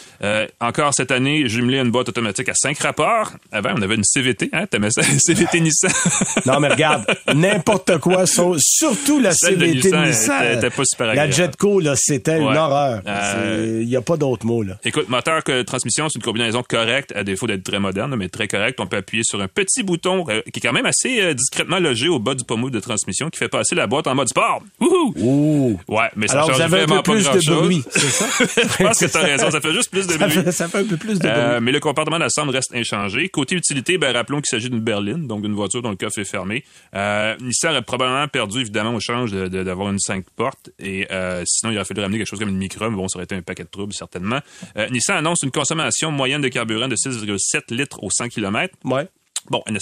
Encore 0.61 0.93
cette 0.93 1.13
année, 1.13 1.49
jumelé 1.49 1.79
une 1.79 1.93
boîte 1.93 2.09
automatique 2.09 2.49
à 2.49 2.55
5 2.55 2.80
rapports. 2.83 3.33
Avant, 3.53 3.71
on 3.77 3.83
avait 3.83 3.95
une 3.95 4.05
CVT, 4.05 4.51
hein? 4.53 4.67
T'aimais 4.67 4.91
ça? 4.91 5.03
CVT 5.19 5.61
Nissan. 5.61 5.91
Non, 6.47 6.59
mais 6.61 6.69
regarde, 6.69 7.05
n'importe 7.35 7.99
quoi, 7.99 8.25
surtout 8.27 9.21
la 9.21 9.33
Celle 9.33 9.59
de 9.59 9.67
CVT 9.67 9.87
Nissan 9.89 10.05
Nissan. 10.07 10.43
était- 10.45 10.55
était 10.57 10.71
pas 10.71 10.83
super 10.85 11.07
La 11.07 11.23
agréable. 11.23 11.33
Jetco, 11.53 11.81
là, 11.81 11.95
c'était 11.97 12.39
une 12.39 12.57
horreur. 12.57 13.03
Euh, 13.07 13.79
Il 13.83 13.89
n'y 13.89 13.97
a 13.97 14.01
pas 14.03 14.17
d'autre 14.17 14.47
mot, 14.47 14.63
là. 14.63 14.79
Écoute, 14.85 15.09
moteur 15.09 15.43
que 15.45 15.63
transmission, 15.63 16.09
c'est 16.09 16.19
une 16.19 16.25
combinaison 16.25 16.63
correcte, 16.69 17.13
à 17.15 17.25
défaut 17.25 17.47
d'être 17.47 17.63
très 17.65 17.79
moderne, 17.79 18.15
mais 18.17 18.29
très 18.29 18.49
correcte. 18.49 18.79
On 18.81 18.87
peut 18.87 18.97
appuyer 18.99 19.23
sur 19.25 19.41
un 19.41 19.49
petit 19.49 19.83
bouton 19.83 20.25
euh, 20.29 20.41
qui 20.53 20.59
est 20.59 20.63
quand 20.63 20.73
même 20.73 20.87
assez 20.87 21.21
euh, 21.21 21.35
discrètement 21.35 21.79
logé 21.79 22.09
au 22.09 22.19
bas 22.19 22.35
du 22.35 22.45
pommeau 22.45 22.71
de 22.71 22.81
transmission 22.81 23.29
qui 23.31 23.39
fait 23.39 23.49
passer 23.49 23.75
la 23.75 23.87
boîte 23.87 24.07
en 24.07 24.15
mode 24.15 24.29
sport. 24.29 24.63
Wouhou! 24.81 25.15
Ouh. 25.19 25.81
Ouais, 25.89 26.09
mais 26.17 26.27
ça 26.29 26.35
Alors, 26.35 26.51
change 26.51 26.61
vraiment 26.69 26.97
peu 26.97 27.03
pas 27.03 27.13
plus 27.13 27.25
de 27.25 27.29
grand-chose. 27.31 27.63
bruit, 27.63 27.85
c'est 27.91 28.01
ça? 28.01 28.27
Je 28.39 28.85
pense 28.85 28.99
que 28.99 29.07
t'as 29.07 29.21
raison, 29.23 29.51
ça 29.51 29.61
fait 29.61 29.73
juste 29.73 29.91
plus 29.91 30.07
de 30.07 30.13
Ça 30.13 30.19
bruit. 30.19 30.31
fait, 30.33 30.53
ça 30.53 30.69
fait 30.69 30.79
un 30.79 30.85
peu 30.85 30.97
plus 30.97 31.15
de 31.19 31.29
bruit. 31.29 31.33
Euh, 31.35 31.61
mais 31.61 31.73
le 31.73 31.81
comportement 31.81 32.19
d'ensemble 32.19 32.51
reste 32.53 32.70
inchangé. 32.75 33.29
Côté 33.29 33.57
utilité, 33.57 33.99
ben, 33.99 34.13
rappelons 34.13 34.39
qu'il 34.39 34.49
s'agit 34.49 34.71
d'une 34.71 34.81
berline, 34.81 35.27
donc 35.27 35.43
d'une 35.43 35.55
voiture 35.55 35.83
dont 35.83 35.91
le 35.91 35.97
coffre 35.97 36.19
est 36.19 36.25
fermé. 36.25 36.65
Euh, 36.95 37.37
Nissan 37.41 37.75
a 37.75 37.83
probablement 37.83 38.27
perdu, 38.29 38.61
évidemment, 38.61 38.95
au 38.95 39.01
change 39.01 39.33
d'avoir 39.33 39.91
une 39.91 39.99
5 39.99 40.25
portes. 40.37 40.71
Et 40.79 41.07
euh, 41.11 41.43
sinon, 41.47 41.73
il 41.73 41.77
aurait 41.77 41.85
fallu 41.85 42.01
ramener 42.01 42.19
quelque 42.19 42.29
chose 42.29 42.39
comme 42.39 42.49
une 42.49 42.59
micro, 42.59 42.91
mais 42.91 42.97
bon, 42.97 43.09
ça 43.09 43.19
aurait 43.19 43.25
été 43.25 43.35
un 43.35 43.43
paquet 43.43 43.65
de 43.65 43.69
troubles, 43.69 43.93
certainement. 43.93 44.41
Euh, 44.77 44.89
Nissan 44.91 45.17
annonce 45.17 45.43
une 45.43 45.51
consommation 45.51 46.11
moyenne 46.11 46.43
de 46.43 46.49
carburant 46.49 46.89
de 46.89 46.97
6,7 46.97 47.75
litres 47.75 48.03
au 48.03 48.11
100 48.11 48.29
km. 48.29 48.75
Ouais. 48.85 49.09
Bon, 49.51 49.63
il 49.69 49.77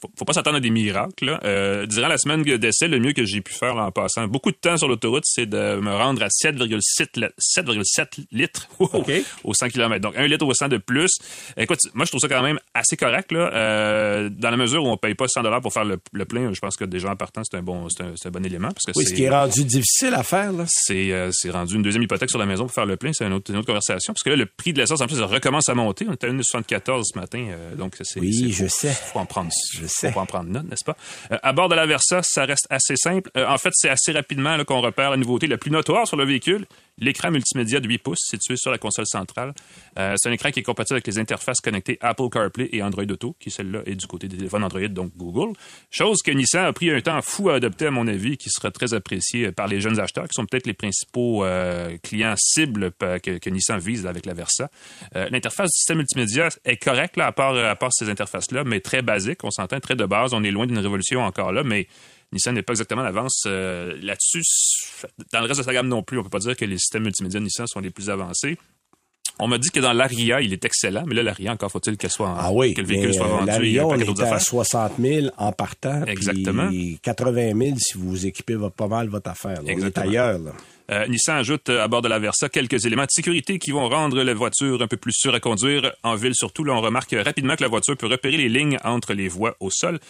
faut, 0.00 0.10
faut 0.18 0.24
pas 0.24 0.32
s'attendre 0.32 0.56
à 0.56 0.60
des 0.60 0.70
miracles. 0.70 1.26
là. 1.26 1.40
Euh, 1.44 1.86
durant 1.86 2.08
la 2.08 2.16
semaine 2.18 2.42
d'essai, 2.42 2.88
le 2.88 2.98
mieux 2.98 3.12
que 3.12 3.24
j'ai 3.24 3.40
pu 3.42 3.52
faire 3.52 3.74
là, 3.74 3.84
en 3.84 3.92
passant 3.92 4.26
beaucoup 4.26 4.50
de 4.50 4.56
temps 4.56 4.76
sur 4.78 4.88
l'autoroute, 4.88 5.24
c'est 5.26 5.46
de 5.46 5.78
me 5.80 5.92
rendre 5.92 6.22
à 6.22 6.28
7,7 6.28 7.20
li- 7.20 7.26
7,7 7.38 8.24
litres 8.32 8.66
OK. 8.78 9.12
au 9.44 9.52
100 9.54 9.68
km. 9.68 10.00
Donc, 10.00 10.14
un 10.16 10.26
litre 10.26 10.46
au 10.46 10.54
100 10.54 10.68
de 10.68 10.78
plus. 10.78 11.10
Écoute, 11.56 11.78
moi, 11.94 12.04
je 12.06 12.10
trouve 12.10 12.20
ça 12.20 12.28
quand 12.28 12.42
même 12.42 12.58
assez 12.74 12.96
correct, 12.96 13.30
là, 13.32 13.50
euh, 13.54 14.28
dans 14.30 14.50
la 14.50 14.56
mesure 14.56 14.82
où 14.84 14.88
on 14.88 14.96
paye 14.96 15.14
pas 15.14 15.28
100 15.28 15.42
pour 15.60 15.72
faire 15.72 15.84
le, 15.84 15.98
le 16.12 16.24
plein. 16.24 16.52
Je 16.54 16.60
pense 16.60 16.76
que 16.76 16.84
déjà 16.84 17.10
en 17.10 17.16
partant, 17.16 17.42
c'est 17.44 17.56
un 17.58 17.62
bon, 17.62 17.88
c'est 17.90 18.02
un, 18.02 18.12
c'est 18.16 18.28
un 18.28 18.30
bon 18.32 18.44
élément. 18.44 18.68
Parce 18.68 18.86
que 18.86 18.92
Oui, 18.98 19.04
ce 19.04 19.12
qui 19.14 19.24
est 19.24 19.30
rendu 19.30 19.64
difficile 19.64 20.14
à 20.14 20.22
faire, 20.22 20.52
là. 20.52 20.64
c'est 20.66 21.12
euh, 21.12 21.30
c'est 21.32 21.50
rendu 21.50 21.74
une 21.76 21.82
deuxième 21.82 22.02
hypothèque 22.02 22.30
sur 22.30 22.38
la 22.38 22.46
maison 22.46 22.64
pour 22.64 22.74
faire 22.74 22.86
le 22.86 22.96
plein. 22.96 23.12
C'est 23.12 23.26
une 23.26 23.32
autre, 23.34 23.50
une 23.50 23.58
autre 23.58 23.66
conversation. 23.66 24.12
Parce 24.14 24.22
que 24.22 24.30
là, 24.30 24.36
le 24.36 24.46
prix 24.46 24.72
de 24.72 24.78
l'essence, 24.78 25.00
en 25.02 25.06
plus, 25.06 25.16
ça 25.16 25.26
recommence 25.26 25.68
à 25.68 25.74
monter. 25.74 26.06
On 26.08 26.12
était 26.14 26.26
à 26.28 26.30
1,74 26.30 27.02
ce 27.04 27.18
matin. 27.18 27.46
euh, 27.50 27.74
donc, 27.74 27.96
c'est. 28.00 28.20
Oui, 28.20 28.52
je 28.52 28.66
sais. 28.66 28.96
Faut 29.10 29.18
en. 29.18 29.26
Faut 30.12 30.20
en 30.20 30.26
prendre 30.26 30.50
note, 30.50 30.64
n'est-ce 30.64 30.84
pas? 30.84 30.96
Euh, 31.32 31.38
à 31.42 31.52
bord 31.52 31.68
de 31.68 31.74
la 31.74 31.86
Versa, 31.86 32.20
ça 32.22 32.44
reste 32.44 32.66
assez 32.70 32.96
simple. 32.96 33.30
Euh, 33.36 33.46
en 33.46 33.58
fait, 33.58 33.70
c'est 33.74 33.88
assez 33.88 34.12
rapidement 34.12 34.62
qu'on 34.64 34.80
repère 34.80 35.10
la 35.10 35.16
nouveauté 35.16 35.46
la 35.46 35.58
plus 35.58 35.70
notoire 35.70 36.06
sur 36.06 36.16
le 36.16 36.24
véhicule. 36.24 36.66
L'écran 37.00 37.30
multimédia 37.30 37.80
de 37.80 37.88
8 37.88 37.98
pouces 37.98 38.18
situé 38.22 38.56
sur 38.56 38.70
la 38.70 38.78
console 38.78 39.06
centrale. 39.06 39.52
Euh, 39.98 40.14
c'est 40.16 40.28
un 40.28 40.32
écran 40.32 40.50
qui 40.50 40.60
est 40.60 40.62
compatible 40.62 40.96
avec 40.96 41.06
les 41.06 41.18
interfaces 41.18 41.60
connectées 41.60 41.98
Apple 42.00 42.28
CarPlay 42.30 42.68
et 42.72 42.82
Android 42.82 43.04
Auto, 43.04 43.34
qui 43.40 43.50
celle-là 43.50 43.80
est 43.86 43.94
du 43.94 44.06
côté 44.06 44.28
des 44.28 44.36
téléphones 44.36 44.64
Android, 44.64 44.86
donc 44.88 45.12
Google. 45.16 45.56
Chose 45.90 46.18
que 46.22 46.30
Nissan 46.30 46.64
a 46.66 46.72
pris 46.72 46.90
un 46.90 47.00
temps 47.00 47.20
fou 47.22 47.48
à 47.50 47.54
adopter, 47.54 47.86
à 47.86 47.90
mon 47.90 48.06
avis, 48.06 48.36
qui 48.36 48.50
sera 48.50 48.70
très 48.70 48.94
apprécié 48.94 49.50
par 49.52 49.66
les 49.66 49.80
jeunes 49.80 49.98
acheteurs, 49.98 50.24
qui 50.28 50.34
sont 50.34 50.46
peut-être 50.46 50.66
les 50.66 50.74
principaux 50.74 51.44
euh, 51.44 51.96
clients 52.02 52.34
cibles 52.36 52.90
pa- 52.90 53.18
que, 53.18 53.50
Nissan 53.50 53.78
vise 53.78 54.06
avec 54.06 54.26
la 54.26 54.34
Versa. 54.34 54.70
Euh, 55.16 55.28
L'interface 55.30 55.70
du 55.70 55.76
système 55.78 55.98
multimédia 55.98 56.48
est 56.64 56.76
correcte, 56.76 57.18
à 57.18 57.32
part, 57.32 57.56
à 57.56 57.76
part 57.76 57.92
ces 57.92 58.08
interfaces-là, 58.10 58.64
mais 58.64 58.80
très 58.80 59.02
basique. 59.02 59.42
On 59.44 59.50
s'entend 59.50 59.80
très 59.80 59.96
de 59.96 60.04
base. 60.04 60.34
On 60.34 60.42
est 60.44 60.50
loin 60.50 60.66
d'une 60.66 60.78
révolution 60.78 61.20
encore 61.22 61.52
là, 61.52 61.62
mais 61.64 61.86
Nissan 62.32 62.54
n'est 62.54 62.62
pas 62.62 62.72
exactement 62.74 63.02
en 63.02 63.06
avance 63.06 63.44
euh, 63.46 63.96
là-dessus. 64.02 64.42
Dans 65.32 65.40
le 65.40 65.46
reste 65.46 65.60
de 65.60 65.64
sa 65.64 65.72
gamme 65.72 65.88
non 65.88 66.02
plus, 66.02 66.18
on 66.18 66.22
peut 66.22 66.28
pas 66.30 66.38
dire 66.38 66.56
que 66.56 66.64
les 66.64 66.78
systèmes 66.78 67.02
multimédia 67.02 67.40
Nissan 67.40 67.66
sont 67.66 67.80
les 67.80 67.90
plus 67.90 68.08
avancés. 68.10 68.56
On 69.42 69.48
m'a 69.48 69.56
dit 69.58 69.70
que 69.70 69.80
dans 69.80 69.92
l'Aria, 69.94 70.40
il 70.42 70.52
est 70.52 70.64
excellent, 70.66 71.04
mais 71.06 71.14
là, 71.14 71.22
l'Aria, 71.22 71.50
encore 71.52 71.70
faut-il 71.72 71.96
qu'elle 71.96 72.10
soit 72.10 72.28
en- 72.28 72.36
Ah 72.38 72.52
oui, 72.52 72.74
que 72.74 72.82
le 72.82 72.86
véhicule 72.86 73.14
soit 73.14 73.26
euh, 73.26 73.30
vendu. 73.30 73.46
la 73.46 73.56
il 73.64 73.72
y 73.72 73.78
a 73.78 73.82
un 73.82 73.86
Lyon, 73.86 73.88
on 73.90 73.98
était 74.12 74.20
à 74.22 74.26
affaires. 74.26 74.40
60 74.42 74.92
000 75.00 75.26
en 75.38 75.52
partant. 75.52 76.04
Exactement. 76.04 76.68
Puis 76.68 76.98
80 77.02 77.52
000 77.58 77.76
si 77.78 77.96
vous 77.96 78.26
équipez 78.26 78.58
pas 78.76 78.86
mal 78.88 79.08
votre 79.08 79.30
affaire. 79.30 79.54
là. 79.56 79.60
On 79.64 79.68
est 79.68 79.72
Exactement. 79.72 80.06
ailleurs. 80.06 80.38
Là. 80.38 80.52
Euh, 80.90 81.06
Nissan 81.06 81.36
ajoute 81.38 81.68
à 81.70 81.88
bord 81.88 82.02
de 82.02 82.08
la 82.08 82.18
Versa 82.18 82.48
quelques 82.50 82.84
éléments 82.84 83.04
de 83.04 83.10
sécurité 83.10 83.58
qui 83.58 83.70
vont 83.70 83.88
rendre 83.88 84.22
la 84.22 84.34
voiture 84.34 84.82
un 84.82 84.88
peu 84.88 84.96
plus 84.98 85.12
sûre 85.14 85.34
à 85.34 85.40
conduire. 85.40 85.90
En 86.02 86.16
ville, 86.16 86.34
surtout, 86.34 86.62
là, 86.64 86.74
on 86.74 86.80
remarque 86.82 87.14
rapidement 87.24 87.56
que 87.56 87.62
la 87.62 87.68
voiture 87.68 87.96
peut 87.96 88.08
repérer 88.08 88.36
les 88.36 88.48
lignes 88.48 88.76
entre 88.84 89.14
les 89.14 89.28
voies 89.28 89.56
au 89.60 89.70
sol. 89.70 90.00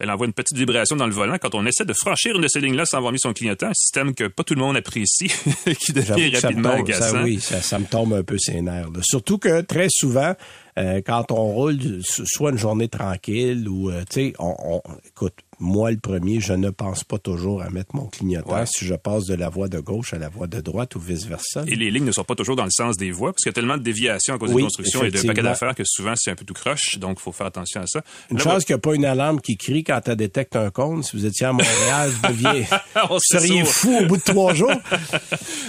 Elle 0.00 0.10
envoie 0.10 0.26
une 0.26 0.32
petite 0.32 0.56
vibration 0.56 0.94
dans 0.94 1.06
le 1.06 1.12
volant 1.12 1.38
quand 1.40 1.54
on 1.54 1.66
essaie 1.66 1.84
de 1.84 1.92
franchir 1.92 2.36
une 2.36 2.42
de 2.42 2.48
ces 2.48 2.60
lignes-là 2.60 2.86
sans 2.86 2.98
avoir 2.98 3.12
mis 3.12 3.18
son 3.18 3.32
clignotant. 3.32 3.68
Un 3.68 3.74
système 3.74 4.14
que 4.14 4.28
pas 4.28 4.44
tout 4.44 4.54
le 4.54 4.60
monde 4.60 4.76
apprécie, 4.76 5.28
qui 5.80 5.92
devient 5.92 6.36
rapidement 6.36 6.70
tombe, 6.70 6.80
agaçant. 6.80 7.12
Ça, 7.12 7.22
oui, 7.22 7.40
ça, 7.40 7.60
ça, 7.60 7.78
me 7.78 7.86
tombe 7.86 8.12
un 8.12 8.22
peu 8.22 8.38
ses 8.38 8.60
nerfs. 8.60 8.90
Là. 8.90 9.00
Surtout 9.02 9.38
que 9.38 9.60
très 9.62 9.88
souvent, 9.90 10.34
euh, 10.78 11.00
quand 11.04 11.32
on 11.32 11.48
roule 11.48 11.78
soit 12.02 12.50
une 12.50 12.58
journée 12.58 12.88
tranquille 12.88 13.68
ou, 13.68 13.90
euh, 13.90 14.04
tu 14.08 14.28
sais, 14.28 14.32
on, 14.38 14.54
on, 14.64 14.82
écoute, 15.06 15.34
moi, 15.60 15.90
le 15.90 15.98
premier, 15.98 16.40
je 16.40 16.52
ne 16.52 16.70
pense 16.70 17.04
pas 17.04 17.18
toujours 17.18 17.62
à 17.62 17.70
mettre 17.70 17.96
mon 17.96 18.06
clignotant 18.06 18.54
ouais. 18.54 18.66
si 18.66 18.84
je 18.84 18.94
passe 18.94 19.24
de 19.24 19.34
la 19.34 19.48
voie 19.48 19.68
de 19.68 19.80
gauche 19.80 20.14
à 20.14 20.18
la 20.18 20.28
voie 20.28 20.46
de 20.46 20.60
droite 20.60 20.94
ou 20.94 21.00
vice-versa. 21.00 21.64
Et 21.66 21.74
les 21.74 21.90
lignes 21.90 22.04
ne 22.04 22.12
sont 22.12 22.24
pas 22.24 22.34
toujours 22.34 22.56
dans 22.56 22.64
le 22.64 22.70
sens 22.70 22.96
des 22.96 23.10
voies, 23.10 23.32
parce 23.32 23.42
qu'il 23.42 23.50
y 23.50 23.54
a 23.54 23.54
tellement 23.54 23.76
de 23.76 23.82
déviations 23.82 24.34
à 24.34 24.38
cause 24.38 24.50
oui, 24.50 24.56
des 24.56 24.62
constructions 24.62 25.04
et 25.04 25.10
de 25.10 25.20
paquets 25.20 25.42
d'affaires 25.42 25.74
que 25.74 25.82
souvent, 25.84 26.14
c'est 26.16 26.30
un 26.30 26.36
peu 26.36 26.44
tout 26.44 26.54
croche, 26.54 26.98
donc 26.98 27.18
il 27.20 27.22
faut 27.22 27.32
faire 27.32 27.46
attention 27.46 27.80
à 27.80 27.86
ça. 27.86 28.02
Une 28.30 28.38
Là, 28.38 28.44
chance 28.44 28.64
qu'il 28.64 28.74
n'y 28.74 28.78
a 28.78 28.80
pas 28.80 28.94
une 28.94 29.04
alarme 29.04 29.40
qui 29.40 29.56
crie 29.56 29.82
quand 29.82 30.00
tu 30.00 30.14
détectes 30.14 30.56
un 30.56 30.70
cône. 30.70 31.02
Si 31.02 31.16
vous 31.16 31.26
étiez 31.26 31.46
à 31.46 31.52
Montréal, 31.52 32.10
vous 32.10 32.28
deviez... 32.28 32.66
vous 33.08 33.18
seriez 33.20 33.64
fou 33.64 33.96
au 34.00 34.06
bout 34.06 34.16
de 34.16 34.22
trois 34.22 34.54
jours. 34.54 34.70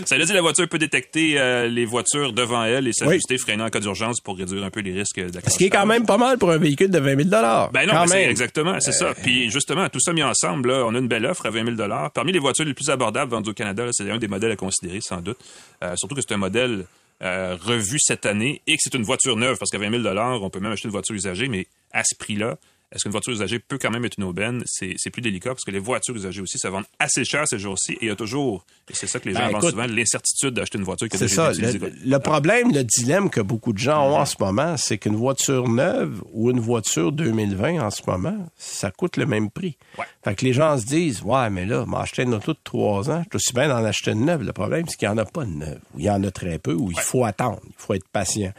ça 0.05 0.17
veut 0.17 0.23
dire 0.23 0.29
que 0.29 0.33
la 0.33 0.41
voiture 0.41 0.67
peut 0.69 0.77
détecter 0.77 1.39
euh, 1.39 1.67
les 1.67 1.85
voitures 1.85 2.33
devant 2.33 2.63
elle 2.63 2.87
et 2.87 2.93
s'ajuster, 2.93 3.35
oui. 3.35 3.39
freiner 3.39 3.63
en 3.63 3.69
cas 3.69 3.79
d'urgence 3.79 4.19
pour 4.21 4.37
réduire 4.37 4.63
un 4.63 4.69
peu 4.69 4.81
les 4.81 4.93
risques 4.93 5.19
d'accrochage. 5.19 5.53
Ce 5.53 5.57
qui 5.57 5.65
est 5.65 5.69
quand 5.69 5.85
même 5.85 6.05
pas 6.05 6.17
mal 6.17 6.37
pour 6.37 6.51
un 6.51 6.57
véhicule 6.57 6.89
de 6.89 6.99
20 6.99 7.29
000 7.29 7.29
Ben 7.73 7.87
non, 7.87 8.05
c'est 8.07 8.29
exactement, 8.29 8.79
c'est 8.79 8.91
euh... 8.91 9.13
ça. 9.13 9.13
Puis 9.21 9.49
justement, 9.49 9.78
tout 9.87 9.99
ça 9.99 10.11
mis 10.11 10.23
ensemble, 10.23 10.71
on 10.71 10.93
a 10.93 10.99
une 10.99 11.07
belle 11.07 11.25
offre 11.25 11.45
à 11.45 11.49
20 11.49 11.77
000 11.77 11.89
Parmi 12.13 12.31
les 12.31 12.39
voitures 12.39 12.65
les 12.65 12.73
plus 12.73 12.89
abordables 12.89 13.31
vendues 13.31 13.51
au 13.51 13.53
Canada, 13.53 13.87
c'est 13.91 14.09
un 14.09 14.17
des 14.17 14.27
modèles 14.27 14.51
à 14.51 14.55
considérer, 14.55 14.99
sans 14.99 15.21
doute. 15.21 15.37
Euh, 15.83 15.95
surtout 15.95 16.15
que 16.15 16.21
c'est 16.21 16.33
un 16.33 16.37
modèle 16.37 16.85
euh, 17.21 17.55
revu 17.61 17.97
cette 17.99 18.25
année 18.25 18.61
et 18.67 18.75
que 18.75 18.81
c'est 18.83 18.95
une 18.95 19.03
voiture 19.03 19.37
neuve, 19.37 19.57
parce 19.57 19.71
qu'à 19.71 19.77
20 19.77 20.03
000 20.03 20.17
on 20.41 20.49
peut 20.49 20.59
même 20.59 20.71
acheter 20.71 20.87
une 20.87 20.91
voiture 20.91 21.15
usagée, 21.15 21.47
mais 21.47 21.67
à 21.93 22.03
ce 22.03 22.15
prix-là, 22.15 22.57
est-ce 22.91 23.03
qu'une 23.03 23.11
voiture 23.11 23.33
usagée 23.33 23.59
peut 23.59 23.77
quand 23.79 23.91
même 23.91 24.03
être 24.05 24.17
une 24.17 24.23
aubaine? 24.23 24.63
C'est 24.65 25.09
plus 25.11 25.21
délicat 25.21 25.51
parce 25.51 25.63
que 25.63 25.71
les 25.71 25.79
voitures 25.79 26.15
usagées 26.15 26.41
aussi, 26.41 26.57
ça 26.57 26.71
vend 26.71 26.81
assez 26.97 27.23
cher 27.23 27.47
ces 27.47 27.59
jours-ci 27.59 27.93
et 27.93 27.97
il 28.03 28.07
y 28.07 28.11
a 28.11 28.15
toujours, 28.15 28.65
et 28.89 28.95
c'est 28.95 29.05
ça 29.05 29.19
que 29.19 29.29
les 29.29 29.35
gens 29.35 29.45
ben, 29.45 29.51
vendent 29.51 29.69
souvent, 29.69 29.85
l'incertitude 29.85 30.55
d'acheter 30.55 30.79
une 30.79 30.83
voiture 30.83 31.07
qui 31.07 31.17
C'est 31.17 31.27
ça. 31.27 31.51
Le, 31.51 31.91
le, 32.03 32.19
problème, 32.19 32.73
le 32.73 32.83
dilemme 32.83 33.29
que 33.29 33.41
beaucoup 33.41 33.73
de 33.73 33.77
gens 33.77 34.09
ont 34.09 34.17
en 34.17 34.25
ce 34.25 34.35
moment, 34.39 34.75
c'est 34.77 34.97
qu'une 34.97 35.15
voiture 35.15 35.69
neuve 35.69 36.23
ou 36.33 36.49
une 36.49 36.59
voiture 36.59 37.11
2020 37.11 37.79
en 37.79 37.91
ce 37.91 38.01
moment, 38.07 38.37
ça 38.57 38.89
coûte 38.89 39.17
le 39.17 39.27
même 39.27 39.51
prix. 39.51 39.77
Ouais. 39.97 40.05
Fait 40.23 40.33
que 40.33 40.45
les 40.45 40.53
gens 40.53 40.77
se 40.77 40.85
disent, 40.85 41.21
ouais, 41.21 41.49
mais 41.51 41.65
là, 41.65 41.85
m'acheter 41.85 42.23
une 42.23 42.33
auto 42.33 42.53
de 42.53 42.59
trois 42.63 43.11
ans, 43.11 43.23
je 43.31 43.37
aussi 43.37 43.53
bien 43.53 43.67
d'en 43.67 43.83
acheter 43.85 44.11
une 44.11 44.25
neuve. 44.25 44.43
Le 44.43 44.53
problème, 44.53 44.85
c'est 44.87 44.97
qu'il 44.97 45.07
n'y 45.07 45.13
en 45.13 45.17
a 45.19 45.25
pas 45.25 45.45
de 45.45 45.51
neuve. 45.51 45.79
Ou 45.93 45.99
il 45.99 46.05
y 46.05 46.09
en 46.09 46.23
a 46.23 46.31
très 46.31 46.57
peu, 46.57 46.73
ou 46.73 46.89
il 46.89 46.99
faut 46.99 47.23
attendre, 47.23 47.61
il 47.67 47.73
faut 47.77 47.93
être 47.93 48.07
patient. 48.11 48.51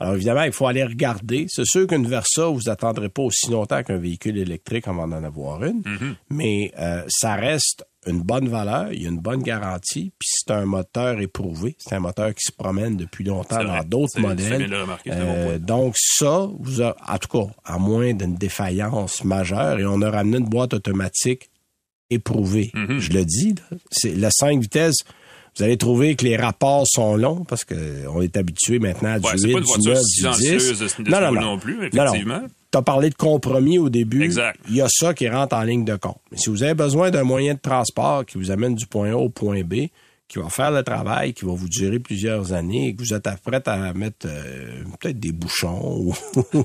Alors 0.00 0.14
évidemment, 0.14 0.42
il 0.44 0.52
faut 0.52 0.66
aller 0.66 0.82
regarder. 0.84 1.46
C'est 1.48 1.66
sûr 1.66 1.86
qu'une 1.86 2.06
Versa, 2.06 2.46
vous 2.46 2.68
attendrez 2.70 3.10
pas 3.10 3.22
aussi 3.22 3.50
longtemps 3.50 3.82
qu'un 3.82 3.98
véhicule 3.98 4.38
électrique 4.38 4.88
avant 4.88 5.06
d'en 5.06 5.22
avoir 5.22 5.62
une, 5.62 5.80
Mm-hmm. 5.82 5.90
mm 5.90 6.10
-hmm. 6.10 6.14
mais 6.30 6.72
euh, 6.78 7.02
ça 7.08 7.34
reste 7.34 7.84
une 8.06 8.22
bonne 8.22 8.48
valeur, 8.48 8.92
il 8.92 9.02
y 9.02 9.06
a 9.06 9.10
une 9.10 9.18
bonne 9.20 9.42
garantie, 9.42 10.10
puis 10.18 10.28
c'est 10.32 10.50
un 10.52 10.64
moteur 10.64 11.20
éprouvé. 11.20 11.76
C'est 11.78 11.94
un 11.94 12.00
moteur 12.00 12.30
qui 12.34 12.44
se 12.50 12.52
promène 12.52 12.96
depuis 12.96 13.24
longtemps 13.24 13.62
dans 13.62 13.84
d'autres 13.84 14.18
modèles. 14.20 14.72
Euh, 15.06 15.58
donc 15.58 15.94
ça, 15.98 16.48
vous 16.58 16.80
a, 16.82 16.96
en 17.06 17.18
tout 17.18 17.28
cas, 17.28 17.46
à 17.64 17.76
moins 17.78 18.14
d'une 18.14 18.36
défaillance 18.36 19.22
majeure, 19.24 19.78
et 19.78 19.84
on 19.84 20.00
a 20.00 20.10
ramené 20.10 20.38
une 20.38 20.48
boîte 20.48 20.72
automatique 20.72 21.50
éprouvée. 22.08 22.70
Mm 22.74 22.84
-hmm. 22.86 22.98
Je 22.98 23.10
le 23.12 23.24
dis, 23.24 23.54
c'est 23.90 24.14
la 24.16 24.30
5 24.30 24.60
vitesses. 24.62 25.02
Vous 25.56 25.64
allez 25.64 25.76
trouver 25.76 26.14
que 26.16 26.24
les 26.24 26.36
rapports 26.36 26.86
sont 26.86 27.16
longs 27.16 27.44
parce 27.44 27.64
que 27.64 28.06
on 28.08 28.22
est 28.22 28.36
habitué 28.36 28.78
maintenant 28.78 29.14
à 29.14 29.18
du 29.18 29.26
ouais, 29.26 29.32
8, 29.32 29.52
pas 29.52 29.58
une 29.58 29.82
du 29.82 29.88
9, 29.88 29.98
du 29.98 30.58
10. 30.58 30.78
De, 30.78 31.02
de 31.02 31.10
non, 31.10 31.20
non, 31.20 31.32
non. 31.32 31.40
non 31.40 31.58
plus, 31.58 31.86
effectivement. 31.86 32.42
Tu 32.72 32.78
as 32.78 32.82
parlé 32.82 33.10
de 33.10 33.16
compromis 33.16 33.78
au 33.78 33.88
début. 33.88 34.22
Exact. 34.22 34.60
Il 34.68 34.76
y 34.76 34.80
a 34.80 34.88
ça 34.88 35.12
qui 35.12 35.28
rentre 35.28 35.56
en 35.56 35.62
ligne 35.62 35.84
de 35.84 35.96
compte. 35.96 36.20
Mais 36.30 36.38
si 36.38 36.50
vous 36.50 36.62
avez 36.62 36.74
besoin 36.74 37.10
d'un 37.10 37.24
moyen 37.24 37.54
de 37.54 37.58
transport 37.58 38.24
qui 38.24 38.38
vous 38.38 38.52
amène 38.52 38.76
du 38.76 38.86
point 38.86 39.10
A 39.10 39.16
au 39.16 39.28
point 39.28 39.62
B, 39.62 39.88
qui 40.30 40.38
va 40.38 40.48
faire 40.48 40.70
le 40.70 40.84
travail, 40.84 41.34
qui 41.34 41.44
va 41.44 41.52
vous 41.52 41.68
durer 41.68 41.98
plusieurs 41.98 42.52
années 42.52 42.88
et 42.88 42.94
que 42.94 43.02
vous 43.02 43.12
êtes 43.12 43.28
prêt 43.42 43.60
à 43.66 43.92
mettre 43.92 44.26
euh, 44.26 44.84
peut-être 45.00 45.18
des 45.18 45.32
bouchons 45.32 45.80
ou... 45.82 46.14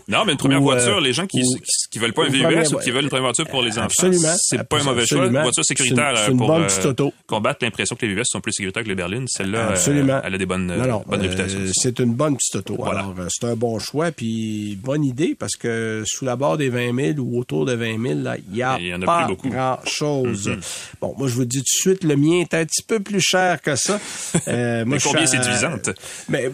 Non, 0.07 0.23
mais 0.23 0.33
une 0.33 0.37
première 0.37 0.61
ou, 0.61 0.65
voiture, 0.65 0.97
euh, 0.97 1.01
les 1.01 1.13
gens 1.13 1.25
qui, 1.25 1.41
ou, 1.41 1.57
qui, 1.57 1.84
qui 1.95 1.99
veulent 1.99 2.11
pas 2.13 2.25
un 2.25 2.29
VUS 2.29 2.73
ou 2.73 2.77
qui 2.79 2.91
veulent 2.91 3.03
une 3.03 3.09
première 3.09 3.27
voiture 3.27 3.47
pour 3.47 3.61
les 3.61 3.71
enfants, 3.77 3.85
absolument, 3.85 4.35
c'est 4.37 4.61
pas 4.67 4.81
un 4.81 4.83
mauvais 4.83 5.05
choix. 5.05 5.27
Une 5.27 5.31
voiture 5.31 5.63
sécuritaire 5.63 6.17
c'est 6.17 6.31
une, 6.31 6.37
pour 6.37 6.49
auto. 6.49 7.13
combattre 7.25 7.59
l'impression 7.61 7.95
que 7.95 8.05
les 8.05 8.13
VUS 8.13 8.23
sont 8.25 8.41
plus 8.41 8.51
sécuritaires 8.51 8.83
que 8.83 8.89
les 8.89 8.95
berlines. 8.95 9.25
Celle-là, 9.29 9.69
absolument. 9.69 10.19
elle 10.21 10.35
a 10.35 10.37
des 10.37 10.45
bonnes, 10.45 10.69
réputations. 11.09 11.59
Euh, 11.59 11.71
c'est 11.73 11.99
une 11.99 12.13
bonne 12.13 12.35
petite 12.35 12.57
auto. 12.57 12.83
Alors, 12.85 13.15
c'est 13.29 13.45
un 13.47 13.55
bon 13.55 13.79
choix, 13.79 14.11
puis 14.11 14.77
bonne 14.83 15.05
idée, 15.05 15.35
parce 15.39 15.55
que 15.55 16.03
sous 16.05 16.25
la 16.25 16.35
barre 16.35 16.57
des 16.57 16.67
20 16.67 17.13
000 17.15 17.19
ou 17.19 17.39
autour 17.39 17.65
de 17.65 17.73
20 17.73 18.01
000, 18.05 18.19
là, 18.19 18.35
il 18.51 18.57
y 18.57 18.61
a, 18.61 18.77
y 18.77 18.93
en 18.93 19.01
a 19.01 19.05
pas 19.05 19.25
plus 19.25 19.35
beaucoup. 19.35 19.49
grand-chose. 19.49 20.49
Mm 20.49 20.53
-hmm. 20.53 20.95
Bon, 20.99 21.15
moi, 21.17 21.29
je 21.29 21.33
vous 21.35 21.45
dis 21.45 21.59
tout 21.59 21.63
de 21.63 21.91
suite, 21.93 22.03
le 22.03 22.17
mien 22.17 22.41
est 22.41 22.53
un 22.53 22.65
petit 22.65 22.83
peu 22.83 22.99
plus 22.99 23.21
cher 23.21 23.61
que 23.61 23.75
ça. 23.77 23.99
Euh, 24.47 24.83
mais 24.85 24.97
combien 24.99 25.25
séduisante? 25.25 25.89
Mais, 26.29 26.51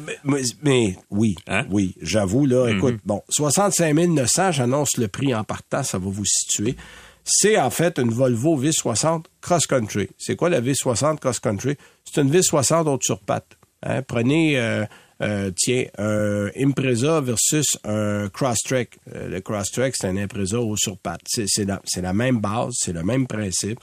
mais, 0.63 0.95
oui, 1.09 1.35
hein? 1.47 1.65
oui, 1.69 1.93
j'avoue, 2.01 2.45
là, 2.45 2.61
Mm 2.65 2.69
-hmm. 2.69 2.77
écoute, 2.77 2.97
bon, 3.05 3.21
65 3.29 3.93
900, 3.93 4.51
j'annonce 4.51 4.97
le 4.97 5.07
prix 5.07 5.30
en 5.35 5.43
partant, 5.43 5.83
ça 5.83 5.97
va 5.97 6.09
vous 6.09 6.25
situer. 6.25 6.75
C'est 7.23 7.57
en 7.57 7.69
fait 7.69 7.99
une 7.99 8.11
Volvo 8.11 8.59
V60 8.61 9.25
Cross 9.41 9.67
Country. 9.67 10.09
C'est 10.17 10.35
quoi 10.35 10.49
la 10.49 10.61
V60 10.61 11.19
Cross 11.19 11.39
Country? 11.39 11.77
C'est 12.03 12.21
une 12.21 12.31
V60 12.31 12.87
haute 12.87 13.03
sur 13.03 13.19
patte. 13.19 13.57
Hein? 13.83 14.01
Prenez, 14.01 14.59
euh, 14.59 14.85
euh, 15.21 15.51
tiens, 15.55 15.85
un 15.97 16.49
Impreza 16.57 17.21
versus 17.21 17.77
un 17.83 18.27
Crosstrek. 18.29 18.97
Euh, 19.13 19.29
le 19.29 19.41
Crosstrek, 19.41 19.95
c'est 19.95 20.07
un 20.07 20.17
Impreza 20.17 20.59
haut 20.59 20.77
sur 20.77 20.97
patte. 20.97 21.21
C'est 21.27 21.65
la, 21.65 21.81
la, 22.01 22.13
même 22.13 22.39
base, 22.39 22.73
c'est 22.77 22.93
le 22.93 23.03
même 23.03 23.27
principe. 23.27 23.79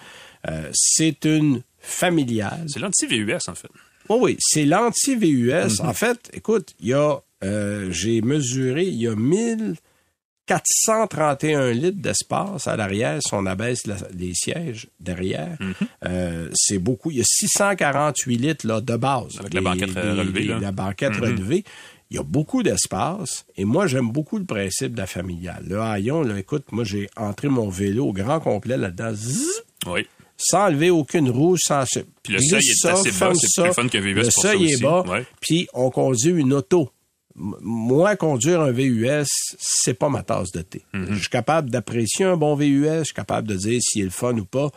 Euh, 0.48 0.68
c'est 0.72 1.24
une 1.24 1.62
familiale. 1.78 2.64
C'est 2.66 2.80
l'anti-VUS, 2.80 3.48
en 3.48 3.54
fait. 3.54 3.68
Oh 4.08 4.18
oui, 4.20 4.36
c'est 4.40 4.64
l'anti-VUS. 4.64 5.50
Mm-hmm. 5.50 5.64
Mm 5.64 5.68
-hmm. 5.68 5.88
En 5.88 5.94
fait, 5.94 6.30
écoute, 6.32 6.74
il 6.80 6.88
y 6.88 6.94
a, 6.94 7.20
j'ai 7.90 8.20
mesuré, 8.20 8.84
il 8.84 9.00
y 9.00 9.06
a 9.06 9.14
1431 10.48 11.72
litres 11.72 12.00
d'espace 12.00 12.66
à 12.66 12.76
l'arrière 12.76 13.18
si 13.20 13.34
on 13.34 13.46
abaisse 13.46 13.86
la, 13.86 13.96
les 14.16 14.32
sièges 14.34 14.88
derrière. 15.00 15.56
Mm 15.60 15.70
-hmm. 15.70 15.86
euh, 16.06 16.48
c'est 16.54 16.78
beaucoup. 16.78 17.10
Il 17.10 17.18
y 17.18 17.20
a 17.20 17.24
648 17.24 18.36
litres 18.36 18.66
là, 18.66 18.80
de 18.80 18.96
base. 18.96 19.38
Avec 19.38 19.54
les, 19.54 19.60
la 19.60 19.70
banquette 19.70 19.94
les, 19.94 20.00
relevée. 20.00 20.40
Les. 20.40 20.60
La 20.60 20.72
banquette 20.72 21.12
mm 21.12 21.16
-hmm. 21.16 21.30
relevée. 21.30 21.64
Il 22.10 22.16
y 22.16 22.20
a 22.20 22.22
beaucoup 22.22 22.62
d'espace 22.62 23.44
et 23.58 23.64
moi, 23.66 23.86
j'aime 23.86 24.10
beaucoup 24.10 24.38
le 24.38 24.46
principe 24.46 24.92
de 24.94 25.00
la 25.04 25.06
familiale. 25.06 25.64
Le 25.68 25.78
haillon, 25.78 26.22
là, 26.22 26.38
écoute, 26.38 26.64
moi, 26.72 26.84
j'ai 26.84 27.06
entré 27.16 27.48
mon 27.48 27.68
vélo 27.68 28.06
au 28.06 28.14
grand 28.14 28.40
complet 28.40 28.78
là-dedans. 28.78 29.14
Oui 29.86 30.06
sans 30.38 30.66
enlever 30.66 30.90
aucune 30.90 31.28
roue, 31.30 31.56
sans... 31.58 31.84
Puis 32.22 32.32
le 32.32 32.38
seuil 32.40 32.60
est 32.60 32.86
assez 32.86 33.10
bas, 33.10 33.32
c'est 33.34 33.62
plus 33.62 33.72
fun 33.72 33.88
qu'un 33.88 34.00
VUS 34.00 34.14
Le 34.14 34.30
seuil 34.30 34.72
est 34.72 34.82
bas, 34.82 35.02
ouais. 35.08 35.26
puis 35.40 35.68
on 35.74 35.90
conduit 35.90 36.30
une 36.30 36.52
auto. 36.52 36.90
Moi, 37.38 38.16
conduire 38.16 38.60
un 38.60 38.72
VUS, 38.72 39.26
c'est 39.58 39.94
pas 39.94 40.08
ma 40.08 40.22
tasse 40.22 40.50
de 40.52 40.62
thé. 40.62 40.82
Mm 40.92 41.04
-hmm. 41.04 41.12
Je 41.12 41.18
suis 41.18 41.28
capable 41.28 41.70
d'apprécier 41.70 42.24
un 42.24 42.36
bon 42.36 42.54
VUS, 42.54 42.98
je 42.98 43.04
suis 43.04 43.14
capable 43.14 43.48
de 43.48 43.56
dire 43.56 43.80
s'il 43.80 44.02
est 44.02 44.04
le 44.04 44.10
fun 44.10 44.36
ou 44.36 44.44
pas, 44.44 44.70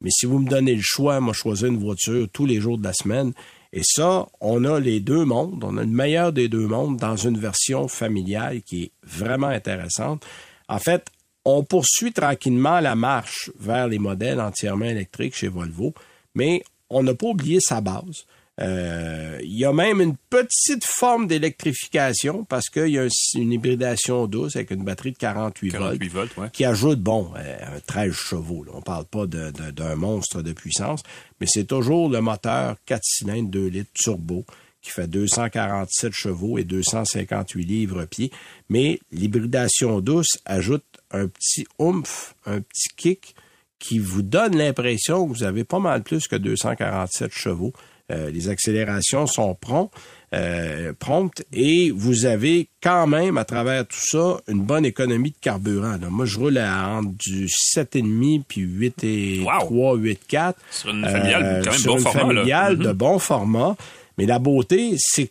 mais 0.00 0.10
si 0.10 0.26
vous 0.26 0.38
me 0.38 0.48
donnez 0.48 0.74
le 0.74 0.82
choix, 0.82 1.20
moi, 1.20 1.32
choisir 1.32 1.68
une 1.68 1.78
voiture 1.78 2.28
tous 2.32 2.46
les 2.46 2.60
jours 2.60 2.78
de 2.78 2.84
la 2.84 2.92
semaine, 2.92 3.32
et 3.72 3.82
ça, 3.84 4.26
on 4.40 4.64
a 4.64 4.78
les 4.80 5.00
deux 5.00 5.24
mondes, 5.24 5.64
on 5.64 5.78
a 5.78 5.80
le 5.80 5.86
meilleur 5.86 6.32
des 6.32 6.48
deux 6.48 6.66
mondes 6.66 6.98
dans 6.98 7.16
une 7.16 7.38
version 7.38 7.88
familiale 7.88 8.60
qui 8.62 8.84
est 8.84 8.92
vraiment 9.02 9.46
intéressante. 9.46 10.24
En 10.68 10.78
fait, 10.78 11.06
on 11.44 11.64
poursuit 11.64 12.12
tranquillement 12.12 12.80
la 12.80 12.94
marche 12.94 13.50
vers 13.58 13.88
les 13.88 13.98
modèles 13.98 14.40
entièrement 14.40 14.84
électriques 14.84 15.34
chez 15.34 15.48
Volvo, 15.48 15.94
mais 16.34 16.62
on 16.90 17.02
n'a 17.02 17.14
pas 17.14 17.28
oublié 17.28 17.58
sa 17.60 17.80
base. 17.80 18.26
Euh, 18.60 19.38
il 19.42 19.56
y 19.56 19.64
a 19.64 19.72
même 19.72 20.00
une 20.00 20.16
petite 20.28 20.84
forme 20.84 21.26
d'électrification 21.26 22.44
parce 22.44 22.68
qu'il 22.68 22.88
y 22.88 22.98
a 22.98 23.08
une 23.34 23.52
hybridation 23.52 24.26
douce 24.26 24.56
avec 24.56 24.70
une 24.72 24.84
batterie 24.84 25.12
de 25.12 25.16
48, 25.16 25.72
48 25.72 26.08
volts, 26.08 26.34
volts 26.36 26.52
qui 26.52 26.64
ajoute, 26.64 27.00
bon, 27.00 27.30
euh, 27.36 27.80
13 27.86 28.12
chevaux. 28.12 28.64
Là. 28.64 28.72
On 28.74 28.82
parle 28.82 29.06
pas 29.06 29.26
d'un 29.26 29.96
monstre 29.96 30.42
de 30.42 30.52
puissance, 30.52 31.02
mais 31.40 31.46
c'est 31.48 31.64
toujours 31.64 32.10
le 32.10 32.20
moteur 32.20 32.76
4 32.84 33.00
cylindres 33.02 33.50
2 33.50 33.66
litres 33.68 33.90
turbo 33.94 34.44
qui 34.82 34.90
fait 34.90 35.06
247 35.06 36.12
chevaux 36.12 36.58
et 36.58 36.64
258 36.64 37.64
livres-pieds. 37.64 38.32
Mais 38.68 38.98
l'hybridation 39.12 40.00
douce 40.00 40.38
ajoute 40.44 40.84
un 41.12 41.28
petit 41.28 41.66
oomph, 41.78 42.34
un 42.46 42.60
petit 42.60 42.88
kick 42.96 43.34
qui 43.78 43.98
vous 43.98 44.22
donne 44.22 44.56
l'impression 44.56 45.26
que 45.26 45.32
vous 45.32 45.44
avez 45.44 45.64
pas 45.64 45.78
mal 45.78 46.02
plus 46.02 46.28
que 46.28 46.36
247 46.36 47.32
chevaux. 47.32 47.72
Euh, 48.10 48.30
les 48.30 48.48
accélérations 48.48 49.26
sont 49.26 49.54
promptes. 49.54 49.92
euh, 50.34 50.92
prompte 50.98 51.44
et 51.52 51.90
vous 51.90 52.24
avez 52.24 52.68
quand 52.82 53.06
même, 53.06 53.36
à 53.36 53.44
travers 53.44 53.86
tout 53.86 54.00
ça, 54.00 54.38
une 54.48 54.62
bonne 54.62 54.84
économie 54.86 55.30
de 55.30 55.36
carburant. 55.40 55.98
Moi, 56.10 56.24
je 56.24 56.38
roule 56.38 56.58
à 56.58 56.88
entre 56.88 57.10
du 57.18 57.46
7,5 57.46 58.42
puis 58.48 58.62
8 58.62 59.04
et 59.04 59.44
3, 59.44 59.96
8, 59.96 60.20
4. 60.26 60.58
Sur 60.70 60.90
une 60.90 61.04
familiale, 61.04 61.62
quand 61.64 61.70
même 61.70 61.78
sur 61.80 61.92
bon 61.92 61.98
une 61.98 62.04
format. 62.04 62.20
familiale 62.20 62.78
là. 62.78 62.84
de 62.88 62.92
bon 62.92 63.18
format. 63.18 63.76
Mais 64.18 64.26
la 64.26 64.38
beauté, 64.38 64.96
c'est 64.98 65.30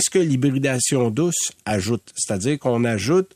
ce 0.00 0.10
que 0.10 0.18
l'hybridation 0.18 1.10
douce 1.10 1.52
ajoute. 1.64 2.12
C'est-à-dire 2.14 2.58
qu'on 2.58 2.84
ajoute, 2.84 3.30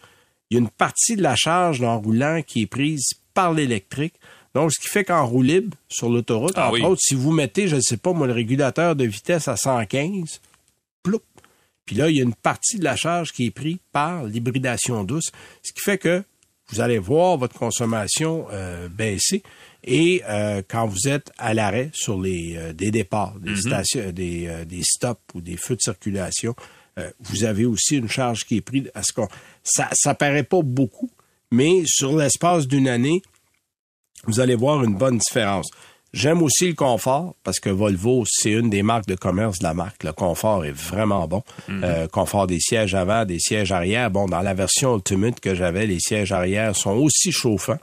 il 0.51 0.55
y 0.55 0.59
a 0.59 0.61
une 0.61 0.71
partie 0.71 1.17
de 1.17 1.23
la 1.23 1.35
charge 1.35 1.83
en 1.83 1.99
roulant 1.99 2.43
qui 2.47 2.63
est 2.63 2.67
prise 2.67 3.11
par 3.35 3.53
l'électrique. 3.53 4.15
Donc, 4.57 4.73
ce 4.73 4.81
qui 4.81 4.89
fait 4.89 5.05
qu'en 5.05 5.27
roue 5.27 5.43
libre, 5.43 5.77
sur 5.87 6.09
l'autoroute, 6.09 6.55
Ah 6.57 6.69
entre 6.69 6.73
oui. 6.77 6.83
autres, 6.83 7.03
si 7.03 7.15
vous 7.15 7.31
mettez, 7.31 7.69
je 7.69 7.77
ne 7.77 7.83
sais 7.83 7.99
pas, 7.99 8.15
moi, 8.15 8.27
le 8.27 8.33
régulateur 8.33 8.97
de 8.97 9.05
vitesse 9.05 9.49
à 9.49 9.57
115, 9.59 10.41
ploup, 11.03 11.21
puis 11.85 11.95
là, 11.95 12.09
il 12.09 12.17
y 12.17 12.21
a 12.21 12.23
une 12.23 12.35
partie 12.35 12.79
de 12.79 12.85
la 12.85 12.97
charge 12.97 13.33
qui 13.33 13.45
est 13.45 13.51
prise 13.51 13.77
par 13.93 14.25
l'hybridation 14.25 15.05
douce, 15.05 15.31
ce 15.63 15.75
qui 15.75 15.81
fait 15.83 15.99
que 15.99 16.23
vous 16.71 16.81
allez 16.81 16.97
voir 16.97 17.37
votre 17.37 17.55
consommation 17.55 18.47
euh, 18.51 18.89
baisser. 18.89 19.43
Et 19.85 20.23
euh, 20.27 20.63
quand 20.67 20.87
vous 20.87 21.07
êtes 21.07 21.33
à 21.37 21.53
l'arrêt 21.53 21.91
sur 21.93 22.19
les 22.19 22.57
euh, 22.57 22.73
des 22.73 22.91
départs, 22.91 23.35
des 23.39 23.57
stations, 23.57 24.11
des, 24.11 24.65
des 24.65 24.83
stops 24.83 25.21
ou 25.35 25.43
des 25.43 25.59
feux 25.59 25.77
de 25.77 25.83
circulation, 25.83 26.57
vous 27.21 27.45
avez 27.45 27.67
aussi 27.67 27.99
une 27.99 28.09
charge 28.09 28.47
qui 28.47 28.57
est 28.57 28.63
prise. 28.63 28.91
À 28.95 29.03
ce 29.03 29.13
qu'on, 29.13 29.29
ça, 29.63 29.91
ça 29.93 30.15
paraît 30.15 30.45
pas 30.45 30.63
beaucoup, 30.63 31.11
mais 31.51 31.83
sur 31.85 32.17
l'espace 32.17 32.67
d'une 32.67 32.89
année, 32.89 33.21
vous 34.27 34.41
allez 34.41 34.55
voir 34.55 34.83
une 34.83 34.95
bonne 34.95 35.19
différence. 35.19 35.69
J'aime 36.13 36.43
aussi 36.43 36.69
le 36.69 36.75
confort 36.75 37.35
parce 37.45 37.61
que 37.61 37.69
Volvo, 37.69 38.25
c'est 38.27 38.53
une 38.53 38.71
des 38.71 38.83
marques 38.83 39.07
de 39.07 39.17
commerce 39.17 39.59
de 39.59 39.65
la 39.65 39.75
marque. 39.75 40.03
Le 40.03 40.13
confort 40.13 40.65
est 40.65 40.73
vraiment 40.73 41.29
bon. 41.29 41.43
Euh, 41.69 42.09
confort 42.09 42.47
des 42.47 42.59
sièges 42.59 42.95
avant, 42.95 43.27
des 43.27 43.39
sièges 43.39 43.71
arrière. 43.71 44.11
Bon, 44.11 44.27
dans 44.27 44.41
la 44.41 44.55
version 44.55 44.97
Ultimate 44.97 45.41
que 45.41 45.55
j'avais, 45.55 45.87
les 45.87 46.01
sièges 46.01 46.33
arrière 46.33 46.75
sont 46.75 46.93
aussi 46.93 47.33
chauffants, 47.33 47.79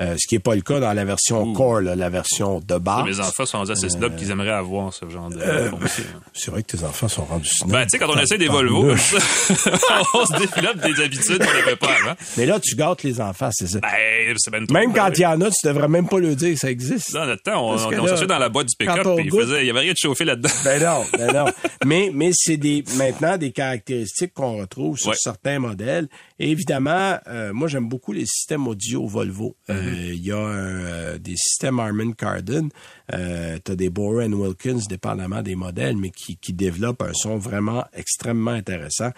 euh, 0.00 0.14
ce 0.18 0.26
qui 0.28 0.34
n'est 0.34 0.40
pas 0.40 0.54
le 0.54 0.60
cas 0.62 0.80
dans 0.80 0.92
la 0.92 1.04
version 1.04 1.52
Core, 1.52 1.80
là, 1.80 1.96
la 1.96 2.08
version 2.08 2.60
de 2.60 2.78
base. 2.78 3.04
Mes 3.04 3.20
enfants 3.20 3.46
sont 3.46 3.58
rendus 3.58 3.72
assez 3.72 3.88
snobs 3.88 4.14
qu'ils 4.16 4.30
aimeraient 4.30 4.50
avoir 4.50 4.92
ce 4.92 5.08
genre 5.08 5.28
de. 5.30 5.38
fonctions. 5.38 6.04
C'est 6.32 6.50
vrai 6.50 6.62
que 6.62 6.76
tes 6.76 6.84
enfants 6.84 7.08
sont 7.08 7.24
rendus 7.24 7.48
snobs. 7.48 7.70
Ben, 7.72 7.82
tu 7.84 7.90
sais, 7.90 7.98
quand 7.98 8.10
on 8.10 8.18
essaie 8.18 8.38
des 8.38 8.48
Volvo, 8.48 8.82
comme 8.88 8.96
ça, 8.96 9.18
on 10.14 10.24
se 10.26 10.38
développe 10.38 10.76
des 10.78 11.02
habitudes 11.02 11.38
qu'on 11.38 11.52
n'avait 11.58 11.76
pas 11.76 11.88
avant. 12.02 12.14
Mais 12.36 12.46
là, 12.46 12.58
tu 12.60 12.74
gâtes 12.76 13.02
les 13.02 13.20
enfants, 13.20 13.50
c'est 13.52 13.66
ça. 13.68 13.80
Ben, 13.80 14.34
c'est 14.36 14.50
ben 14.50 14.66
Même 14.70 14.92
quand 14.92 15.10
il 15.16 15.20
y 15.22 15.26
en 15.26 15.40
a, 15.40 15.50
tu 15.50 15.66
devrais 15.66 15.88
même 15.88 16.08
pas 16.08 16.18
le 16.18 16.34
dire 16.34 16.54
que 16.54 16.58
ça 16.60 16.70
existe. 16.70 17.12
Dans 17.12 17.26
notre 17.26 17.42
temps, 17.42 17.68
on, 17.70 17.74
on 17.74 18.06
cherchait 18.06 18.26
dans 18.26 18.38
la 18.38 18.48
boîte 18.48 18.68
du 18.68 18.76
pick-up, 18.78 19.06
il 19.18 19.30
faisait, 19.30 19.62
il 19.62 19.66
y 19.66 19.70
avait 19.70 19.80
rien 19.80 19.92
de 19.92 19.98
chauffé 19.98 20.24
là-dedans. 20.24 20.48
Ben 20.64 20.82
non, 20.82 21.04
ben 21.18 21.32
non. 21.32 21.44
mais 21.84 22.10
mais 22.14 22.30
c'est 22.34 22.56
des 22.56 22.84
maintenant 22.96 23.36
des 23.36 23.50
caractéristiques 23.52 24.32
qu'on 24.34 24.58
retrouve 24.58 24.98
sur 24.98 25.08
Ouais. 25.10 25.16
certains 25.18 25.58
modèles. 25.58 26.08
Et 26.38 26.50
évidemment, 26.50 27.18
euh, 27.28 27.52
moi 27.52 27.68
j'aime 27.68 27.88
beaucoup 27.88 28.12
les 28.12 28.26
systèmes 28.26 28.66
audio 28.68 29.06
Volvo. 29.06 29.56
Euh, 29.70 29.87
Il 29.92 30.24
y 30.24 30.32
a 30.32 30.36
euh, 30.36 31.18
des 31.18 31.36
systèmes 31.36 31.80
Harman 31.80 32.14
Kardon, 32.14 32.68
euh, 33.12 33.58
tu 33.64 33.72
as 33.72 33.76
des 33.76 33.90
Bora 33.90 34.26
Wilkins, 34.26 34.80
dépendamment 34.88 35.42
des 35.42 35.56
modèles, 35.56 35.96
mais 35.96 36.10
qui, 36.10 36.36
qui 36.36 36.52
développent 36.52 37.02
un 37.02 37.14
son 37.14 37.38
vraiment 37.38 37.84
extrêmement 37.92 38.52
intéressant. 38.52 39.10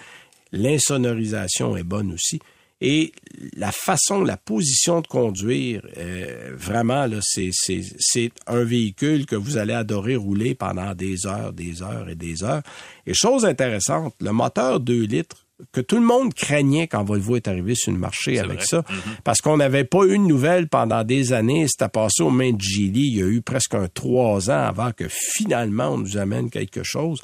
L'insonorisation 0.53 1.77
est 1.77 1.85
bonne 1.85 2.13
aussi. 2.13 2.41
Et 2.83 3.13
la 3.57 3.73
façon, 3.73 4.23
la 4.25 4.39
position 4.39 5.03
de 5.03 5.07
conduire, 5.07 5.87
euh, 5.99 6.55
vraiment, 6.57 7.07
là, 7.07 7.19
c'est, 7.21 7.51
c'est, 7.53 7.83
c'est 7.99 8.33
un 8.47 8.65
véhicule 8.65 9.27
que 9.27 9.37
vous 9.37 9.59
allez 9.59 9.75
adorer 9.75 10.17
rouler 10.17 10.55
pendant 10.55 10.95
des 10.95 11.27
heures, 11.27 11.53
des 11.53 11.83
heures 11.83 12.09
et 12.09 12.15
des 12.15 12.43
heures. 12.43 12.63
Et 13.07 13.13
chose 13.13 13.45
intéressante, 13.45 14.15
le 14.21 14.33
moteur 14.33 14.81
2 14.81 15.05
litres 15.05 15.47
que 15.73 15.81
tout 15.81 15.97
le 15.97 16.05
monde 16.05 16.35
craignait 16.35 16.87
quand 16.87 17.05
Volvo 17.05 17.37
est 17.37 17.49
arrivé 17.49 17.75
sur 17.75 17.93
le 17.93 17.99
marché 17.99 18.39
avec 18.39 18.59
vrai. 18.59 18.67
ça, 18.67 18.85
parce 19.25 19.41
qu'on 19.41 19.57
n'avait 19.57 19.85
pas 19.85 20.05
eu 20.05 20.19
de 20.19 20.25
nouvelles 20.25 20.69
pendant 20.69 21.05
des 21.05 21.33
années. 21.33 21.67
C'était 21.69 21.89
passé 21.89 22.23
aux 22.23 22.31
mains 22.31 22.53
de 22.53 22.61
Geely. 22.61 23.09
Il 23.09 23.17
y 23.17 23.23
a 23.23 23.27
eu 23.27 23.43
presque 23.43 23.75
un 23.75 23.89
trois 23.89 24.51
ans 24.51 24.65
avant 24.65 24.93
que 24.93 25.05
finalement 25.09 25.91
on 25.91 25.99
nous 25.99 26.17
amène 26.17 26.51
quelque 26.51 26.83
chose. 26.83 27.21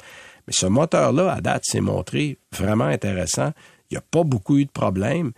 Mais 0.47 0.53
ce 0.53 0.65
moteur-là, 0.65 1.33
à 1.33 1.41
date, 1.41 1.63
s'est 1.65 1.81
montré 1.81 2.37
vraiment 2.57 2.85
intéressant. 2.85 3.51
Il 3.89 3.93
n'y 3.93 3.97
a 3.97 4.03
pas 4.09 4.23
beaucoup 4.23 4.57
eu 4.57 4.65
de 4.65 4.71
problèmes. 4.71 5.31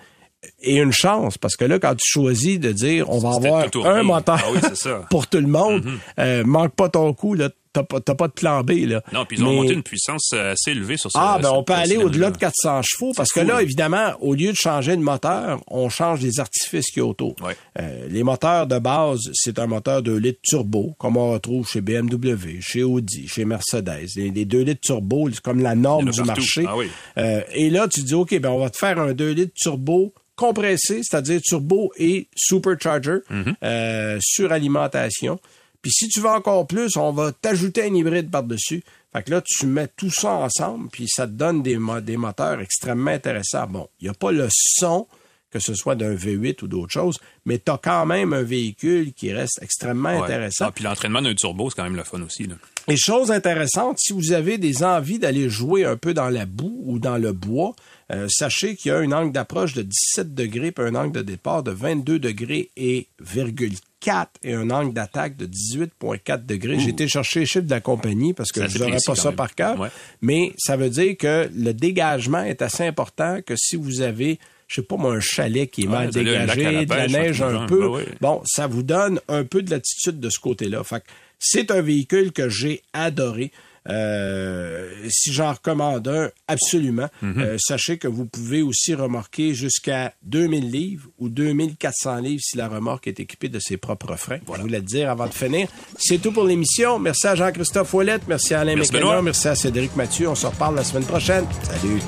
Et 0.61 0.77
une 0.77 0.93
chance, 0.93 1.37
parce 1.37 1.57
que 1.57 1.65
là, 1.65 1.79
quand 1.79 1.95
tu 1.95 2.07
choisis 2.07 2.59
de 2.59 2.71
dire 2.71 3.09
on 3.09 3.19
va 3.19 3.35
avoir 3.35 3.65
un 3.85 4.03
moteur 4.03 4.39
Ah 4.41 4.51
oui, 4.53 4.59
c'est 4.61 4.77
ça. 4.77 5.05
pour 5.09 5.27
tout 5.27 5.39
le 5.39 5.47
monde, 5.47 5.83
euh, 6.17 6.45
manque 6.45 6.73
pas 6.75 6.87
ton 6.87 7.13
coup, 7.13 7.33
là, 7.33 7.49
t'as 7.73 7.83
pas, 7.83 7.99
pas 8.01 8.27
de 8.27 8.33
plan 8.33 8.63
B. 8.63 8.71
Là. 8.87 9.01
Non, 9.13 9.25
puis 9.25 9.37
ils 9.37 9.43
ont 9.43 9.49
Mais- 9.49 9.55
monté 9.57 9.73
une 9.73 9.83
puissance 9.83 10.31
euh, 10.33 10.53
assez 10.53 10.71
élevée 10.71 10.97
sur 10.97 11.11
ce 11.11 11.17
ah, 11.19 11.37
ben 11.41 11.51
on 11.51 11.63
peut 11.63 11.73
aller 11.73 11.97
au-delà 11.97 12.31
de 12.31 12.37
400 12.37 12.81
chevaux 12.83 13.11
parce 13.15 13.31
que 13.31 13.39
là, 13.39 13.55
là. 13.55 13.61
évidemment, 13.61 14.13
au 14.21 14.33
lieu 14.33 14.51
de 14.51 14.57
changer 14.57 14.95
de 14.95 15.01
moteur, 15.01 15.61
on 15.67 15.89
change 15.89 16.21
les 16.21 16.39
artifices 16.39 16.87
qu'il 16.87 17.01
y 17.03 17.05
a 17.05 17.07
autour. 17.09 17.35
Ouais. 17.41 17.55
Euh, 17.79 18.07
les 18.09 18.23
moteurs 18.23 18.65
de 18.67 18.79
base, 18.79 19.29
c'est 19.33 19.59
un 19.59 19.67
moteur 19.67 20.01
2 20.01 20.17
litres 20.17 20.39
turbo, 20.43 20.93
comme 20.97 21.17
on 21.17 21.31
retrouve 21.31 21.67
chez 21.67 21.81
BMW, 21.81 22.59
chez 22.61 22.83
Audi, 22.83 23.27
chez 23.27 23.45
Mercedes. 23.45 24.07
Les, 24.15 24.29
les 24.31 24.45
2 24.45 24.61
litres 24.61 24.81
turbo, 24.81 25.29
c'est 25.31 25.41
comme 25.41 25.61
la 25.61 25.75
norme 25.75 26.09
du 26.09 26.23
marché. 26.23 26.65
Ah 26.67 26.75
oui. 26.77 26.87
Euh, 27.17 27.41
et 27.53 27.69
là, 27.69 27.87
tu 27.87 28.01
dis, 28.01 28.15
OK, 28.15 28.37
ben 28.39 28.49
on 28.49 28.59
va 28.59 28.69
te 28.69 28.77
faire 28.77 28.99
un 28.99 29.13
2 29.13 29.31
litres 29.31 29.53
turbo 29.55 30.13
compressé, 30.35 31.01
c'est-à-dire 31.03 31.41
turbo 31.41 31.91
et 31.97 32.27
supercharger, 32.35 33.17
Mhm. 33.29 33.55
euh, 33.63 34.17
suralimentation. 34.21 35.39
Puis 35.81 35.91
si 35.91 36.07
tu 36.09 36.19
veux 36.19 36.29
encore 36.29 36.67
plus, 36.67 36.97
on 36.97 37.11
va 37.11 37.31
t'ajouter 37.31 37.83
un 37.83 37.93
hybride 37.93 38.29
par-dessus. 38.29 38.83
Fait 39.13 39.23
que 39.23 39.31
là, 39.31 39.41
tu 39.43 39.65
mets 39.65 39.87
tout 39.95 40.11
ça 40.11 40.31
ensemble, 40.33 40.89
puis 40.91 41.07
ça 41.07 41.25
te 41.25 41.31
donne 41.31 41.63
des, 41.63 41.77
mo- 41.77 42.01
des 42.01 42.17
moteurs 42.17 42.59
extrêmement 42.61 43.11
intéressants. 43.11 43.65
Bon, 43.67 43.87
il 43.99 44.03
n'y 44.05 44.09
a 44.09 44.13
pas 44.13 44.31
le 44.31 44.47
son, 44.51 45.07
que 45.51 45.57
ce 45.59 45.73
soit 45.73 45.95
d'un 45.95 46.13
V8 46.13 46.63
ou 46.63 46.67
d'autre 46.67 46.91
chose, 46.93 47.17
mais 47.45 47.57
tu 47.57 47.71
as 47.71 47.79
quand 47.81 48.05
même 48.05 48.33
un 48.33 48.43
véhicule 48.43 49.13
qui 49.13 49.33
reste 49.33 49.57
extrêmement 49.63 50.09
Ouais. 50.19 50.23
intéressant. 50.25 50.65
Ah, 50.67 50.71
puis 50.71 50.83
l'entraînement 50.83 51.23
d'un 51.23 51.33
turbo, 51.33 51.69
c'est 51.71 51.77
quand 51.77 51.85
même 51.85 51.95
le 51.95 52.03
fun 52.03 52.21
aussi. 52.21 52.43
Là. 52.43 52.53
Et 52.87 52.97
chose 52.97 53.31
intéressante, 53.31 53.97
si 53.99 54.13
vous 54.13 54.31
avez 54.31 54.59
des 54.59 54.83
envies 54.83 55.17
d'aller 55.17 55.49
jouer 55.49 55.85
un 55.85 55.97
peu 55.97 56.13
dans 56.13 56.29
la 56.29 56.45
boue 56.45 56.79
ou 56.85 56.99
dans 56.99 57.17
le 57.17 57.31
bois, 57.33 57.73
euh, 58.11 58.27
sachez 58.29 58.75
qu'il 58.75 58.89
y 58.89 58.93
a 58.93 58.97
un 58.99 59.11
angle 59.11 59.31
d'approche 59.31 59.73
de 59.73 59.81
17 59.81 60.35
degrés 60.35 60.71
puis 60.71 60.85
un 60.85 60.93
angle 60.93 61.13
de 61.13 61.21
départ 61.23 61.63
de 61.63 61.71
22 61.71 62.19
degrés 62.19 62.69
et 62.77 63.07
virgule 63.19 63.73
4 63.99 64.31
et 64.43 64.53
un 64.53 64.69
angle 64.69 64.93
d'attaque 64.93 65.35
de 65.37 65.45
18,4 65.45 66.45
degrés. 66.45 66.79
J'ai 66.79 66.89
été 66.89 67.07
chercher 67.07 67.41
les 67.41 67.45
chiffres 67.45 67.65
de 67.65 67.69
la 67.71 67.81
compagnie 67.81 68.33
parce 68.33 68.51
que 68.51 68.67
je 68.67 68.77
n'aurais 68.79 68.97
pas 69.05 69.15
ça 69.15 69.29
même. 69.29 69.35
par 69.35 69.55
cœur. 69.55 69.79
Ouais. 69.79 69.89
Mais 70.21 70.53
ça 70.57 70.77
veut 70.77 70.89
dire 70.89 71.17
que 71.17 71.49
le 71.55 71.73
dégagement 71.73 72.43
est 72.43 72.61
assez 72.61 72.85
important 72.85 73.39
que 73.45 73.55
si 73.55 73.75
vous 73.75 74.01
avez 74.01 74.39
je 74.67 74.75
sais 74.75 74.81
pas 74.83 74.97
moi, 74.97 75.15
un 75.15 75.19
chalet 75.19 75.69
qui 75.69 75.83
est 75.83 75.87
Ouais, 75.87 75.93
mal 75.93 76.07
à 76.09 76.11
dégagé, 76.11 76.63
la 76.63 76.85
de 76.85 76.93
la 76.93 77.07
neige 77.07 77.41
un 77.41 77.65
peu, 77.65 77.81
ben 77.81 77.87
oui. 77.87 78.03
Bon, 78.21 78.41
ça 78.45 78.67
vous 78.67 78.83
donne 78.83 79.19
un 79.27 79.43
peu 79.43 79.63
de 79.63 79.71
latitude 79.71 80.19
de 80.19 80.29
ce 80.29 80.39
côté-là. 80.39 80.83
Fait 80.83 81.03
c'est 81.39 81.71
un 81.71 81.81
véhicule 81.81 82.31
que 82.31 82.49
j'ai 82.49 82.83
adoré. 82.93 83.51
Euh, 83.87 84.89
si 85.09 85.31
j'en 85.33 85.53
recommande 85.53 86.07
un, 86.07 86.29
absolument. 86.47 87.07
Mhm. 87.21 87.41
Euh, 87.41 87.57
sachez 87.59 87.97
que 87.97 88.07
vous 88.07 88.25
pouvez 88.25 88.61
aussi 88.61 88.93
remorquer 88.93 89.53
jusqu'à 89.53 90.13
2000 90.23 90.69
livres 90.69 91.09
ou 91.17 91.29
2400 91.29 92.17
livres 92.17 92.41
si 92.43 92.57
la 92.57 92.67
remorque 92.67 93.07
est 93.07 93.19
équipée 93.19 93.49
de 93.49 93.59
ses 93.59 93.77
propres 93.77 94.15
freins. 94.15 94.39
Je 94.55 94.61
voulais 94.61 94.79
le 94.79 94.85
dire 94.85 95.09
avant 95.09 95.27
de 95.27 95.33
finir. 95.33 95.67
C'est 95.97 96.19
tout 96.19 96.31
pour 96.31 96.45
l'émission. 96.45 96.99
Merci 96.99 97.27
à 97.27 97.35
Jean-Christophe 97.35 97.93
Ouellette. 97.93 98.23
Merci 98.27 98.53
à 98.53 98.61
Alain 98.61 98.75
Merci. 98.75 98.91
Merci 99.23 99.47
à 99.47 99.55
Cédric 99.55 99.95
Mathieu. 99.95 100.29
On 100.29 100.35
se 100.35 100.47
reparle 100.47 100.75
la 100.75 100.83
semaine 100.83 101.05
prochaine. 101.05 101.45
Salut. 101.63 102.01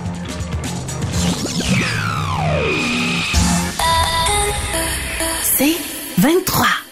C'est 5.43 5.75
23. 6.17 6.90